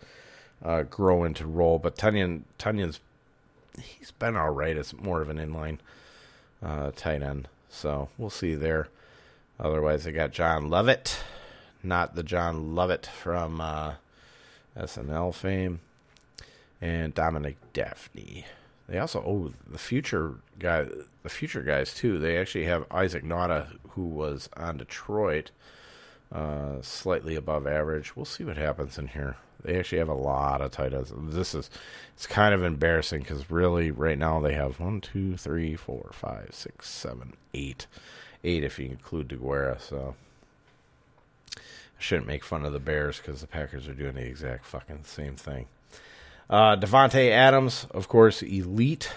a 0.62 0.84
grow 0.84 1.24
into 1.24 1.46
role. 1.46 1.78
But 1.78 1.96
Tonyan 1.96 2.42
Tonyan's 2.58 3.00
he's 3.80 4.10
been 4.10 4.36
all 4.36 4.50
right 4.50 4.76
as 4.76 4.92
more 4.94 5.20
of 5.22 5.28
an 5.28 5.38
inline 5.38 5.78
uh, 6.62 6.90
tight 6.96 7.22
end. 7.22 7.48
So 7.68 8.08
we'll 8.18 8.30
see 8.30 8.54
there. 8.54 8.88
Otherwise, 9.60 10.06
I 10.06 10.12
got 10.12 10.32
John 10.32 10.70
Lovett, 10.70 11.18
not 11.82 12.14
the 12.14 12.22
John 12.22 12.74
Lovett 12.74 13.06
from 13.06 13.60
uh, 13.60 13.94
SNL 14.76 15.34
fame, 15.34 15.80
and 16.80 17.14
Dominic 17.14 17.56
Dafney. 17.72 18.44
They 18.88 18.98
also 18.98 19.22
oh 19.26 19.52
the 19.70 19.78
future 19.78 20.36
guy 20.58 20.86
the 21.22 21.28
future 21.28 21.62
guys 21.62 21.94
too. 21.94 22.18
They 22.18 22.38
actually 22.38 22.64
have 22.64 22.86
Isaac 22.90 23.22
Nauta 23.22 23.66
who 23.90 24.04
was 24.04 24.48
on 24.56 24.78
Detroit, 24.78 25.50
uh, 26.32 26.80
slightly 26.82 27.34
above 27.34 27.66
average. 27.66 28.16
We'll 28.16 28.24
see 28.24 28.44
what 28.44 28.56
happens 28.56 28.96
in 28.96 29.08
here. 29.08 29.36
They 29.62 29.78
actually 29.78 29.98
have 29.98 30.08
a 30.08 30.14
lot 30.14 30.60
of 30.60 30.70
tight 30.70 30.94
ends. 30.94 31.12
This 31.14 31.54
is 31.54 31.68
it's 32.14 32.26
kind 32.26 32.54
of 32.54 32.62
embarrassing 32.62 33.20
because 33.22 33.50
really 33.50 33.90
right 33.90 34.16
now 34.16 34.40
they 34.40 34.54
have 34.54 34.80
one, 34.80 35.00
two, 35.00 35.36
three, 35.36 35.74
four, 35.74 36.10
five, 36.12 36.50
six, 36.52 36.88
seven, 36.88 37.34
eight, 37.52 37.86
eight 38.44 38.64
if 38.64 38.78
you 38.78 38.86
include 38.86 39.28
Deguara. 39.28 39.80
So 39.80 40.14
I 41.56 41.60
shouldn't 41.98 42.26
make 42.26 42.44
fun 42.44 42.64
of 42.64 42.72
the 42.72 42.78
Bears 42.80 43.18
because 43.18 43.40
the 43.40 43.46
Packers 43.46 43.88
are 43.88 43.94
doing 43.94 44.14
the 44.14 44.26
exact 44.26 44.64
fucking 44.66 45.04
same 45.04 45.36
thing. 45.36 45.66
Uh, 46.48 46.76
Davante 46.76 47.30
Adams, 47.30 47.86
of 47.90 48.08
course, 48.08 48.42
elite 48.42 49.10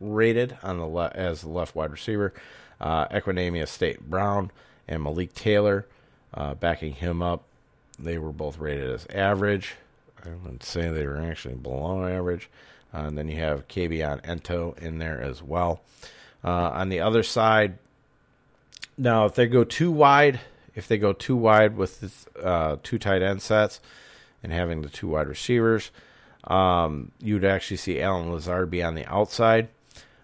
rated 0.00 0.56
on 0.62 0.78
the 0.78 0.86
le- 0.86 1.12
as 1.14 1.42
the 1.42 1.48
left 1.48 1.74
wide 1.74 1.90
receiver. 1.90 2.32
Uh, 2.80 3.08
Equanimeous 3.08 3.68
St. 3.68 4.08
Brown 4.08 4.50
and 4.88 5.02
Malik 5.02 5.34
Taylor 5.34 5.86
uh, 6.34 6.54
backing 6.54 6.92
him 6.92 7.22
up. 7.22 7.42
They 7.98 8.18
were 8.18 8.32
both 8.32 8.58
rated 8.58 8.90
as 8.90 9.06
average. 9.06 9.74
I 10.24 10.28
would 10.44 10.62
say 10.62 10.88
they 10.90 11.06
were 11.06 11.20
actually 11.20 11.54
below 11.54 12.06
average. 12.06 12.48
Uh, 12.92 12.98
and 12.98 13.18
then 13.18 13.28
you 13.28 13.36
have 13.36 13.68
Kabion 13.68 14.22
Ento 14.22 14.78
in 14.78 14.98
there 14.98 15.20
as 15.20 15.42
well. 15.42 15.80
Uh, 16.44 16.70
on 16.70 16.88
the 16.88 17.00
other 17.00 17.22
side, 17.22 17.78
now 18.98 19.26
if 19.26 19.34
they 19.34 19.46
go 19.46 19.64
too 19.64 19.90
wide, 19.90 20.40
if 20.74 20.88
they 20.88 20.98
go 20.98 21.12
too 21.12 21.36
wide 21.36 21.76
with 21.76 22.00
this, 22.00 22.26
uh, 22.42 22.76
two 22.82 22.98
tight 22.98 23.22
end 23.22 23.42
sets 23.42 23.80
and 24.42 24.52
having 24.52 24.82
the 24.82 24.88
two 24.88 25.08
wide 25.08 25.28
receivers, 25.28 25.90
um, 26.44 27.10
you'd 27.20 27.44
actually 27.44 27.78
see 27.78 28.00
Allen 28.00 28.30
Lazard 28.30 28.70
be 28.70 28.82
on 28.82 28.94
the 28.94 29.06
outside 29.06 29.68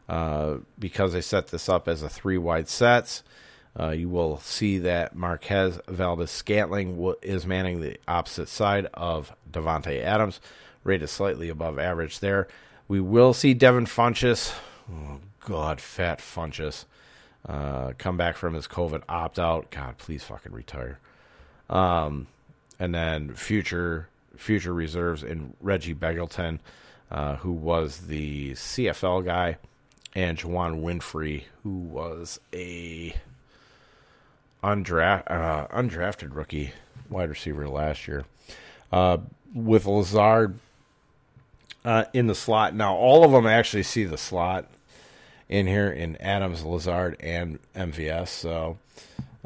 uh, 0.08 0.58
because 0.78 1.12
they 1.12 1.20
set 1.20 1.48
this 1.48 1.68
up 1.68 1.88
as 1.88 2.02
a 2.02 2.08
three 2.08 2.38
wide 2.38 2.68
sets. 2.68 3.22
Uh, 3.78 3.90
you 3.90 4.08
will 4.08 4.38
see 4.38 4.78
that 4.78 5.16
Marquez 5.16 5.80
Valdes 5.88 6.30
Scantling 6.30 7.14
is 7.22 7.46
manning 7.46 7.80
the 7.80 7.96
opposite 8.06 8.48
side 8.48 8.86
of 8.92 9.34
Davante 9.50 10.02
Adams, 10.02 10.40
rated 10.84 11.08
slightly 11.08 11.48
above 11.48 11.78
average 11.78 12.18
there. 12.20 12.48
We 12.86 13.00
will 13.00 13.32
see 13.32 13.54
Devin 13.54 13.86
Funchess, 13.86 14.54
oh 14.92 15.20
God, 15.40 15.80
fat 15.80 16.18
Funchess, 16.18 16.84
uh, 17.48 17.92
come 17.98 18.16
back 18.16 18.36
from 18.36 18.54
his 18.54 18.66
COVID 18.66 19.02
opt 19.08 19.38
out. 19.38 19.70
God, 19.70 19.98
please 19.98 20.22
fucking 20.22 20.52
retire. 20.52 20.98
Um, 21.68 22.28
and 22.78 22.94
then 22.94 23.34
future 23.34 24.08
future 24.36 24.72
reserves 24.72 25.22
in 25.22 25.54
Reggie 25.60 25.94
Begelton, 25.94 26.58
uh, 27.10 27.36
who 27.36 27.52
was 27.52 28.06
the 28.06 28.52
CFL 28.52 29.24
guy, 29.24 29.58
and 30.14 30.38
Juwann 30.38 30.82
Winfree, 30.82 31.44
who 31.62 31.70
was 31.70 32.40
a 32.52 33.14
undra- 34.62 35.22
uh, 35.30 35.66
undrafted 35.68 36.34
rookie 36.34 36.72
wide 37.08 37.28
receiver 37.30 37.68
last 37.68 38.08
year. 38.08 38.24
Uh, 38.90 39.18
with 39.54 39.86
Lazard 39.86 40.58
uh, 41.84 42.04
in 42.12 42.26
the 42.26 42.34
slot. 42.34 42.74
Now, 42.74 42.94
all 42.94 43.24
of 43.24 43.32
them 43.32 43.46
actually 43.46 43.82
see 43.82 44.04
the 44.04 44.18
slot 44.18 44.66
in 45.52 45.66
here 45.66 45.90
in 45.90 46.16
Adams, 46.16 46.64
Lazard, 46.64 47.14
and 47.20 47.58
MVS. 47.76 48.28
So, 48.28 48.78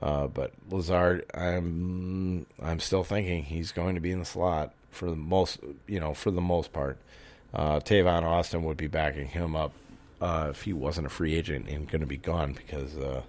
uh, 0.00 0.28
but 0.28 0.52
Lazard, 0.70 1.26
I'm 1.34 2.46
I'm 2.62 2.78
still 2.78 3.02
thinking 3.02 3.42
he's 3.42 3.72
going 3.72 3.96
to 3.96 4.00
be 4.00 4.12
in 4.12 4.20
the 4.20 4.24
slot 4.24 4.72
for 4.92 5.10
the 5.10 5.16
most, 5.16 5.58
you 5.88 5.98
know, 5.98 6.14
for 6.14 6.30
the 6.30 6.40
most 6.40 6.72
part. 6.72 6.96
Uh, 7.52 7.80
Tavon 7.80 8.22
Austin 8.22 8.62
would 8.62 8.76
be 8.76 8.86
backing 8.86 9.26
him 9.26 9.56
up 9.56 9.72
uh, 10.20 10.48
if 10.50 10.62
he 10.62 10.72
wasn't 10.72 11.08
a 11.08 11.10
free 11.10 11.34
agent 11.34 11.68
and 11.68 11.90
going 11.90 12.02
to 12.02 12.06
be 12.06 12.16
gone 12.16 12.52
because, 12.52 12.96
uh, 12.96 13.22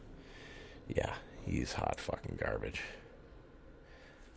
yeah, 0.88 1.14
he's 1.46 1.74
hot 1.74 2.00
fucking 2.00 2.38
garbage. 2.40 2.82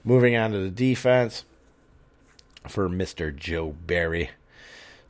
Moving 0.03 0.35
on 0.35 0.53
to 0.53 0.59
the 0.59 0.71
defense 0.71 1.45
for 2.69 2.89
Mr. 2.89 3.37
Joe 3.37 3.77
Barry. 3.87 4.31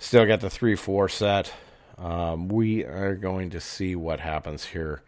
Still 0.01 0.26
got 0.26 0.41
the 0.41 0.51
3 0.51 0.74
4 0.74 1.09
set. 1.09 1.53
Um, 2.01 2.48
we 2.48 2.84
are 2.84 3.14
going 3.14 3.51
to 3.51 3.61
see 3.61 3.94
what 3.94 4.20
happens 4.20 4.64
here. 4.66 5.03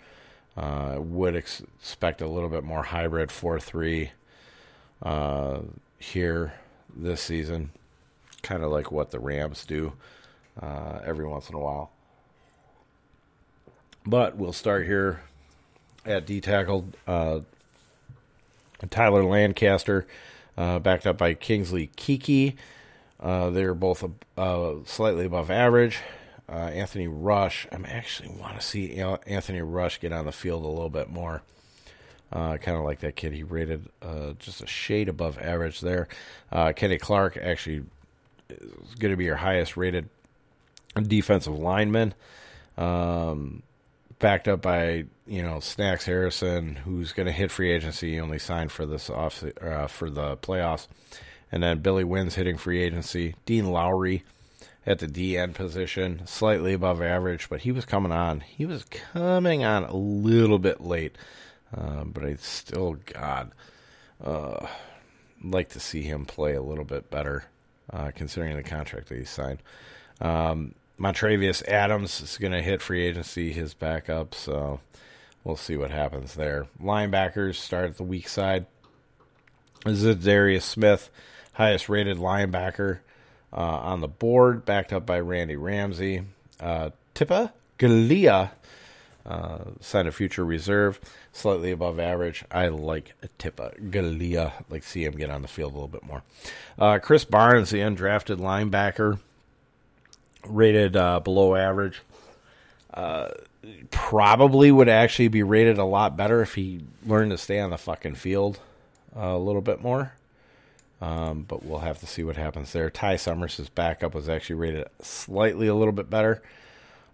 Uh, 0.55 0.97
would 0.99 1.35
ex- 1.35 1.63
expect 1.81 2.21
a 2.21 2.29
little 2.29 2.51
bit 2.51 2.63
more 2.63 2.83
hybrid 2.83 3.33
4 3.33 3.59
3 3.59 4.11
uh, 5.03 5.61
here 5.99 6.53
this 6.95 7.23
season. 7.23 7.71
Kind 8.43 8.63
of 8.63 8.71
like 8.71 8.93
what 8.93 9.11
the 9.13 9.19
Rams 9.19 9.65
do 9.65 9.95
uh, 10.61 11.01
every 11.05 11.27
once 11.27 11.49
in 11.49 11.55
a 11.55 11.59
while. 11.59 11.91
But 14.05 14.37
we'll 14.37 14.53
start 14.53 14.85
here 14.85 15.23
at 16.05 16.27
D 16.27 16.43
tackle. 16.43 16.89
Uh, 17.07 17.41
Tyler 18.91 19.25
Lancaster, 19.25 20.07
uh, 20.59 20.81
backed 20.81 21.07
up 21.07 21.17
by 21.17 21.33
Kingsley 21.33 21.89
Keke. 21.97 22.57
Uh, 23.21 23.49
they're 23.51 23.75
both 23.75 24.05
slightly 24.85 25.25
above 25.25 25.51
average. 25.51 26.01
Uh, 26.53 26.69
Anthony 26.69 27.09
Rush, 27.09 27.67
I 27.73 27.77
actually 27.87 28.29
want 28.29 28.61
to 28.61 28.67
see 28.67 28.99
Anthony 28.99 29.63
Rush 29.63 30.01
get 30.01 30.13
on 30.13 30.27
the 30.27 30.33
field 30.33 30.65
a 30.65 30.69
little 30.69 30.91
bit 30.91 31.09
more. 31.09 31.43
Uh, 32.31 32.57
kind 32.59 32.77
of 32.77 32.85
like 32.85 33.01
that 33.01 33.17
kid. 33.17 33.33
He 33.33 33.43
rated 33.43 33.89
uh, 34.03 34.33
just 34.39 34.63
a 34.63 34.67
shade 34.67 35.09
above 35.09 35.39
average 35.39 35.81
there. 35.81 36.09
Kenny 36.77 36.99
Clark 36.99 37.37
actually 37.37 37.85
is 38.51 38.95
going 38.99 39.13
to 39.13 39.17
be 39.17 39.25
your 39.25 39.37
highest 39.37 39.77
rated 39.77 40.09
defensive 41.01 41.59
lineman. 41.59 42.15
Um, 42.77 43.63
backed 44.19 44.49
up 44.49 44.63
by 44.63 45.05
you 45.27 45.43
know 45.43 45.61
Snacks 45.61 46.07
Harrison, 46.07 46.77
who's 46.77 47.13
going 47.13 47.27
to 47.27 47.33
hit 47.33 47.51
free 47.51 47.73
agency. 47.73 48.13
He 48.13 48.21
only 48.21 48.39
signed 48.39 48.73
for 48.73 48.87
this 48.87 49.11
off 49.11 49.45
uh, 49.61 49.87
for 49.87 50.11
the 50.11 50.37
playoffs, 50.39 50.87
and 51.51 51.63
then 51.63 51.81
Billy 51.81 52.05
Winn 52.05 52.31
hitting 52.31 52.57
free 52.57 52.83
agency. 52.83 53.35
Dean 53.45 53.71
Lowry 53.71 54.25
at 54.87 54.99
the 54.99 55.07
DN 55.07 55.55
position, 55.55 56.23
slightly 56.27 56.73
above 56.73 57.01
average, 57.01 57.49
but 57.49 57.63
he 57.63 57.73
was 57.73 57.85
coming 57.85 58.13
on. 58.13 58.41
He 58.41 58.67
was 58.67 58.85
coming 58.85 59.65
on 59.65 59.85
a 59.85 59.95
little 59.95 60.59
bit 60.59 60.81
late, 60.81 61.17
uh, 61.77 62.05
but 62.05 62.25
I 62.25 62.35
still, 62.35 62.97
God, 63.07 63.53
uh, 64.23 64.67
like 65.43 65.69
to 65.71 65.81
see 65.81 66.03
him 66.03 66.25
play 66.25 66.55
a 66.55 66.63
little 66.63 66.85
bit 66.85 67.11
better, 67.11 67.45
uh, 67.93 68.11
considering 68.15 68.57
the 68.57 68.63
contract 68.63 69.09
that 69.09 69.19
he 69.19 69.25
signed. 69.25 69.63
Um, 70.21 70.75
Montravius 70.99 71.67
Adams 71.69 72.21
is 72.21 72.37
going 72.39 72.53
to 72.53 72.63
hit 72.63 72.83
free 72.83 73.07
agency, 73.07 73.53
his 73.53 73.75
backup, 73.75 74.35
so 74.35 74.81
we'll 75.45 75.57
see 75.57 75.77
what 75.77 75.91
happens 75.91 76.35
there. 76.35 76.67
Linebackers 76.81 77.55
start 77.55 77.91
at 77.91 77.97
the 77.97 78.03
weak 78.03 78.29
side. 78.29 78.67
This 79.85 80.03
is 80.03 80.17
Darius 80.17 80.65
Smith, 80.65 81.11
highest 81.55 81.89
rated 81.89 82.19
linebacker 82.19 82.99
uh, 83.53 83.57
on 83.57 84.01
the 84.01 84.09
board, 84.09 84.65
backed 84.65 84.93
up 84.93 85.07
by 85.07 85.21
Randy 85.21 85.57
Ramsey. 85.57 86.23
Uh, 86.61 86.91
Tipa 87.15 87.53
Galeai 87.79 88.51
uh, 89.25 89.59
signed 89.81 90.09
a 90.09 90.13
future 90.13 90.45
reserve, 90.45 91.01
slightly 91.33 91.71
above 91.71 92.01
average. 92.01 92.45
I 92.51 92.69
like 92.69 93.15
Tipa 93.39 93.91
Galeai, 93.91 94.53
like 94.71 94.83
see 94.83 95.05
him 95.05 95.15
get 95.15 95.31
on 95.31 95.43
the 95.43 95.49
field 95.49 95.73
a 95.73 95.75
little 95.75 95.89
bit 95.89 96.05
more. 96.05 96.23
Uh, 96.79 96.99
Krys 96.99 97.29
Barnes, 97.29 97.71
the 97.71 97.79
undrafted 97.79 98.39
linebacker 98.39 99.19
rated 100.47 100.97
uh, 100.97 101.21
below 101.21 101.55
average. 101.55 102.03
Uh, 102.93 103.29
probably 103.91 104.73
would 104.73 104.89
actually 104.89 105.29
be 105.29 105.43
rated 105.43 105.79
a 105.79 105.85
lot 105.85 106.17
better 106.17 106.43
if 106.43 106.55
he 106.55 106.81
learned 107.07 107.31
to 107.31 107.39
stay 107.39 107.61
on 107.61 107.71
the 107.71 107.79
fucking 107.79 108.15
field 108.15 108.59
uh, 109.17 109.21
a 109.21 109.39
little 109.39 109.63
bit 109.63 109.81
more. 109.81 110.13
Um, 111.03 111.43
but 111.49 111.65
we'll 111.65 111.81
have 111.81 111.99
to 111.99 112.07
see 112.07 112.23
what 112.23 112.37
happens 112.37 112.73
there. 112.73 112.89
Ty 112.89 113.17
Summers' 113.17 113.69
backup 113.75 114.15
was 114.15 114.29
actually 114.29 114.55
rated 114.55 114.87
slightly 115.01 115.67
a 115.67 115.75
little 115.75 115.93
bit 115.93 116.09
better, 116.09 116.41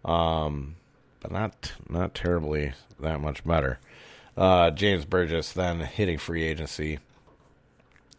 um, 0.05 0.75
but 1.21 1.31
not 1.33 1.73
not 1.89 2.15
terribly 2.15 2.75
that 3.01 3.19
much 3.19 3.43
better. 3.45 3.79
Uh, 4.37 4.71
James 4.73 5.07
Burgess 5.07 5.53
then 5.53 5.81
hitting 5.81 6.19
free 6.19 6.43
agency 6.43 6.99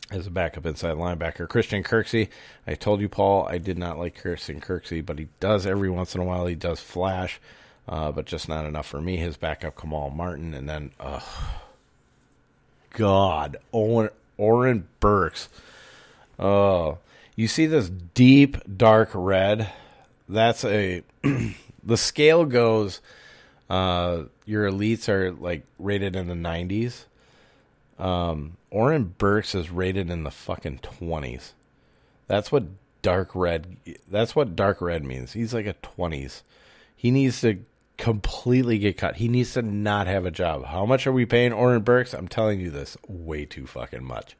as 0.10 0.26
a 0.26 0.32
backup 0.32 0.66
inside 0.66 0.96
linebacker. 0.96 1.48
Christian 1.48 1.84
Kirksey, 1.84 2.30
I 2.66 2.74
told 2.74 3.00
you, 3.00 3.08
Paul, 3.08 3.48
I 3.48 3.60
did 3.60 3.78
not 3.78 4.00
like 4.00 4.20
Christian 4.20 4.60
Kirksey, 4.60 5.06
but 5.06 5.20
he 5.20 5.28
does 5.40 5.68
every 5.68 5.92
once 5.92 6.16
in 6.16 6.22
a 6.22 6.26
while. 6.26 6.48
He 6.48 6.56
does 6.56 6.80
flash, 6.80 7.40
uh, 7.88 8.12
but 8.12 8.26
just 8.26 8.50
not 8.50 8.66
enough 8.66 8.88
for 8.88 9.02
me. 9.02 9.18
His 9.18 9.38
backup, 9.38 9.80
Kamal 9.80 10.10
Martin, 10.10 10.56
and 10.56 10.68
then, 10.68 10.92
uh, 11.00 11.22
God, 12.92 13.58
Owen, 13.72 14.10
Oren 14.40 14.88
Burks. 15.00 15.50
Oh, 16.40 16.98
you 17.36 17.48
see 17.48 17.66
this 17.68 17.90
deep, 17.90 18.58
dark 18.78 19.10
red? 19.14 19.70
That's 20.28 20.64
a. 20.66 21.04
the 21.84 21.98
scale 21.98 22.46
goes. 22.46 23.02
Uh, 23.70 24.24
your 24.46 24.72
elites 24.72 25.08
are 25.08 25.32
like 25.32 25.64
rated 25.78 26.16
in 26.16 26.28
the 26.28 26.34
90s 26.34 27.06
um, 28.00 28.58
Oren 28.72 29.14
Burks 29.18 29.54
is 29.54 29.70
rated 29.70 30.10
in 30.10 30.24
the 30.24 30.32
fucking 30.32 30.80
twenties. 30.80 31.54
That's 32.28 32.52
what 32.52 32.64
dark 33.02 33.32
red. 33.36 33.78
That's 34.10 34.36
what 34.36 34.56
dark 34.56 34.82
red 34.82 35.04
means. 35.04 35.34
He's 35.34 35.54
like 35.54 35.66
a 35.66 35.74
twenties. 35.74 36.44
He 36.96 37.12
needs 37.12 37.42
to 37.42 37.60
completely 38.00 38.80
get 38.80 38.98
cut. 38.98 39.18
He 39.18 39.28
needs 39.28 39.54
to 39.54 39.62
not 39.62 40.08
have 40.08 40.26
a 40.26 40.32
job. 40.32 40.66
How 40.66 40.86
much 40.86 41.06
are 41.06 41.12
we 41.12 41.26
paying 41.26 41.54
Oren 41.54 41.82
Burks? 41.82 42.14
I'm 42.14 42.30
telling 42.30 42.60
you 42.60 42.72
this, 42.72 42.98
way 43.08 43.46
too 43.46 43.68
fucking 43.68 44.04
much. 44.04 44.36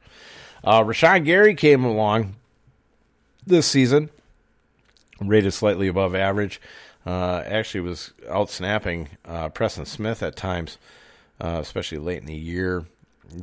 Uh, 0.64 0.82
Rashan 0.82 1.24
Gary 1.24 1.54
came 1.54 1.84
along 1.84 2.36
this 3.46 3.66
season, 3.66 4.10
rated 5.20 5.52
slightly 5.52 5.88
above 5.88 6.14
average. 6.14 6.60
Uh, 7.06 7.42
actually, 7.46 7.80
was 7.80 8.12
out 8.28 8.50
snapping 8.50 9.10
uh, 9.24 9.50
Preston 9.50 9.86
Smith 9.86 10.22
at 10.22 10.36
times, 10.36 10.78
uh, 11.40 11.58
especially 11.60 11.98
late 11.98 12.18
in 12.18 12.26
the 12.26 12.34
year 12.34 12.86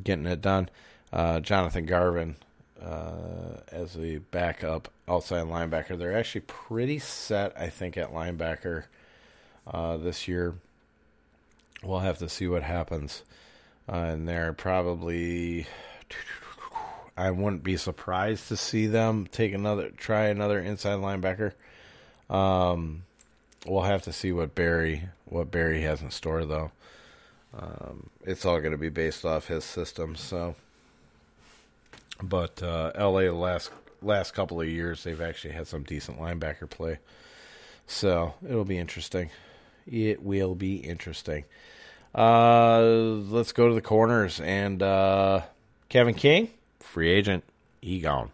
getting 0.04 0.26
it 0.26 0.42
done. 0.42 0.70
Uh, 1.14 1.40
Jonathan 1.40 1.86
Garvin 1.86 2.36
uh, 2.84 3.62
as 3.72 3.96
a 3.98 4.18
backup 4.18 4.92
outside 5.08 5.46
linebacker. 5.46 5.98
They're 5.98 6.18
actually 6.18 6.42
pretty 6.42 7.00
set, 7.00 7.54
I 7.60 7.70
think, 7.70 7.98
at 7.98 8.12
linebacker 8.14 8.86
uh, 9.72 9.98
this 9.98 10.28
year. 10.28 10.56
We'll 11.84 12.00
have 12.00 12.18
to 12.20 12.30
see 12.30 12.48
what 12.48 12.64
happens. 12.64 13.24
Uh, 13.90 13.96
and 13.96 14.28
they're 14.28 14.54
probably, 14.54 15.68
I 17.16 17.32
wouldn't 17.32 17.64
be 17.64 17.78
surprised 17.78 18.48
to 18.50 18.58
see 18.58 18.88
them 18.88 19.28
take 19.32 19.54
another 19.54 19.90
try 19.92 20.26
another 20.26 20.60
inside 20.60 20.98
linebacker. 20.98 21.54
Um, 22.30 23.04
we'll 23.66 23.84
have 23.84 24.04
to 24.04 24.14
see 24.14 24.32
what 24.32 24.56
Barry 24.56 25.04
what 25.26 25.52
Barry 25.52 25.82
has 25.82 26.02
in 26.02 26.12
store 26.12 26.46
though. 26.46 26.72
Um, 27.58 28.10
it's 28.24 28.46
all 28.46 28.60
going 28.60 28.74
to 28.74 28.78
be 28.78 28.90
based 28.90 29.26
off 29.26 29.48
his 29.48 29.64
system. 29.64 30.16
So, 30.16 30.56
but 32.22 32.62
uh, 32.62 32.92
LA 32.98 33.22
the 33.22 33.32
last 33.32 33.72
last 34.02 34.34
couple 34.34 34.60
of 34.60 34.68
years 34.68 35.04
they've 35.04 35.22
actually 35.22 35.54
had 35.54 35.68
some 35.68 35.84
decent 35.84 36.20
linebacker 36.20 36.70
play. 36.70 37.00
So 37.88 38.34
it'll 38.46 38.66
be 38.66 38.78
interesting. 38.78 39.30
It 39.92 40.22
will 40.22 40.56
be 40.56 40.78
interesting. 40.78 41.46
Uh, 42.14 42.82
let's 42.82 43.52
go 43.52 43.68
to 43.68 43.76
the 43.76 43.82
corners 43.82 44.40
and 44.40 44.82
uh, 44.82 45.42
Kevin 45.90 46.16
King, 46.16 46.50
free 46.80 47.10
agent, 47.10 47.44
he 47.82 48.00
gone. 48.00 48.32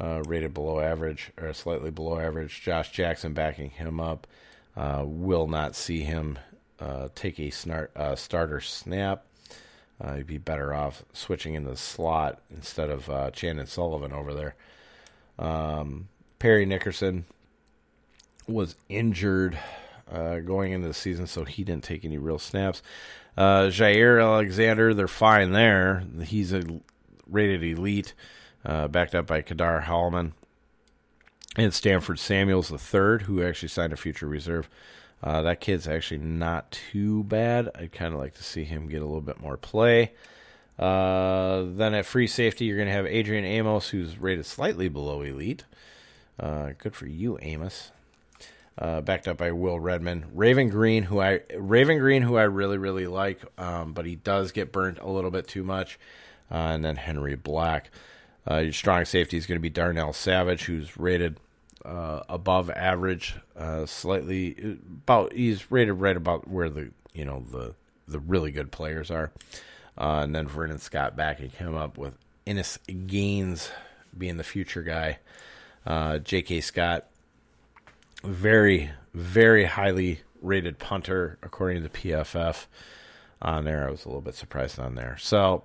Uh, 0.00 0.22
rated 0.26 0.54
below 0.54 0.80
average 0.80 1.30
or 1.40 1.52
slightly 1.52 1.90
below 1.90 2.18
average. 2.18 2.62
Josh 2.62 2.90
Jackson 2.90 3.34
backing 3.34 3.70
him 3.70 4.00
up. 4.00 4.26
Uh, 4.76 5.04
will 5.04 5.46
not 5.46 5.76
see 5.76 6.02
him 6.02 6.38
uh, 6.80 7.08
take 7.14 7.38
a 7.38 7.50
snart, 7.50 7.88
uh, 7.94 8.16
starter 8.16 8.60
snap. 8.60 9.24
Uh, 10.00 10.14
he'd 10.14 10.26
be 10.26 10.38
better 10.38 10.74
off 10.74 11.04
switching 11.12 11.54
in 11.54 11.64
the 11.64 11.76
slot 11.76 12.40
instead 12.50 12.90
of 12.90 13.08
uh, 13.08 13.30
Chandon 13.30 13.66
Sullivan 13.66 14.12
over 14.12 14.34
there. 14.34 14.54
Um, 15.38 16.08
Parry 16.38 16.66
Nickerson 16.66 17.24
was 18.48 18.74
injured 18.88 19.58
uh, 20.12 20.40
going 20.40 20.72
into 20.72 20.88
the 20.88 20.94
season, 20.94 21.26
so 21.26 21.44
he 21.44 21.64
didn't 21.64 21.84
take 21.84 22.04
any 22.04 22.18
real 22.18 22.38
snaps. 22.38 22.82
Uh, 23.36 23.64
Jaire 23.64 24.22
Alexander, 24.22 24.92
they're 24.92 25.08
fine 25.08 25.52
there. 25.52 26.04
He's 26.24 26.52
a 26.52 26.62
rated 27.26 27.62
elite, 27.64 28.14
uh, 28.64 28.88
backed 28.88 29.14
up 29.14 29.26
by 29.26 29.42
Kadar 29.42 29.84
Hollman. 29.84 30.32
And 31.56 31.74
Stanford 31.74 32.18
Samuels 32.18 32.68
the 32.68 32.78
third, 32.78 33.22
who 33.22 33.42
actually 33.42 33.68
signed 33.68 33.92
a 33.92 33.96
future 33.96 34.26
reserve. 34.26 34.68
Uh, 35.22 35.42
that 35.42 35.60
kid's 35.60 35.86
actually 35.86 36.18
not 36.18 36.70
too 36.70 37.24
bad. 37.24 37.70
I'd 37.74 37.92
kind 37.92 38.12
of 38.14 38.20
like 38.20 38.34
to 38.34 38.42
see 38.42 38.64
him 38.64 38.88
get 38.88 39.02
a 39.02 39.06
little 39.06 39.20
bit 39.20 39.40
more 39.40 39.56
play. 39.56 40.12
Uh, 40.78 41.64
then 41.66 41.94
at 41.94 42.06
free 42.06 42.26
safety, 42.26 42.64
you're 42.64 42.76
going 42.76 42.88
to 42.88 42.94
have 42.94 43.06
Adrian 43.06 43.44
Amos, 43.44 43.90
who's 43.90 44.18
rated 44.18 44.46
slightly 44.46 44.88
below 44.88 45.20
elite. 45.20 45.64
Uh, 46.40 46.70
good 46.78 46.94
for 46.94 47.06
you, 47.06 47.38
Amos. 47.40 47.92
Uh, 48.78 49.02
backed 49.02 49.28
up 49.28 49.36
by 49.36 49.52
Will 49.52 49.78
Redmond, 49.78 50.24
Raven 50.32 50.70
Greene, 50.70 51.02
who 51.02 51.20
I 51.20 51.40
Raven 51.54 51.98
Greene, 51.98 52.22
who 52.22 52.36
I 52.36 52.44
really 52.44 52.78
really 52.78 53.06
like, 53.06 53.40
um, 53.58 53.92
but 53.92 54.06
he 54.06 54.16
does 54.16 54.50
get 54.50 54.72
burnt 54.72 54.98
a 54.98 55.08
little 55.10 55.30
bit 55.30 55.46
too 55.46 55.62
much. 55.62 55.98
Uh, 56.50 56.72
and 56.74 56.84
then 56.84 56.96
Henry 56.96 57.34
Black. 57.34 57.90
Uh, 58.50 58.58
your 58.58 58.72
strong 58.72 59.04
safety 59.04 59.36
is 59.36 59.46
going 59.46 59.56
to 59.56 59.62
be 59.62 59.70
Darnell 59.70 60.12
Savage, 60.12 60.64
who's 60.64 60.98
rated 60.98 61.38
uh, 61.84 62.20
above 62.28 62.70
average, 62.70 63.36
uh, 63.56 63.86
slightly 63.86 64.78
about. 65.04 65.32
He's 65.32 65.70
rated 65.70 65.94
right 65.94 66.16
about 66.16 66.48
where 66.48 66.68
the 66.68 66.90
you 67.12 67.24
know 67.24 67.44
the 67.50 67.74
the 68.08 68.18
really 68.18 68.50
good 68.50 68.70
players 68.70 69.10
are. 69.10 69.32
Uh, 69.96 70.20
and 70.22 70.34
then 70.34 70.48
Vernon 70.48 70.78
Scott 70.78 71.16
backing 71.16 71.50
him 71.50 71.74
up 71.74 71.98
with 71.98 72.14
Innis 72.46 72.78
Gaines 73.06 73.70
being 74.16 74.38
the 74.38 74.44
future 74.44 74.82
guy. 74.82 75.18
J.K. 75.86 76.62
Scott, 76.62 77.06
very 78.24 78.90
very 79.14 79.64
highly 79.64 80.20
rated 80.40 80.78
punter 80.78 81.38
according 81.42 81.82
to 81.82 81.88
the 81.88 81.98
PFF. 81.98 82.66
On 83.40 83.64
there, 83.64 83.88
I 83.88 83.90
was 83.90 84.04
a 84.04 84.08
little 84.08 84.20
bit 84.20 84.36
surprised 84.36 84.78
on 84.78 84.94
there. 84.94 85.16
So 85.18 85.64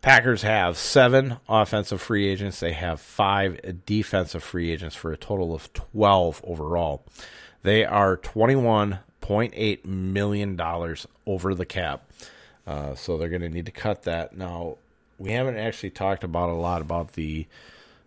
Packers 0.00 0.42
have 0.42 0.78
seven 0.78 1.38
offensive 1.48 2.00
free 2.00 2.28
agents. 2.28 2.60
They 2.60 2.72
have 2.72 3.00
five 3.00 3.82
defensive 3.84 4.44
free 4.44 4.70
agents 4.70 4.94
for 4.94 5.12
a 5.12 5.16
total 5.16 5.52
of 5.54 5.72
12 5.72 6.40
overall. 6.44 7.04
They 7.62 7.84
are 7.84 8.16
$21.8 8.16 9.84
million 9.84 10.60
over 11.26 11.54
the 11.54 11.66
cap. 11.66 12.10
Uh, 12.64 12.94
so 12.94 13.18
they're 13.18 13.28
going 13.28 13.42
to 13.42 13.48
need 13.48 13.66
to 13.66 13.72
cut 13.72 14.04
that. 14.04 14.36
Now, 14.36 14.76
we 15.18 15.32
haven't 15.32 15.56
actually 15.56 15.90
talked 15.90 16.22
about 16.22 16.50
a 16.50 16.52
lot 16.52 16.80
about 16.80 17.14
the 17.14 17.46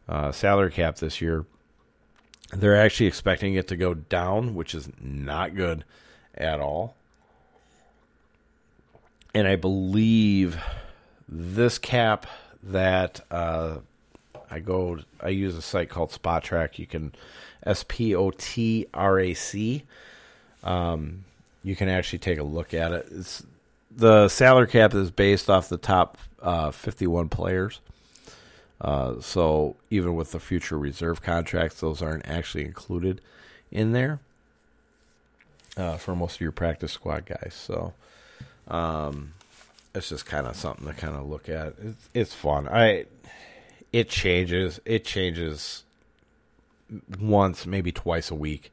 uh, 0.07 0.31
salary 0.31 0.71
cap 0.71 0.95
this 0.97 1.19
year. 1.19 1.45
They're 2.53 2.75
actually 2.75 3.07
expecting 3.07 3.53
it 3.55 3.67
to 3.69 3.75
go 3.75 3.93
down, 3.93 4.55
which 4.55 4.75
is 4.75 4.89
not 4.99 5.55
good 5.55 5.85
at 6.35 6.59
all. 6.59 6.95
And 9.33 9.47
I 9.47 9.55
believe 9.55 10.61
this 11.29 11.77
cap 11.77 12.27
that 12.63 13.21
uh, 13.31 13.77
I 14.49 14.59
go, 14.59 14.99
I 15.21 15.29
use 15.29 15.55
a 15.55 15.61
site 15.61 15.89
called 15.89 16.11
Spotrac. 16.11 16.77
You 16.77 16.85
can 16.85 17.13
S 17.63 17.85
P 17.87 18.13
O 18.13 18.31
T 18.31 18.87
R 18.93 19.19
A 19.19 19.33
C. 19.33 19.83
Um, 20.63 21.23
you 21.63 21.75
can 21.75 21.87
actually 21.87 22.19
take 22.19 22.37
a 22.37 22.43
look 22.43 22.73
at 22.73 22.91
it. 22.91 23.07
It's, 23.11 23.43
the 23.95 24.27
salary 24.27 24.67
cap 24.67 24.93
is 24.93 25.11
based 25.11 25.49
off 25.49 25.69
the 25.69 25.77
top 25.77 26.17
uh, 26.41 26.71
51 26.71 27.29
players. 27.29 27.79
Uh, 28.81 29.21
so 29.21 29.75
even 29.91 30.15
with 30.15 30.31
the 30.31 30.39
future 30.39 30.77
reserve 30.77 31.21
contracts, 31.21 31.79
those 31.79 32.01
aren't 32.01 32.27
actually 32.27 32.65
included 32.65 33.21
in 33.71 33.91
there 33.91 34.19
uh, 35.77 35.97
for 35.97 36.15
most 36.15 36.35
of 36.35 36.41
your 36.41 36.51
practice 36.51 36.91
squad 36.91 37.25
guys. 37.25 37.53
So 37.53 37.93
um, 38.67 39.33
it's 39.93 40.09
just 40.09 40.25
kind 40.25 40.47
of 40.47 40.55
something 40.55 40.87
to 40.87 40.93
kind 40.93 41.15
of 41.15 41.27
look 41.27 41.47
at. 41.47 41.75
It's, 41.83 42.09
it's 42.13 42.33
fun. 42.33 42.67
I 42.67 43.05
it 43.93 44.09
changes. 44.09 44.79
It 44.85 45.05
changes 45.05 45.83
once, 47.19 47.65
maybe 47.65 47.91
twice 47.91 48.31
a 48.31 48.35
week, 48.35 48.71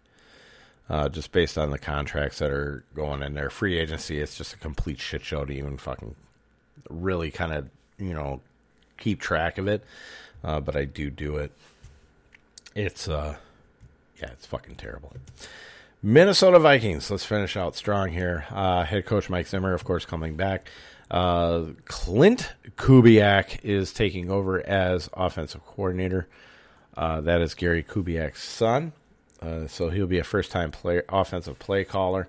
uh, 0.88 1.08
just 1.08 1.32
based 1.32 1.58
on 1.58 1.70
the 1.70 1.78
contracts 1.78 2.38
that 2.38 2.50
are 2.50 2.84
going 2.94 3.22
in 3.22 3.34
there. 3.34 3.50
Free 3.50 3.78
agency, 3.78 4.20
it's 4.20 4.36
just 4.38 4.54
a 4.54 4.58
complete 4.58 5.00
shit 5.00 5.22
show 5.22 5.44
to 5.44 5.52
even 5.52 5.76
fucking 5.76 6.14
really 6.88 7.30
kind 7.30 7.52
of 7.52 7.68
you 7.98 8.14
know 8.14 8.40
keep 8.98 9.20
track 9.20 9.58
of 9.58 9.66
it. 9.66 9.82
Uh, 10.44 10.60
but 10.60 10.76
I 10.76 10.84
do 10.84 11.10
do 11.10 11.36
it. 11.36 11.50
It's 12.74 13.08
uh, 13.08 13.36
yeah, 14.20 14.30
it's 14.30 14.46
fucking 14.46 14.76
terrible. 14.76 15.12
Minnesota 16.02 16.58
Vikings. 16.58 17.10
Let's 17.10 17.24
finish 17.24 17.56
out 17.56 17.74
strong 17.74 18.10
here. 18.10 18.46
Uh, 18.50 18.84
head 18.84 19.04
coach 19.06 19.28
Mike 19.28 19.48
Zimmer, 19.48 19.74
of 19.74 19.84
course, 19.84 20.04
coming 20.04 20.36
back. 20.36 20.68
Uh, 21.10 21.70
Klint 21.86 22.50
Kubiak 22.76 23.64
is 23.64 23.92
taking 23.92 24.30
over 24.30 24.64
as 24.64 25.08
offensive 25.14 25.64
coordinator. 25.66 26.28
Uh, 26.96 27.20
that 27.22 27.40
is 27.40 27.54
Gary 27.54 27.82
Kubiak's 27.82 28.42
son. 28.42 28.92
Uh, 29.40 29.66
so 29.66 29.88
he'll 29.88 30.06
be 30.06 30.18
a 30.18 30.24
first 30.24 30.50
time 30.50 30.70
player, 30.70 31.04
offensive 31.08 31.58
play 31.58 31.84
caller. 31.84 32.28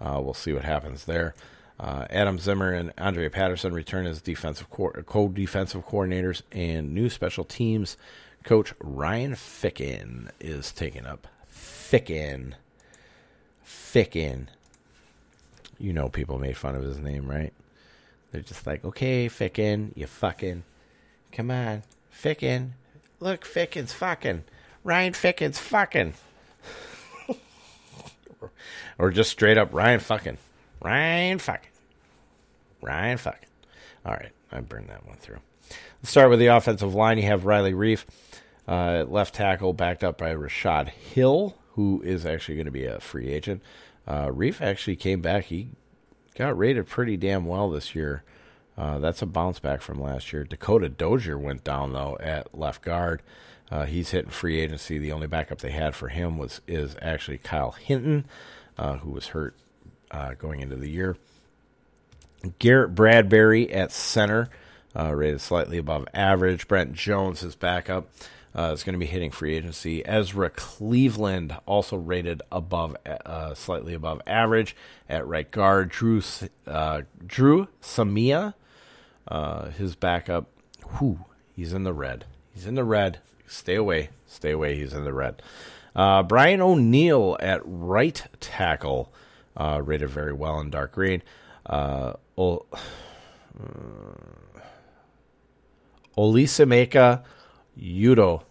Uh, 0.00 0.20
we'll 0.22 0.34
see 0.34 0.52
what 0.52 0.64
happens 0.64 1.04
there. 1.04 1.34
Uh, 1.80 2.06
Adam 2.10 2.38
Zimmer 2.38 2.72
and 2.72 2.92
Andre 2.98 3.30
Patterson 3.30 3.72
return 3.72 4.06
as 4.06 4.20
defensive 4.20 4.68
co 4.68 5.28
defensive 5.28 5.86
coordinators, 5.86 6.42
and 6.52 6.92
new 6.92 7.08
special 7.08 7.42
teams 7.42 7.96
coach 8.44 8.74
Ryan 8.80 9.32
Ficken 9.32 10.28
is 10.38 10.72
taking 10.72 11.06
up. 11.06 11.26
Ficken. 11.50 12.52
Ficken. 13.66 14.48
You 15.78 15.94
know, 15.94 16.10
people 16.10 16.38
made 16.38 16.58
fun 16.58 16.74
of 16.74 16.82
his 16.82 16.98
name, 16.98 17.30
right? 17.30 17.54
They're 18.30 18.42
just 18.42 18.66
like, 18.66 18.84
okay, 18.84 19.28
Ficken, 19.28 19.96
you 19.96 20.06
fucking, 20.06 20.62
come 21.32 21.50
on, 21.50 21.82
Ficken, 22.14 22.72
look, 23.18 23.44
Ficken's 23.44 23.92
fucking, 23.92 24.44
Ryan 24.84 25.14
Ficken's 25.14 25.58
fucking, 25.58 26.14
or 28.98 29.10
just 29.10 29.30
straight 29.30 29.58
up 29.58 29.72
Ryan 29.72 29.98
fucking, 29.98 30.38
Ryan 30.80 31.40
fucking, 31.40 31.69
Ryan 32.80 33.18
fucking. 33.18 33.48
All 34.04 34.12
right, 34.12 34.32
I 34.50 34.60
burned 34.60 34.88
that 34.88 35.06
one 35.06 35.16
through. 35.16 35.40
Let's 36.02 36.10
start 36.10 36.30
with 36.30 36.38
the 36.38 36.46
offensive 36.46 36.94
line. 36.94 37.18
You 37.18 37.24
have 37.24 37.44
Riley 37.44 37.72
Reiff, 37.72 38.04
uh, 38.66 39.04
left 39.08 39.34
tackle, 39.34 39.72
backed 39.72 40.02
up 40.02 40.18
by 40.18 40.30
Rashod 40.30 40.88
Hill, 40.88 41.56
who 41.72 42.02
is 42.04 42.24
actually 42.26 42.56
going 42.56 42.64
to 42.66 42.70
be 42.70 42.86
a 42.86 43.00
free 43.00 43.28
agent. 43.28 43.62
Uh, 44.06 44.26
Reiff 44.26 44.60
actually 44.60 44.96
came 44.96 45.20
back. 45.20 45.44
He 45.44 45.70
got 46.36 46.56
rated 46.56 46.86
pretty 46.88 47.16
damn 47.16 47.46
well 47.46 47.70
this 47.70 47.94
year. 47.94 48.24
Uh, 48.76 48.98
that's 48.98 49.20
a 49.20 49.26
bounce 49.26 49.58
back 49.58 49.82
from 49.82 50.00
last 50.00 50.32
year. 50.32 50.44
Dakota 50.44 50.88
Dozier 50.88 51.38
went 51.38 51.64
down 51.64 51.92
though 51.92 52.16
at 52.20 52.56
left 52.58 52.82
guard. 52.82 53.22
Uh, 53.70 53.84
he's 53.84 54.10
hitting 54.10 54.30
free 54.30 54.58
agency. 54.58 54.98
The 54.98 55.12
only 55.12 55.26
backup 55.26 55.58
they 55.58 55.70
had 55.70 55.94
for 55.94 56.08
him 56.08 56.38
was 56.38 56.60
is 56.66 56.96
actually 57.00 57.38
Kyle 57.38 57.72
Hinton, 57.72 58.26
uh, 58.78 58.96
who 58.96 59.10
was 59.10 59.28
hurt 59.28 59.54
uh, 60.10 60.34
going 60.34 60.60
into 60.60 60.76
the 60.76 60.90
year. 60.90 61.16
Garrett 62.58 62.94
Bradbury 62.94 63.72
at 63.72 63.92
center, 63.92 64.48
uh, 64.96 65.14
rated 65.14 65.40
slightly 65.40 65.78
above 65.78 66.06
average. 66.14 66.68
Brett 66.68 66.92
Jones 66.92 67.42
is 67.42 67.54
backup 67.54 68.08
uh, 68.54 68.72
is 68.72 68.82
going 68.82 68.94
to 68.94 68.98
be 68.98 69.06
hitting 69.06 69.30
free 69.30 69.54
agency. 69.54 70.04
Ezra 70.04 70.50
Cleveland 70.50 71.56
also 71.66 71.96
rated 71.96 72.42
above, 72.50 72.96
uh, 73.06 73.54
slightly 73.54 73.94
above 73.94 74.20
average 74.26 74.74
at 75.08 75.26
right 75.26 75.50
guard. 75.50 75.90
Drew 75.90 76.22
uh, 76.66 77.02
Dru 77.24 77.68
Samia, 77.80 78.54
uh, 79.28 79.70
his 79.70 79.94
backup, 79.94 80.46
whew, 80.98 81.24
He's 81.60 81.74
in 81.74 81.84
the 81.84 81.92
red. 81.92 82.24
He's 82.54 82.64
in 82.64 82.74
the 82.74 82.84
red. 82.84 83.18
Stay 83.46 83.74
away. 83.74 84.08
Stay 84.26 84.52
away. 84.52 84.76
He's 84.76 84.94
in 84.94 85.04
the 85.04 85.12
red. 85.12 85.42
Uh, 85.94 86.22
Brian 86.22 86.62
O'Neill 86.62 87.36
at 87.38 87.60
right 87.64 88.22
tackle, 88.40 89.12
uh, 89.58 89.82
rated 89.84 90.08
very 90.08 90.32
well 90.32 90.58
in 90.58 90.70
dark 90.70 90.92
green. 90.92 91.22
O- 92.40 92.64
uh, 92.72 92.78
Yudo. 97.78 98.42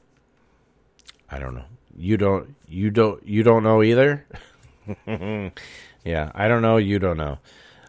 I 1.31 1.39
don't 1.39 1.55
know. 1.55 1.65
You 1.97 2.17
don't. 2.17 2.55
You 2.67 2.91
don't. 2.91 3.25
You 3.25 3.43
don't 3.43 3.63
know 3.63 3.83
either. 3.83 4.25
yeah, 6.05 6.31
I 6.33 6.47
don't 6.47 6.61
know. 6.61 6.77
You 6.77 6.99
don't 6.99 7.17
know. 7.17 7.39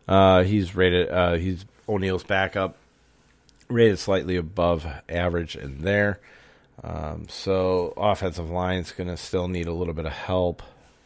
Uh, 0.08 0.42
he's 0.42 0.74
rated. 0.74 1.10
Uh, 1.10 1.34
he's 1.34 1.64
O'Neill's 1.88 2.24
backup, 2.24 2.76
rated 3.68 3.98
slightly 3.98 4.36
above 4.36 4.86
average 5.08 5.54
in 5.54 5.82
there. 5.82 6.18
Um, 6.82 7.26
so 7.28 7.92
offensive 7.96 8.50
line's 8.50 8.92
going 8.92 9.08
to 9.08 9.16
still 9.16 9.48
need 9.48 9.66
a 9.66 9.72
little 9.72 9.94
bit 9.94 10.06
of 10.06 10.12
help, 10.12 10.62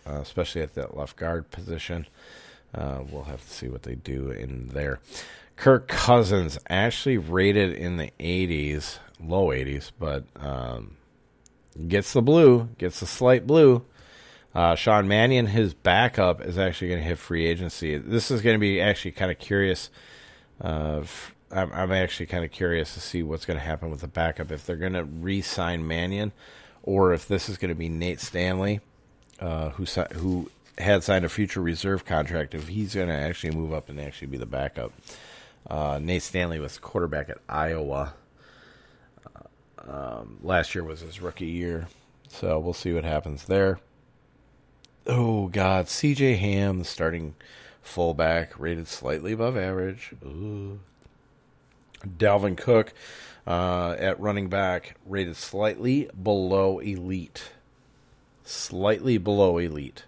uh, 0.07 0.21
especially 0.21 0.63
at 0.63 0.75
that 0.75 0.97
left 0.97 1.17
guard 1.17 1.51
position. 1.51 2.07
Uh, 2.75 3.01
we'll 3.11 3.25
have 3.25 3.43
to 3.43 3.51
see 3.51 3.69
what 3.69 3.83
they 3.83 3.95
do 3.95 4.31
in 4.31 4.69
there. 4.69 5.01
Kirk 5.57 5.87
Cousins 5.87 6.59
actually 6.69 7.19
rated 7.19 7.73
in 7.73 7.97
the 7.97 8.11
80s, 8.19 8.99
low 9.21 9.49
80s, 9.49 9.93
but 9.99 10.25
um, 10.37 10.97
gets 11.87 12.13
the 12.13 12.23
blue, 12.23 12.69
gets 12.79 13.01
the 13.01 13.07
slight 13.07 13.47
blue. 13.47 13.85
Uh, 14.55 14.75
Sean 14.75 15.09
Mannion, 15.09 15.47
his 15.47 15.75
backup, 15.75 16.41
is 16.41 16.59
actually 16.59 16.89
going 16.89 17.01
to 17.01 17.07
hit 17.07 17.19
free 17.19 17.47
agency. 17.47 17.99
This 17.99 18.31
is 18.31 18.41
going 18.41 18.55
to 18.55 18.61
be 18.61 18.81
actually 18.81 19.13
kind 19.13 19.31
of 19.31 19.39
curious. 19.39 19.91
Uh, 20.63 21.01
f- 21.03 21.35
I'm, 21.51 21.73
I'm 21.73 21.93
actually 21.93 22.27
kind 22.27 22.45
of 22.45 22.53
curious 22.53 22.95
to 22.95 23.01
see 23.01 23.23
what's 23.23 23.45
going 23.45 23.59
to 23.59 23.65
happen 23.65 23.91
with 23.91 24.01
the 24.01 24.09
backup 24.09 24.53
if 24.53 24.65
they're 24.65 24.77
going 24.77 24.93
to 24.93 25.05
re-sign 25.05 25.87
Mannion, 25.87 26.33
or 26.83 27.13
if 27.13 27.27
this 27.27 27.49
is 27.49 27.59
going 27.59 27.71
to 27.71 27.75
be 27.75 27.89
Nate 27.89 28.21
Stanley, 28.21 28.81
uh, 29.41 29.71
who 29.71 29.85
who 30.13 30.51
had 30.79 31.05
signed 31.05 31.25
a 31.25 31.29
future 31.29 31.61
reserve 31.61 32.05
contract. 32.05 32.55
If 32.55 32.69
he's 32.69 32.95
going 32.95 33.09
to 33.09 33.15
actually 33.15 33.55
move 33.55 33.73
up 33.73 33.89
and 33.89 34.01
actually 34.01 34.29
be 34.29 34.39
the 34.39 34.47
backup. 34.47 34.93
Uh, 35.69 35.99
Nate 36.03 36.23
Stanley 36.23 36.61
was 36.61 36.79
quarterback 36.79 37.29
at 37.29 37.39
Iowa. 37.49 38.15
Um, 39.87 40.39
last 40.43 40.75
year 40.75 40.85
was 40.85 41.01
his 41.01 41.21
rookie 41.21 41.47
year, 41.47 41.89
so 42.29 42.59
we'll 42.59 42.73
see 42.73 42.93
what 42.93 43.05
happens 43.05 43.45
there. 43.45 43.81
Oh 45.07 45.49
God, 45.49 45.89
C.J. 45.89 46.37
Ham, 46.37 46.79
the 46.79 46.85
starting 46.85 47.35
fullback, 47.83 48.59
rated 48.59 48.89
slightly 48.89 49.33
above 49.33 49.57
average. 49.57 50.15
Ooh. 50.25 50.81
Dalvin 52.07 52.57
Cook 52.57 52.95
uh, 53.47 53.97
at 53.99 54.19
running 54.19 54.49
back, 54.49 54.97
rated 55.05 55.37
slightly 55.37 56.09
below 56.21 56.79
elite. 56.79 57.53
Slightly 58.45 59.19
below 59.19 59.59
elite. 59.59 60.05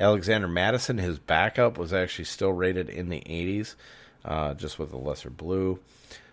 Alexander 0.00 0.48
Mattison, 0.48 0.98
his 0.98 1.18
backup, 1.18 1.78
was 1.78 1.92
actually 1.92 2.24
still 2.24 2.52
rated 2.52 2.88
in 2.88 3.10
the 3.10 3.20
80s, 3.20 3.74
uh, 4.24 4.54
just 4.54 4.78
with 4.78 4.92
a 4.92 4.96
lesser 4.96 5.30
blue. 5.30 5.78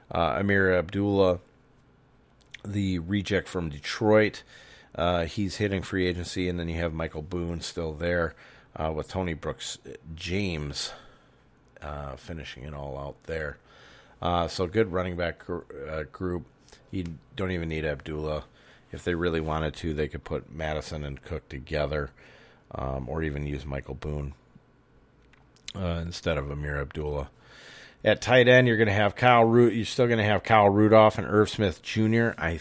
Uh, 0.09 0.39
Ameer 0.39 0.73
Abdullah, 0.73 1.39
the 2.63 2.99
reject 2.99 3.47
from 3.47 3.69
Detroit, 3.69 4.43
uh, 4.95 5.25
he's 5.25 5.57
hitting 5.57 5.81
free 5.81 6.07
agency, 6.07 6.49
and 6.49 6.59
then 6.59 6.69
you 6.69 6.79
have 6.79 6.93
Michael 6.93 7.21
Boone 7.21 7.61
still 7.61 7.93
there 7.93 8.33
uh, 8.75 8.91
with 8.91 9.09
Tony 9.09 9.33
Brooks 9.33 9.77
James 10.15 10.93
uh, 11.81 12.15
finishing 12.15 12.63
it 12.63 12.73
all 12.73 12.97
out 12.97 13.21
there. 13.23 13.57
Uh, 14.21 14.47
so 14.47 14.65
good 14.65 14.91
running 14.91 15.15
back 15.15 15.45
gr- 15.45 15.61
uh, 15.89 16.03
group. 16.11 16.45
You 16.91 17.05
don't 17.35 17.51
even 17.51 17.69
need 17.69 17.85
Abdullah. 17.85 18.45
If 18.91 19.03
they 19.03 19.15
really 19.15 19.41
wanted 19.41 19.75
to, 19.75 19.93
they 19.93 20.07
could 20.07 20.23
put 20.23 20.51
Mattison 20.51 21.03
and 21.03 21.21
Cook 21.21 21.49
together, 21.49 22.11
um, 22.73 23.07
or 23.09 23.23
even 23.23 23.45
use 23.45 23.65
Michael 23.65 23.95
Boone 23.95 24.33
uh, 25.75 26.01
instead 26.03 26.37
of 26.37 26.49
Ameer 26.51 26.79
Abdullah. 26.79 27.29
At 28.03 28.21
tight 28.21 28.47
end, 28.47 28.67
you're 28.67 28.77
going 28.77 28.87
to 28.87 28.93
have 28.93 29.15
Kyle 29.15 29.43
Root. 29.43 29.73
You're 29.73 29.85
still 29.85 30.07
going 30.07 30.19
to 30.19 30.23
have 30.23 30.43
Kyle 30.43 30.69
Rudolph 30.69 31.17
and 31.17 31.27
Irv 31.27 31.49
Smith 31.49 31.81
Jr. 31.81 32.29
I 32.37 32.59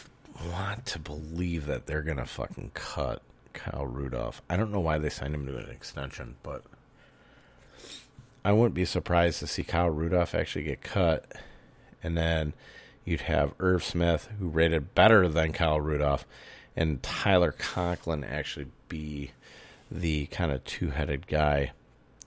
want 0.52 0.86
to 0.86 0.98
believe 0.98 1.66
that 1.66 1.86
they're 1.86 2.02
going 2.02 2.16
to 2.16 2.26
fucking 2.26 2.72
cut 2.74 3.22
Kyle 3.52 3.86
Rudolph. 3.86 4.42
I 4.48 4.56
don't 4.56 4.72
know 4.72 4.80
why 4.80 4.98
they 4.98 5.08
signed 5.08 5.34
him 5.34 5.46
to 5.46 5.56
an 5.56 5.70
extension, 5.70 6.36
but 6.42 6.62
I 8.44 8.52
wouldn't 8.52 8.74
be 8.74 8.84
surprised 8.84 9.40
to 9.40 9.46
see 9.46 9.62
Kyle 9.62 9.90
Rudolph 9.90 10.34
actually 10.34 10.64
get 10.64 10.82
cut. 10.82 11.24
And 12.02 12.16
then 12.16 12.52
you'd 13.04 13.22
have 13.22 13.54
Irv 13.58 13.84
Smith, 13.84 14.28
who 14.38 14.48
rated 14.48 14.94
better 14.94 15.28
than 15.28 15.52
Kyle 15.52 15.80
Rudolph, 15.80 16.26
and 16.76 17.02
Tyler 17.02 17.52
Conklin 17.52 18.24
actually 18.24 18.66
be 18.88 19.32
the 19.90 20.26
kind 20.26 20.52
of 20.52 20.64
two 20.64 20.90
headed 20.90 21.26
guy. 21.26 21.72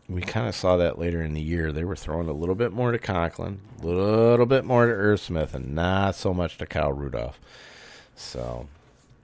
We 0.07 0.21
kind 0.21 0.47
of 0.47 0.55
saw 0.55 0.77
that 0.77 0.97
later 0.97 1.21
in 1.21 1.33
the 1.33 1.41
year. 1.41 1.71
They 1.71 1.83
were 1.83 1.95
throwing 1.95 2.29
a 2.29 2.33
little 2.33 2.55
bit 2.55 2.71
more 2.71 2.91
to 2.91 2.97
Conklin, 2.97 3.59
a 3.81 3.85
little 3.85 4.45
bit 4.47 4.65
more 4.65 4.87
to 4.87 5.17
Smith, 5.17 5.53
and 5.53 5.75
not 5.75 6.15
so 6.15 6.33
much 6.33 6.57
to 6.57 6.65
Kyle 6.65 6.91
Rudolph. 6.91 7.39
So 8.15 8.67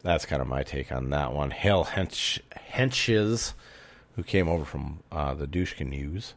that's 0.04 0.26
kind 0.26 0.42
of 0.42 0.48
my 0.48 0.62
take 0.62 0.92
on 0.92 1.10
that 1.10 1.34
one. 1.34 1.50
Hale 1.50 1.86
Hench, 1.86 2.40
Hentges, 2.72 3.54
who 4.16 4.24
came 4.24 4.48
over 4.48 4.64
from 4.64 5.00
uh, 5.12 5.34
the 5.34 5.48
Dushkin 5.48 5.90
News, 5.90 6.36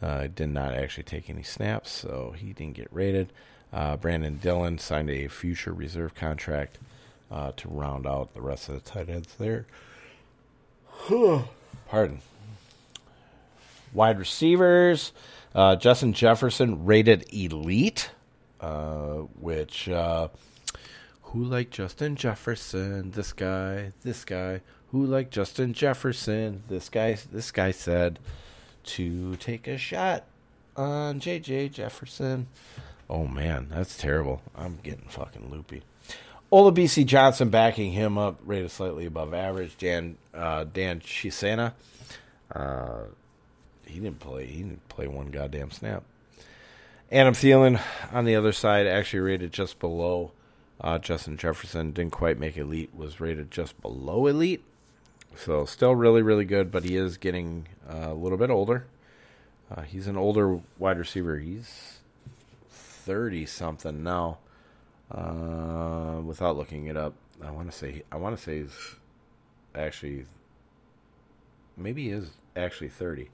uh, 0.00 0.28
did 0.32 0.50
not 0.50 0.74
actually 0.74 1.02
take 1.02 1.28
any 1.28 1.42
snaps, 1.42 1.90
so 1.90 2.34
he 2.36 2.52
didn't 2.52 2.74
get 2.74 2.88
rated. 2.92 3.32
Uh, 3.72 3.96
Brandon 3.96 4.38
Dillon 4.40 4.78
signed 4.78 5.10
a 5.10 5.26
future 5.26 5.72
reserve 5.72 6.14
contract 6.14 6.78
uh, 7.30 7.50
to 7.56 7.68
round 7.68 8.06
out 8.06 8.32
the 8.34 8.40
rest 8.40 8.68
of 8.68 8.76
the 8.76 8.88
tight 8.88 9.08
ends 9.08 9.34
there. 9.36 9.66
Pardon. 11.88 12.20
Wide 13.92 14.18
receivers, 14.18 15.12
uh, 15.54 15.76
Justin 15.76 16.12
Jefferson 16.12 16.84
rated 16.84 17.24
elite, 17.32 18.10
uh, 18.60 19.18
which 19.38 19.88
uh, 19.88 20.28
who 21.22 21.44
like 21.44 21.70
Justin 21.70 22.16
Jefferson? 22.16 23.12
This 23.12 23.32
guy, 23.32 23.92
this 24.02 24.24
guy. 24.24 24.60
Who 24.90 25.04
like 25.04 25.30
Justin 25.30 25.72
Jefferson? 25.72 26.62
This 26.68 26.88
guy, 26.88 27.18
this 27.32 27.50
guy 27.50 27.72
said 27.72 28.20
to 28.84 29.34
take 29.36 29.66
a 29.66 29.76
shot 29.76 30.24
on 30.76 31.20
JJ 31.20 31.72
Jefferson. 31.72 32.46
Oh 33.10 33.26
man, 33.26 33.68
that's 33.70 33.96
terrible. 33.96 34.42
I'm 34.56 34.78
getting 34.82 35.06
fucking 35.08 35.50
loopy. 35.50 35.82
Olabisi 36.54 37.04
Johnson 37.04 37.48
backing 37.48 37.90
him 37.90 38.16
up, 38.16 38.38
rated 38.44 38.70
slightly 38.70 39.06
above 39.06 39.34
average. 39.34 39.76
Dan 39.76 40.16
uh, 40.32 40.62
Dan 40.62 41.00
Chisena, 41.00 41.72
uh, 42.54 43.06
he 43.84 43.98
didn't 43.98 44.20
play. 44.20 44.46
He 44.46 44.62
didn't 44.62 44.88
play 44.88 45.08
one 45.08 45.32
goddamn 45.32 45.72
snap. 45.72 46.04
Adam 47.10 47.34
Thielen 47.34 47.80
on 48.12 48.24
the 48.24 48.36
other 48.36 48.52
side 48.52 48.86
actually 48.86 49.18
rated 49.18 49.52
just 49.52 49.80
below 49.80 50.30
uh, 50.80 51.00
Justin 51.00 51.36
Jefferson. 51.36 51.90
Didn't 51.90 52.12
quite 52.12 52.38
make 52.38 52.56
elite. 52.56 52.94
Was 52.94 53.18
rated 53.18 53.50
just 53.50 53.80
below 53.82 54.28
elite. 54.28 54.62
So 55.34 55.64
still 55.64 55.96
really 55.96 56.22
really 56.22 56.44
good, 56.44 56.70
but 56.70 56.84
he 56.84 56.94
is 56.94 57.16
getting 57.16 57.66
uh, 57.92 58.10
a 58.10 58.14
little 58.14 58.38
bit 58.38 58.50
older. 58.50 58.86
Uh, 59.68 59.82
he's 59.82 60.06
an 60.06 60.16
older 60.16 60.60
wide 60.78 60.98
receiver. 60.98 61.36
He's 61.36 61.98
thirty 62.70 63.44
something 63.44 64.04
now. 64.04 64.38
Uh, 65.14 66.20
without 66.22 66.56
looking 66.56 66.86
it 66.86 66.96
up, 66.96 67.14
I 67.42 67.50
want 67.50 67.70
to 67.70 67.76
say 67.76 68.02
I 68.10 68.16
want 68.16 68.36
to 68.36 68.42
say 68.42 68.62
he's 68.62 68.96
actually 69.74 70.26
maybe 71.76 72.04
he 72.04 72.10
is 72.10 72.30
actually 72.56 72.88
thirty. 72.88 73.30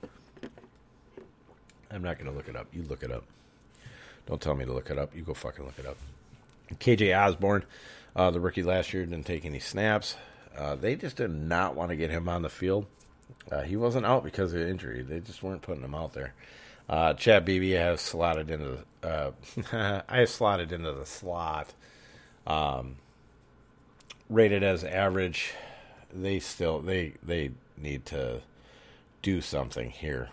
I'm 1.91 2.03
not 2.03 2.19
to 2.19 2.31
look 2.31 2.49
it 2.49 2.57
up. 2.57 2.69
You 2.73 2.83
look 2.83 3.03
it 3.03 3.11
up. 3.11 3.25
Don't 4.27 4.41
tell 4.41 4.55
me 4.55 4.65
to 4.65 4.73
look 4.73 4.91
it 4.91 4.99
up. 4.99 5.15
You 5.17 5.23
go 5.23 5.35
fucking 5.35 5.65
look 5.65 5.79
it 5.79 5.87
up. 5.87 5.97
KJ 6.79 7.19
Osborn, 7.19 7.65
uh, 8.15 8.31
the 8.31 8.39
rookie 8.39 8.63
last 8.63 8.93
year, 8.93 9.05
didn't 9.05 9.27
take 9.27 9.45
any 9.45 9.59
snaps. 9.59 10.17
Uh, 10.57 10.77
they 10.77 10.95
just 10.95 11.17
did 11.17 11.31
not 11.31 11.75
want 11.75 11.91
to 11.91 11.97
get 11.97 12.11
him 12.11 12.29
on 12.29 12.43
the 12.43 12.49
field. 12.49 12.87
Uh, 13.51 13.63
he 13.63 13.77
wasn't 13.77 14.07
out 14.07 14.23
because 14.23 14.53
of 14.53 14.61
injury. 14.61 15.03
They 15.03 15.21
just 15.21 15.43
weren't 15.43 15.63
putting 15.63 15.83
him 15.83 15.95
out 15.95 16.13
there. 16.13 16.35
Uh, 16.89 17.15
Chad 17.15 17.45
Beebe 17.45 17.73
has 17.73 18.01
slotted 18.01 18.51
into 18.51 18.79
the. 19.03 19.35
Uh, 19.73 20.03
I 20.09 20.19
have 20.19 20.29
slotted 20.29 20.73
into 20.73 20.93
the 20.93 21.07
slot. 21.07 21.73
Um, 22.47 22.97
rated 24.29 24.63
as 24.63 24.85
average. 24.85 25.53
They 26.13 26.41
still 26.41 26.81
they 26.81 27.13
they 27.23 27.53
need 27.77 28.07
to 28.07 28.41
do 29.23 29.41
something 29.41 29.91
here 29.91 30.31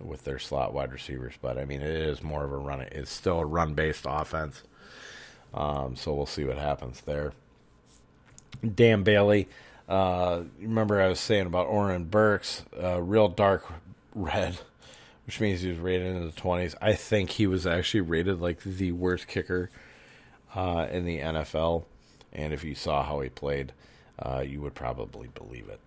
with 0.00 0.24
their 0.24 0.38
slot 0.38 0.72
wide 0.72 0.92
receivers. 0.92 1.34
But 1.40 1.58
I 1.58 1.64
mean, 1.64 1.80
it 1.80 1.90
is 1.90 2.22
more 2.22 2.44
of 2.44 2.52
a 2.52 2.56
run. 2.56 2.80
It's 2.80 3.10
still 3.10 3.40
a 3.40 3.44
run 3.44 3.74
based 3.74 4.06
offense. 4.08 4.62
Um, 5.52 5.96
so 5.96 6.12
we'll 6.14 6.26
see 6.26 6.44
what 6.44 6.58
happens 6.58 7.00
there. 7.02 7.32
Dan 8.74 9.02
Bailey. 9.02 9.48
Uh, 9.88 10.42
remember 10.58 11.00
I 11.00 11.08
was 11.08 11.20
saying 11.20 11.46
about 11.46 11.66
Oren 11.66 12.04
Burks, 12.04 12.64
uh, 12.82 13.00
real 13.02 13.28
dark 13.28 13.66
red, 14.14 14.58
which 15.26 15.40
means 15.40 15.60
he 15.60 15.68
was 15.68 15.78
rated 15.78 16.06
in 16.06 16.26
the 16.26 16.32
twenties. 16.32 16.74
I 16.80 16.94
think 16.94 17.30
he 17.30 17.46
was 17.46 17.66
actually 17.66 18.02
rated 18.02 18.40
like 18.40 18.62
the 18.62 18.92
worst 18.92 19.26
kicker 19.26 19.70
uh, 20.54 20.86
in 20.90 21.04
the 21.04 21.18
NFL. 21.18 21.84
And 22.32 22.52
if 22.52 22.64
you 22.64 22.74
saw 22.74 23.02
how 23.04 23.20
he 23.20 23.28
played, 23.28 23.72
uh, 24.18 24.44
you 24.46 24.60
would 24.60 24.74
probably 24.74 25.28
believe 25.28 25.68
it. 25.68 25.80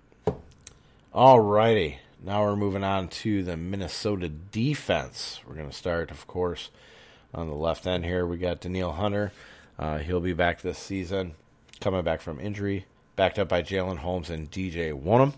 All 1.14 1.40
righty. 1.40 2.00
Now 2.24 2.44
we're 2.44 2.56
moving 2.56 2.84
on 2.84 3.10
to 3.10 3.44
the 3.44 3.58
Minnesota 3.58 4.28
defense. 4.28 5.40
We're 5.46 5.56
going 5.56 5.70
to 5.70 5.76
start, 5.76 6.10
of 6.10 6.26
course, 6.26 6.70
on 7.34 7.48
the 7.48 7.56
left 7.56 7.86
end 7.86 8.06
here. 8.06 8.26
We 8.26 8.38
got 8.38 8.62
Danielle 8.62 8.94
Hunter. 8.94 9.32
Uh, 9.78 10.00
he'll 10.00 10.20
be 10.20 10.34
back 10.34 10.62
this 10.62 10.80
season, 10.80 11.36
coming 11.80 12.04
back 12.04 12.22
from 12.22 12.40
injury, 12.40 12.86
backed 13.16 13.38
up 13.38 13.48
by 13.48 13.62
Jalen 13.62 13.98
Holmes 13.98 14.30
and 14.32 14.50
DJ 14.50 14.92
Wonnum, 15.00 15.36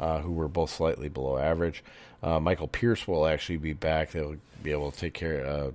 uh, 0.00 0.20
who 0.20 0.32
were 0.32 0.48
both 0.48 0.70
slightly 0.70 1.10
below 1.10 1.36
average. 1.36 1.84
Uh, 2.22 2.40
Michael 2.40 2.68
Pierce 2.68 3.06
will 3.06 3.26
actually 3.26 3.58
be 3.58 3.72
back. 3.72 4.10
They'll 4.10 4.36
be 4.62 4.72
able 4.72 4.90
to 4.90 4.98
take 4.98 5.14
care, 5.14 5.46
uh, 5.46 5.70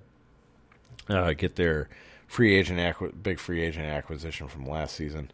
uh, 1.14 1.34
get 1.34 1.56
their 1.56 1.90
free 2.28 2.56
agent, 2.56 3.24
big 3.24 3.40
free 3.40 3.62
agent 3.62 3.86
acquisition 3.86 4.48
from 4.48 4.68
last 4.68 4.96
season 4.96 5.32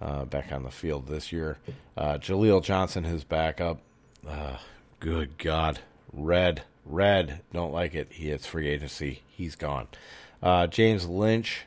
uh, 0.00 0.24
back 0.24 0.52
on 0.52 0.62
the 0.62 0.70
field 0.70 1.06
this 1.08 1.32
year. 1.32 1.58
Uh, 1.96 2.18
Jaleel 2.18 2.62
Johnson, 2.62 3.04
his 3.04 3.24
backup. 3.24 3.80
Uh, 4.26 4.58
good 5.00 5.36
God, 5.38 5.80
red, 6.12 6.62
red. 6.86 7.40
Don't 7.52 7.72
like 7.72 7.94
it. 7.94 8.08
He 8.12 8.28
hits 8.28 8.46
free 8.46 8.68
agency. 8.68 9.22
He's 9.28 9.56
gone. 9.56 9.88
James 10.70 11.06
Lynch, 11.06 11.62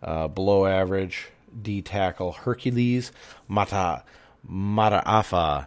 below 0.00 0.66
average. 0.66 1.28
D 1.62 1.80
tackle 1.80 2.32
Hercules 2.32 3.12
Mata 3.48 4.02
Mataafa, 4.48 5.66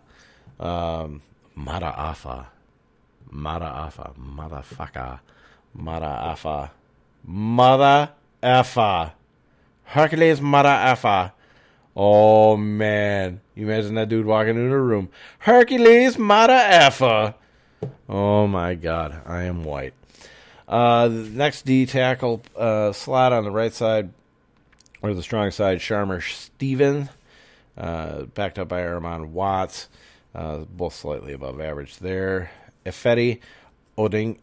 um, 0.59 1.21
Mataafa, 1.57 2.45
Mataafa, 3.33 4.15
motherfucker, 4.17 5.19
Mataafa, 5.77 6.71
mother 7.23 8.09
effa, 8.41 9.11
Hercules 9.83 10.41
mother 10.41 10.69
effa. 10.69 11.31
Oh 11.95 12.55
man, 12.57 13.41
you 13.55 13.65
imagine 13.67 13.95
that 13.95 14.09
dude 14.09 14.25
walking 14.25 14.55
into 14.55 14.73
a 14.73 14.79
room, 14.79 15.09
Hercules 15.39 16.17
mother 16.17 16.53
effa. 16.53 17.35
Oh 18.07 18.47
my 18.47 18.75
God, 18.75 19.21
I 19.25 19.43
am 19.43 19.63
white. 19.63 19.93
Uh, 20.67 21.07
the 21.07 21.13
next 21.13 21.65
D 21.65 21.85
tackle 21.85 22.41
uh, 22.55 22.91
slot 22.93 23.33
on 23.33 23.43
the 23.43 23.51
right 23.51 23.73
side, 23.73 24.11
or 25.01 25.13
the 25.13 25.23
strong 25.23 25.51
side, 25.51 25.79
Shamar 25.79 26.21
Stephen, 26.21 27.09
uh, 27.77 28.23
backed 28.23 28.59
up 28.59 28.67
by 28.67 28.81
Armon 28.81 29.29
Watts, 29.29 29.87
uh, 30.35 30.59
both 30.59 30.93
slightly 30.93 31.33
above 31.33 31.59
average 31.59 31.97
there. 31.97 32.51
Ifeadi 32.85 33.39
Oding 33.97 34.37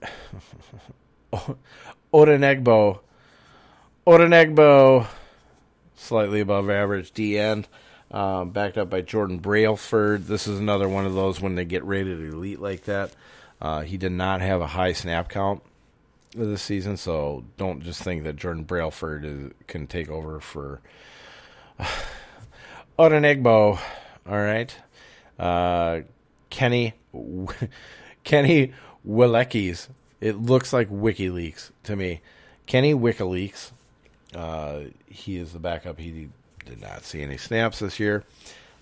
Odenigbo 2.12 3.00
Odenigbo, 4.06 5.04
slightly 5.96 6.40
above 6.40 6.70
average 6.70 7.10
D 7.10 7.38
end. 7.38 7.66
Um, 8.08 8.50
backed 8.50 8.78
up 8.78 8.88
by 8.88 9.00
Jordan 9.00 9.38
Brailford. 9.38 10.26
This 10.26 10.46
is 10.46 10.60
another 10.60 10.88
one 10.88 11.06
of 11.06 11.14
those 11.14 11.40
when 11.40 11.56
they 11.56 11.64
get 11.64 11.84
rated 11.84 12.20
elite 12.20 12.60
like 12.60 12.84
that. 12.84 13.12
Uh, 13.60 13.80
he 13.80 13.96
did 13.96 14.12
not 14.12 14.40
have 14.40 14.60
a 14.60 14.66
high 14.68 14.92
snap 14.92 15.28
count 15.28 15.60
this 16.36 16.62
season, 16.62 16.96
so 16.96 17.44
don't 17.56 17.82
just 17.82 18.00
think 18.00 18.22
that 18.22 18.36
Jordan 18.36 18.62
Brailford 18.62 19.24
is, 19.24 19.50
can 19.66 19.88
take 19.88 20.08
over 20.08 20.38
for 20.38 20.80
Odenigbo. 22.98 23.80
All 24.28 24.38
right, 24.38 24.76
uh, 25.38 26.02
Kenny 26.48 26.94
Kenny 28.26 28.72
Willekes. 29.08 29.88
It 30.20 30.36
looks 30.36 30.72
like 30.72 30.90
WikiLeaks 30.90 31.70
to 31.84 31.94
me. 31.94 32.20
Kenny 32.66 32.92
WikiLeaks. 32.92 33.70
Uh, 34.34 34.80
he 35.08 35.38
is 35.38 35.52
the 35.52 35.60
backup. 35.60 35.98
He 36.00 36.28
did 36.64 36.80
not 36.80 37.04
see 37.04 37.22
any 37.22 37.36
snaps 37.36 37.78
this 37.78 38.00
year. 38.00 38.24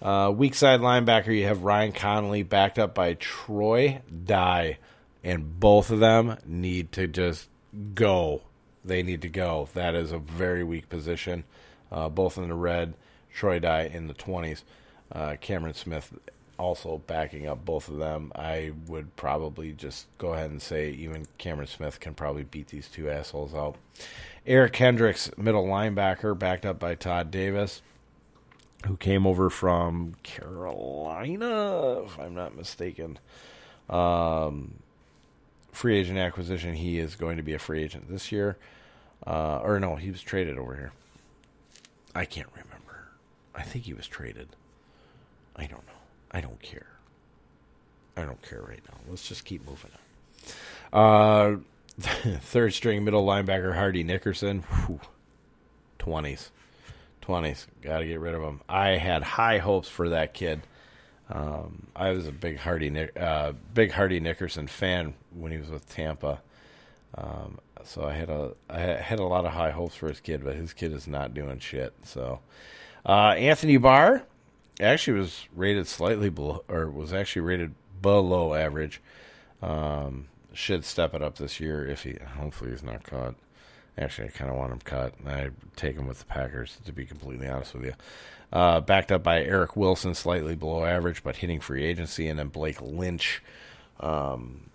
Uh, 0.01 0.33
weak 0.35 0.55
side 0.55 0.81
linebacker, 0.81 1.37
you 1.37 1.45
have 1.45 1.63
Ryan 1.63 1.93
Connelly 1.93 2.43
backed 2.43 2.79
up 2.79 2.95
by 2.95 3.15
Troy 3.15 4.01
Dye, 4.25 4.79
and 5.23 5.61
both 5.61 5.91
of 5.91 6.01
them 6.01 6.39
need 6.47 6.91
to 6.93 7.07
just 7.07 7.49
go. 7.95 8.43
They 8.83 9.03
need 9.03 9.23
to 9.23 9.29
go. 9.29 9.69
That 9.75 9.95
is 9.95 10.11
a 10.11 10.19
very 10.19 10.65
weak 10.65 10.89
position. 10.89 11.45
Uh, 11.93 12.09
both 12.09 12.39
in 12.39 12.49
the 12.49 12.55
red, 12.55 12.95
Troy 13.33 13.59
Dye 13.59 13.91
in 13.93 14.09
the 14.09 14.15
20s. 14.15 14.63
Uh, 15.13 15.37
Cameron 15.41 15.75
Smith 15.75 16.13
also 16.59 17.03
backing 17.07 17.47
up 17.47 17.65
both 17.65 17.89
of 17.89 17.99
them. 17.99 18.33
I 18.35 18.73
would 18.87 19.17
probably 19.17 19.73
just 19.73 20.07
go 20.19 20.35
ahead 20.35 20.51
and 20.51 20.63
say 20.63 20.91
even 20.91 21.27
Cameron 21.39 21.69
Smith 21.69 22.01
can 22.01 22.15
probably 22.15 22.45
beat 22.45 22.69
these 22.69 22.89
two 22.89 23.11
assholes 23.11 23.55
out. 23.55 23.77
Eric 24.47 24.73
Kendricks, 24.75 25.31
middle 25.37 25.67
linebacker, 25.67 26.39
backed 26.39 26.67
up 26.67 26.79
by 26.79 26.95
Todd 26.95 27.31
Davis, 27.31 27.83
who 28.87 28.97
came 28.97 29.27
over 29.27 29.49
from 29.49 30.15
Carolina, 30.23 32.03
if 32.05 32.19
I'm 32.19 32.35
not 32.35 32.55
mistaken. 32.55 33.19
Um, 33.89 34.75
free 35.73 35.97
agent 35.97 36.19
acquisition. 36.19 36.75
He 36.75 36.99
is 36.99 37.17
going 37.17 37.37
to 37.37 37.43
be 37.43 37.55
a 37.55 37.59
free 37.59 37.83
agent 37.83 38.11
this 38.11 38.31
year. 38.31 38.57
Uh, 39.27 39.61
or 39.63 39.81
no, 39.81 39.97
he 39.97 40.11
was 40.11 40.21
traded 40.21 40.59
over 40.59 40.75
here. 40.75 40.93
I 42.15 42.27
can't 42.27 42.51
remember. 42.53 43.09
I 43.55 43.63
think 43.63 43.87
he 43.87 43.95
was 43.95 44.07
traded. 44.07 44.49
I 45.57 45.63
don't 45.67 45.87
know. 45.87 45.94
I 46.35 46.41
don't 46.41 46.61
care. 46.61 46.89
I 48.17 48.25
don't 48.25 48.43
care 48.43 48.61
right 48.61 48.83
now. 48.91 48.99
Let's 49.09 49.27
just 49.27 49.45
keep 49.45 49.65
moving 49.67 49.93
on. 50.93 51.61
Uh, 52.01 52.01
third 52.41 52.75
string 52.75 53.05
middle 53.05 53.25
linebacker 53.25 53.73
Hardy 53.73 54.03
Nickerson. 54.03 54.65
20s. 56.01 56.51
20s. 57.23 57.67
Got 57.83 58.01
to 58.01 58.07
get 58.07 58.19
rid 58.19 58.35
of 58.35 58.43
him. 58.43 58.61
I 58.69 58.91
had 58.91 59.23
high 59.23 59.59
hopes 59.59 59.89
for 59.89 60.09
that 60.11 60.35
kid. 60.35 60.63
Um, 61.31 61.87
I 61.95 62.11
was 62.11 62.27
a 62.27 62.33
big 62.33 62.59
Hardy 62.59 63.09
uh, 63.17 63.53
big 63.73 63.93
Hardy 63.93 64.21
Nickerson 64.21 64.67
fan 64.67 65.15
when 65.33 65.53
he 65.53 65.59
was 65.59 65.71
with 65.71 65.89
Tampa. 65.89 66.43
Um, 67.17 67.59
so 67.85 68.05
I 68.05 68.13
had 68.13 68.29
a 68.29 68.53
I 68.69 68.81
had 68.81 69.21
a 69.21 69.25
lot 69.25 69.47
of 69.47 69.53
high 69.53 69.71
hopes 69.71 69.95
for 69.95 70.09
his 70.09 70.21
kid, 70.21 70.45
but 70.45 70.57
his 70.57 70.73
kid 70.73 70.93
is 70.93 71.07
not 71.07 71.33
doing 71.33 71.61
shit. 71.61 71.95
So 72.03 72.41
uh, 73.07 73.31
Anthony 73.31 73.79
Barr 73.79 74.25
actually 74.81 75.19
was 75.19 75.47
rated 75.55 75.87
slightly 75.87 76.31
below, 76.31 76.65
or 76.69 76.91
was 76.91 77.13
actually 77.13 77.43
rated 77.43 77.75
below 78.03 78.55
average. 78.55 79.01
Um, 79.63 80.27
should 80.53 80.85
step 80.85 81.15
it 81.15 81.23
up 81.23 81.37
this 81.37 81.59
year 81.59 81.87
if 81.87 82.05
he 82.05 82.17
hopefully 82.39 82.71
he's 82.71 82.83
not 82.83 83.03
caught. 83.05 83.35
Actually, 83.97 84.29
I 84.29 84.31
kind 84.31 84.51
of 84.51 84.57
want 84.57 84.73
him 84.73 84.81
cut. 84.81 85.15
I 85.27 85.51
take 85.77 85.97
him 85.97 86.07
with 86.07 86.19
the 86.19 86.25
Packers 86.25 86.79
to 86.85 86.93
be 86.93 87.05
completely 87.05 87.49
honest 87.49 87.75
with 87.75 87.85
you. 87.85 87.95
Uh, 88.53 88.81
backed 88.81 89.11
up 89.11 89.23
by 89.23 89.43
Eric 89.43 89.77
Wilson, 89.77 90.15
slightly 90.15 90.55
below 90.55 90.85
average, 90.85 91.25
but 91.25 91.37
hitting 91.37 91.61
free 91.61 91.85
agency, 91.85 92.29
and 92.29 92.39
then 92.39 92.49
Blake 92.49 92.81
Lynch, 92.81 93.43
um, 93.99 94.71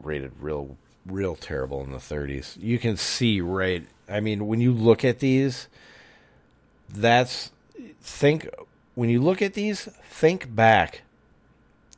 rated 0.00 0.32
real, 0.40 0.76
real 1.06 1.36
terrible 1.36 1.82
in 1.82 1.92
the 1.92 1.98
30s. 1.98 2.60
You 2.60 2.78
can 2.78 2.96
see 2.96 3.40
right. 3.40 3.86
I 4.08 4.20
mean, 4.20 4.48
when 4.48 4.60
you 4.60 4.72
look 4.72 5.04
at 5.04 5.20
these, 5.20 5.68
that's 6.88 7.52
think 8.00 8.48
when 8.96 9.10
you 9.10 9.20
look 9.20 9.40
at 9.40 9.54
these, 9.54 9.88
think 10.08 10.52
back 10.52 11.02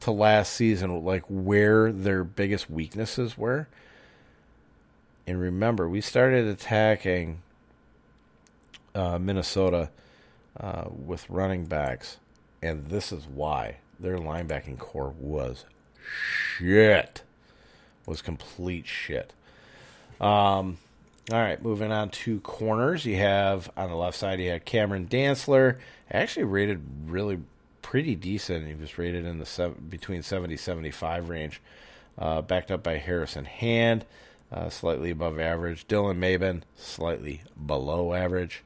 to 0.01 0.11
last 0.11 0.53
season, 0.53 1.05
like 1.05 1.23
where 1.29 1.91
their 1.91 2.25
biggest 2.25 2.69
weaknesses 2.69 3.39
were. 3.39 3.69
And 5.27 5.41
remember, 5.41 5.89
we 5.89 6.01
started 6.01 6.47
attacking 6.47 7.41
uh, 8.95 9.19
Minnesota 9.19 9.91
uh, 10.59 10.85
with 10.91 11.31
running 11.31 11.67
backs, 11.67 12.19
and 12.61 12.89
this 12.89 13.13
is 13.13 13.27
why 13.27 13.77
their 14.01 14.19
linebacking 14.19 14.79
core 14.79 15.15
was 15.19 15.65
shit. 16.59 17.23
Was 18.07 18.23
complete 18.23 18.87
shit. 18.87 19.33
Um, 20.21 20.79
all 21.31 21.39
right, 21.39 21.63
moving 21.63 21.93
on 21.93 22.09
to 22.11 22.41
corners. 22.41 23.05
You 23.05 23.17
have 23.17 23.71
on 23.77 23.91
the 23.91 23.97
left 23.97 24.17
side, 24.17 24.41
you 24.41 24.51
have 24.51 24.65
Cameron 24.65 25.07
Dantzler, 25.07 25.77
actually 26.11 26.45
rated 26.45 26.83
really 27.07 27.39
pretty 27.83 28.15
decent. 28.15 28.67
He 28.67 28.75
was 28.75 28.99
rated 28.99 29.25
in 29.25 29.39
the 29.39 29.47
seven, 29.47 29.87
between 29.89 30.23
70 30.23 30.57
75 30.57 31.29
range, 31.29 31.61
uh, 32.19 32.43
backed 32.43 32.71
up 32.71 32.83
by 32.83 32.99
Harrison 32.99 33.45
Hand, 33.45 34.05
uh, 34.53 34.69
slightly 34.69 35.11
above 35.11 35.39
average. 35.39 35.87
Dylan 35.89 36.19
Mabin, 36.19 36.63
slightly 36.77 37.43
below 37.67 38.15
average. 38.15 38.63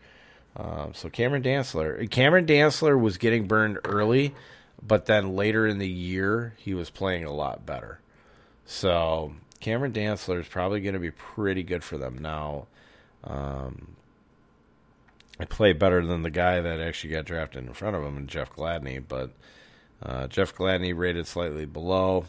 Um, 0.56 0.92
so 0.94 1.08
Cameron 1.08 1.42
Dantzler, 1.42 2.10
Cameron 2.10 2.46
Dantzler 2.46 3.00
was 3.00 3.16
getting 3.16 3.46
burned 3.46 3.78
early, 3.84 4.34
but 4.82 5.06
then 5.06 5.34
later 5.34 5.66
in 5.66 5.78
the 5.78 5.88
year 5.88 6.54
he 6.58 6.74
was 6.74 6.90
playing 6.90 7.24
a 7.24 7.32
lot 7.32 7.64
better. 7.64 8.00
So 8.66 9.32
Cameron 9.60 9.92
Dantzler 9.92 10.40
is 10.40 10.48
probably 10.48 10.80
going 10.80 10.94
to 10.94 11.00
be 11.00 11.10
pretty 11.10 11.62
good 11.62 11.82
for 11.82 11.96
them 11.96 12.18
now. 12.18 12.66
Um, 13.24 13.96
I 15.38 15.44
play 15.44 15.72
better 15.72 16.04
than 16.04 16.22
the 16.22 16.30
guy 16.30 16.60
that 16.60 16.80
actually 16.80 17.14
got 17.14 17.24
drafted 17.24 17.66
in 17.66 17.72
front 17.72 17.96
of 17.96 18.02
him, 18.02 18.16
and 18.16 18.28
Jeff 18.28 18.54
Gladney. 18.54 19.02
But 19.06 19.30
uh, 20.02 20.26
Jeff 20.28 20.54
Gladney 20.54 20.96
rated 20.96 21.26
slightly 21.26 21.64
below. 21.64 22.26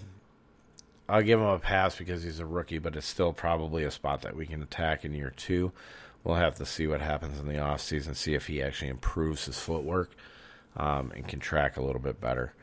I'll 1.07 1.21
give 1.21 1.39
him 1.39 1.45
a 1.45 1.59
pass 1.59 1.97
because 1.97 2.23
he's 2.23 2.39
a 2.39 2.45
rookie, 2.45 2.77
but 2.79 2.95
it's 2.95 3.05
still 3.05 3.33
probably 3.33 3.83
a 3.83 3.91
spot 3.91 4.21
that 4.21 4.35
we 4.35 4.45
can 4.45 4.63
attack 4.63 5.03
in 5.03 5.13
year 5.13 5.33
two 5.35 5.73
we'll 6.23 6.35
have 6.35 6.55
to 6.55 6.65
see 6.65 6.87
what 6.87 7.01
happens 7.01 7.39
in 7.39 7.47
the 7.47 7.55
offseason, 7.55 8.15
see 8.15 8.33
if 8.33 8.47
he 8.47 8.61
actually 8.61 8.89
improves 8.89 9.45
his 9.45 9.59
footwork 9.59 10.11
um, 10.77 11.11
and 11.15 11.27
can 11.27 11.39
track 11.39 11.77
a 11.77 11.81
little 11.81 12.01
bit 12.01 12.19
better. 12.19 12.53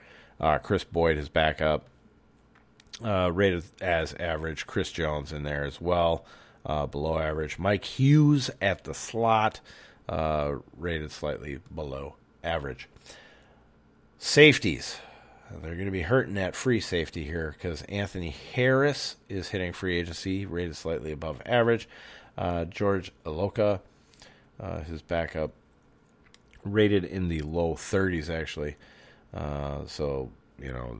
Uh, 0.41 0.59
Chris 0.59 0.85
Boyd 0.85 1.19
is 1.19 1.29
back 1.29 1.61
up, 1.61 1.85
uh, 3.05 3.31
rated 3.33 3.65
as 3.81 4.15
average. 4.15 4.67
Chris 4.67 4.91
Jones 4.91 5.33
in 5.33 5.43
there 5.43 5.65
as 5.65 5.81
well, 5.81 6.25
uh, 6.65 6.87
below 6.87 7.19
average. 7.19 7.59
Mike 7.59 7.85
Hughes 7.85 8.51
at 8.61 8.85
the 8.85 8.95
slot, 8.95 9.61
uh, 10.11 10.57
rated 10.77 11.13
slightly 11.13 11.61
below 11.73 12.17
average. 12.43 12.89
Safeties. 14.19 14.99
They're 15.63 15.75
going 15.75 15.87
to 15.87 15.93
be 15.93 16.03
hurting 16.03 16.35
that 16.35 16.55
free 16.55 16.81
safety 16.81 17.25
here 17.25 17.55
because 17.57 17.83
Anthony 17.83 18.35
Harris 18.55 19.17
is 19.29 19.49
hitting 19.49 19.73
free 19.73 19.99
agency, 19.99 20.47
rated 20.47 20.77
slightly 20.77 21.13
above 21.13 21.41
average. 21.47 21.89
Uh, 22.37 22.67
George 22.67 23.13
Iloka, 23.25 23.81
uh, 24.61 24.81
his 24.83 25.03
backup, 25.03 25.53
rated 26.65 27.05
in 27.05 27.29
the 27.29 27.41
low 27.41 27.75
30s, 27.75 28.29
actually. 28.29 28.77
Uh, 29.35 29.87
so, 29.87 30.31
you 30.61 30.73
know, 30.73 30.99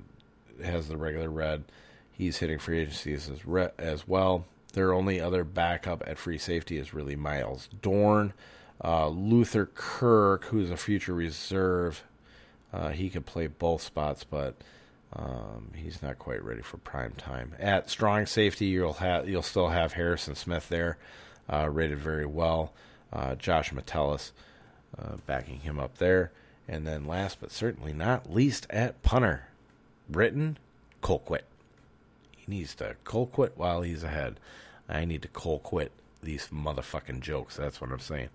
has 0.65 0.89
the 0.89 0.97
regular 0.97 1.31
red. 1.31 1.65
He's 2.13 2.39
hitting 2.39 2.59
free 2.59 2.81
agencies 2.81 3.31
as, 3.31 3.71
as 3.79 4.09
well. 4.09 4.45
Their 4.73 4.93
only 4.93 5.21
other 5.21 5.45
backup 5.45 6.03
at 6.07 6.19
free 6.19 6.39
safety 6.39 6.79
is 6.79 6.95
really 6.95 7.17
Myles 7.17 7.69
Dorn. 7.83 8.33
Uh, 8.83 9.09
Luther 9.09 9.67
Kirk, 9.67 10.45
who's 10.47 10.71
a 10.71 10.77
future 10.77 11.15
reserve, 11.15 12.03
uh, 12.73 12.91
he 12.91 13.11
could 13.11 13.27
play 13.27 13.47
both 13.47 13.83
spots, 13.83 14.25
but 14.25 14.55
um, 15.13 15.71
he's 15.75 16.03
not 16.03 16.19
quite 16.19 16.43
ready 16.43 16.63
for 16.63 16.77
prime 16.79 17.13
time. 17.13 17.55
At 17.59 17.91
strong 17.91 18.27
safety, 18.27 18.67
you'll 18.67 18.95
have 18.95 19.29
you'll 19.29 19.43
still 19.43 19.69
have 19.69 19.95
Harrison 19.95 20.35
Smith 20.35 20.69
there, 20.69 20.99
uh, 21.53 21.69
rated 21.69 21.99
very 21.99 22.27
well. 22.27 22.73
Uh, 23.13 23.35
Josh 23.35 23.73
Metellus 23.73 24.33
uh, 24.97 25.17
backing 25.27 25.61
him 25.61 25.81
up 25.81 25.99
there, 25.99 26.31
and 26.69 26.87
then 26.87 27.07
last 27.07 27.41
but 27.41 27.51
certainly 27.51 27.93
not 27.93 28.33
least 28.33 28.67
at 28.71 29.03
punter, 29.03 29.49
Britton 30.09 30.59
Colquitt. 31.03 31.43
He 32.37 32.45
needs 32.47 32.75
to 32.77 32.97
Colquitt 33.05 33.57
while 33.57 33.83
he's 33.83 34.05
ahead. 34.05 34.39
I 34.89 35.05
need 35.05 35.23
to 35.23 35.29
Colquitt 35.29 35.91
these 36.23 36.49
motherfucking 36.49 37.21
jokes. 37.21 37.57
That's 37.57 37.81
what 37.81 37.91
I'm 37.91 38.01
saying. 38.01 38.29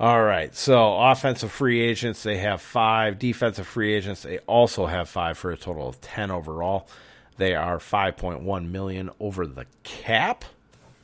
All 0.00 0.22
right. 0.22 0.54
So 0.54 0.98
offensive 0.98 1.52
free 1.52 1.80
agents, 1.80 2.22
they 2.22 2.38
have 2.38 2.60
five. 2.60 3.18
Defensive 3.18 3.66
free 3.66 3.94
agents, 3.94 4.22
they 4.22 4.38
also 4.40 4.86
have 4.86 5.08
five 5.08 5.38
for 5.38 5.50
a 5.50 5.56
total 5.56 5.88
of 5.88 6.00
ten 6.00 6.30
overall. 6.30 6.88
They 7.36 7.54
are 7.54 7.78
5.1 7.78 8.70
million 8.70 9.10
over 9.18 9.46
the 9.46 9.66
cap. 9.82 10.44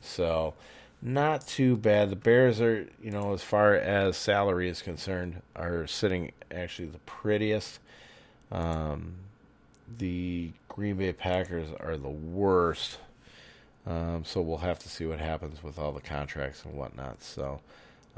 So 0.01 0.53
not 1.01 1.47
too 1.47 1.75
bad. 1.75 2.09
The 2.09 2.15
Bears 2.15 2.61
are, 2.61 2.87
you 3.01 3.11
know, 3.11 3.33
as 3.33 3.43
far 3.43 3.75
as 3.75 4.17
salary 4.17 4.69
is 4.69 4.81
concerned, 4.81 5.41
are 5.55 5.87
sitting 5.87 6.31
actually 6.51 6.89
the 6.89 6.99
prettiest. 6.99 7.79
Um, 8.51 9.15
the 9.97 10.51
Green 10.67 10.95
Bay 10.95 11.13
Packers 11.13 11.69
are 11.79 11.97
the 11.97 12.09
worst. 12.09 12.99
Um, 13.87 14.23
so 14.23 14.41
we'll 14.41 14.57
have 14.57 14.79
to 14.79 14.89
see 14.89 15.05
what 15.05 15.19
happens 15.19 15.63
with 15.63 15.79
all 15.79 15.91
the 15.91 16.01
contracts 16.01 16.63
and 16.63 16.75
whatnot. 16.75 17.23
So 17.23 17.61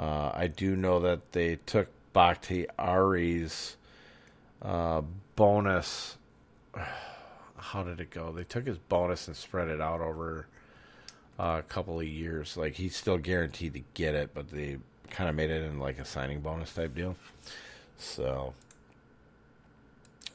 uh, 0.01 0.31
I 0.33 0.47
do 0.47 0.75
know 0.75 0.99
that 1.01 1.31
they 1.31 1.57
took 1.67 1.87
Bakhtiari's 2.11 3.77
uh, 4.63 5.03
bonus. 5.35 6.17
How 7.57 7.83
did 7.83 7.99
it 7.99 8.09
go? 8.09 8.31
They 8.31 8.43
took 8.43 8.65
his 8.65 8.79
bonus 8.79 9.27
and 9.27 9.37
spread 9.37 9.67
it 9.67 9.79
out 9.79 10.01
over 10.01 10.47
uh, 11.39 11.57
a 11.59 11.61
couple 11.61 11.99
of 11.99 12.07
years. 12.07 12.57
Like 12.57 12.73
he's 12.73 12.95
still 12.95 13.19
guaranteed 13.19 13.75
to 13.75 13.83
get 13.93 14.15
it, 14.15 14.31
but 14.33 14.49
they 14.49 14.77
kind 15.11 15.29
of 15.29 15.35
made 15.35 15.51
it 15.51 15.63
in 15.63 15.79
like 15.79 15.99
a 15.99 16.05
signing 16.05 16.39
bonus 16.39 16.73
type 16.73 16.95
deal. 16.95 17.15
So 17.99 18.55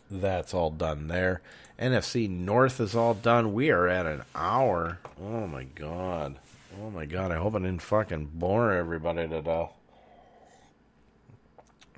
that's 0.08 0.54
all 0.54 0.70
done 0.70 1.08
there. 1.08 1.40
NFC 1.76 2.30
North 2.30 2.80
is 2.80 2.94
all 2.94 3.14
done. 3.14 3.52
We 3.52 3.70
are 3.70 3.88
at 3.88 4.06
an 4.06 4.22
hour. 4.36 4.98
Oh 5.20 5.48
my 5.48 5.64
god. 5.64 6.36
Oh 6.80 6.90
my 6.90 7.06
god. 7.06 7.32
I 7.32 7.36
hope 7.36 7.54
I 7.54 7.58
didn't 7.58 7.82
fucking 7.82 8.30
bore 8.34 8.72
everybody 8.72 9.26
to 9.28 9.42
death. 9.42 9.72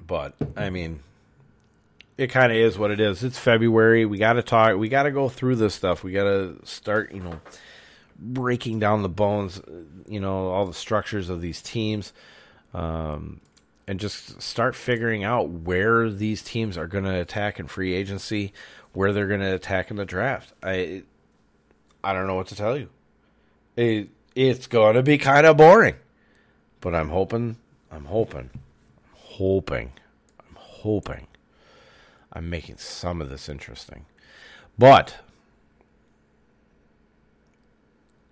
But 0.07 0.35
I 0.57 0.71
mean, 0.71 1.01
it 2.17 2.29
kind 2.29 2.51
of 2.51 2.59
is 2.59 2.79
what 2.79 2.91
it 2.91 3.01
is. 3.01 3.23
It's 3.23 3.39
February. 3.39 4.05
We 4.05 4.19
got 4.19 4.35
to 4.35 4.43
talk. 4.43 4.77
We 4.77 4.89
got 4.89 5.05
to 5.05 5.11
go 5.11 5.29
through 5.29 5.57
this 5.57 5.75
stuff. 5.75 6.03
We 6.03 6.13
got 6.13 6.25
to 6.25 6.59
start, 6.65 7.13
you 7.13 7.21
know, 7.21 7.41
breaking 8.19 8.81
down 8.81 9.03
the 9.03 9.09
bones, 9.09 9.61
you 10.09 10.21
know, 10.21 10.49
all 10.49 10.67
the 10.67 10.75
structures 10.75 11.31
of 11.31 11.41
these 11.41 11.63
teams, 11.63 12.13
um, 12.75 13.41
and 13.87 14.01
just 14.01 14.43
start 14.43 14.75
figuring 14.75 15.25
out 15.25 15.49
where 15.49 16.11
these 16.11 16.43
teams 16.43 16.77
are 16.77 16.89
going 16.89 17.05
to 17.05 17.21
attack 17.21 17.61
in 17.61 17.69
free 17.69 17.95
agency, 17.95 18.53
where 18.93 19.13
they're 19.13 19.29
going 19.29 19.41
to 19.41 19.55
attack 19.55 19.91
in 19.91 19.97
the 19.97 20.05
draft. 20.05 20.53
I, 20.63 21.05
I 22.03 22.13
don't 22.13 22.27
know 22.27 22.35
what 22.35 22.49
to 22.49 22.57
tell 22.57 22.77
you. 22.77 22.89
It, 23.77 24.09
it's 24.39 24.69
going 24.69 24.95
to 24.95 25.03
be 25.03 25.19
kind 25.19 25.45
of 25.45 25.57
boring, 25.57 25.97
but 26.81 26.95
I'm 26.95 27.09
hoping, 27.09 27.57
I'm 27.91 28.05
hoping, 28.05 28.51
hoping, 29.13 29.93
I'm 30.39 30.55
hoping, 30.55 31.27
I'm 32.33 32.49
making 32.49 32.77
some 32.77 33.21
of 33.21 33.31
this 33.31 33.49
interesting. 33.49 34.07
But 34.79 35.17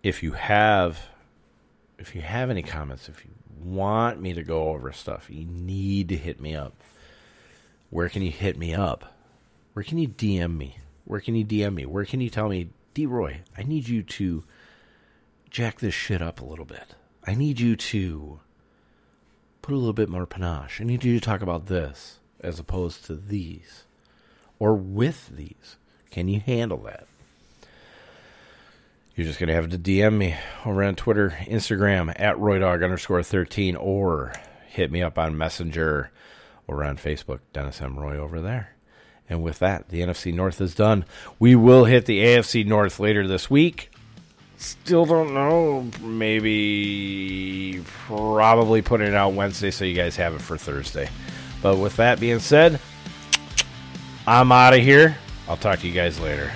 if 0.04 0.22
you 0.22 0.32
have 0.32 1.08
if 1.98 2.14
you 2.14 2.20
have 2.20 2.50
any 2.50 2.62
comments, 2.62 3.08
if 3.08 3.24
you 3.24 3.32
want 3.64 4.20
me 4.20 4.32
to 4.32 4.44
go 4.44 4.68
over 4.68 4.92
stuff, 4.92 5.28
you 5.28 5.44
need 5.44 6.08
to 6.10 6.16
hit 6.16 6.40
me 6.40 6.54
up. 6.54 6.74
Where 7.90 8.08
can 8.08 8.22
you 8.22 8.30
hit 8.30 8.56
me 8.56 8.74
up? 8.74 9.16
Where 9.72 9.82
can 9.82 9.98
you 9.98 10.06
DM 10.06 10.56
me? 10.56 10.78
Where 11.04 11.20
can 11.20 11.34
you 11.34 11.44
DM 11.44 11.74
me? 11.74 11.86
Where 11.86 12.04
can 12.04 12.20
you 12.20 12.30
tell 12.30 12.48
me, 12.48 12.68
D 12.94 13.06
Roy, 13.06 13.40
I 13.56 13.64
need 13.64 13.88
you 13.88 14.02
to 14.04 14.44
jack 15.56 15.80
this 15.80 15.94
shit 15.94 16.20
up 16.20 16.42
a 16.42 16.44
little 16.44 16.66
bit. 16.66 16.94
I 17.26 17.34
need 17.34 17.58
you 17.58 17.76
to 17.76 18.40
put 19.62 19.72
a 19.72 19.78
little 19.78 19.94
bit 19.94 20.10
more 20.10 20.26
panache. 20.26 20.82
I 20.82 20.84
need 20.84 21.02
you 21.02 21.18
to 21.18 21.24
talk 21.24 21.40
about 21.40 21.64
this 21.64 22.18
as 22.42 22.58
opposed 22.58 23.06
to 23.06 23.14
these 23.14 23.84
or 24.58 24.74
with 24.74 25.30
these. 25.34 25.76
Can 26.10 26.28
you 26.28 26.40
handle 26.40 26.76
that? 26.82 27.06
You're 29.14 29.26
just 29.26 29.38
going 29.38 29.48
to 29.48 29.54
have 29.54 29.70
to 29.70 29.78
DM 29.78 30.18
me 30.18 30.36
over 30.66 30.84
on 30.84 30.94
Twitter, 30.94 31.30
Instagram, 31.46 32.12
at 32.14 32.36
RoyDog 32.36 32.84
underscore 32.84 33.22
13, 33.22 33.76
or 33.76 34.34
hit 34.68 34.92
me 34.92 35.02
up 35.02 35.18
on 35.18 35.38
Messenger 35.38 36.10
or 36.66 36.84
on 36.84 36.98
Facebook, 36.98 37.40
Dennis 37.54 37.80
M. 37.80 37.98
Roy 37.98 38.18
over 38.18 38.42
there. 38.42 38.76
And 39.26 39.42
with 39.42 39.60
that, 39.60 39.88
the 39.88 40.02
NFC 40.02 40.34
North 40.34 40.60
is 40.60 40.74
done. 40.74 41.06
We 41.38 41.56
will 41.56 41.86
hit 41.86 42.04
the 42.04 42.22
AFC 42.22 42.66
North 42.66 43.00
later 43.00 43.26
this 43.26 43.48
week. 43.48 43.90
Still 44.58 45.04
don't 45.04 45.34
know. 45.34 45.90
Maybe, 46.00 47.82
probably 48.06 48.82
putting 48.82 49.08
it 49.08 49.14
out 49.14 49.34
Wednesday 49.34 49.70
so 49.70 49.84
you 49.84 49.94
guys 49.94 50.16
have 50.16 50.34
it 50.34 50.40
for 50.40 50.56
Thursday. 50.56 51.08
But 51.62 51.76
with 51.76 51.96
that 51.96 52.20
being 52.20 52.38
said, 52.38 52.80
I'm 54.26 54.50
out 54.52 54.74
of 54.74 54.80
here. 54.80 55.16
I'll 55.48 55.56
talk 55.56 55.80
to 55.80 55.86
you 55.86 55.92
guys 55.92 56.18
later. 56.18 56.52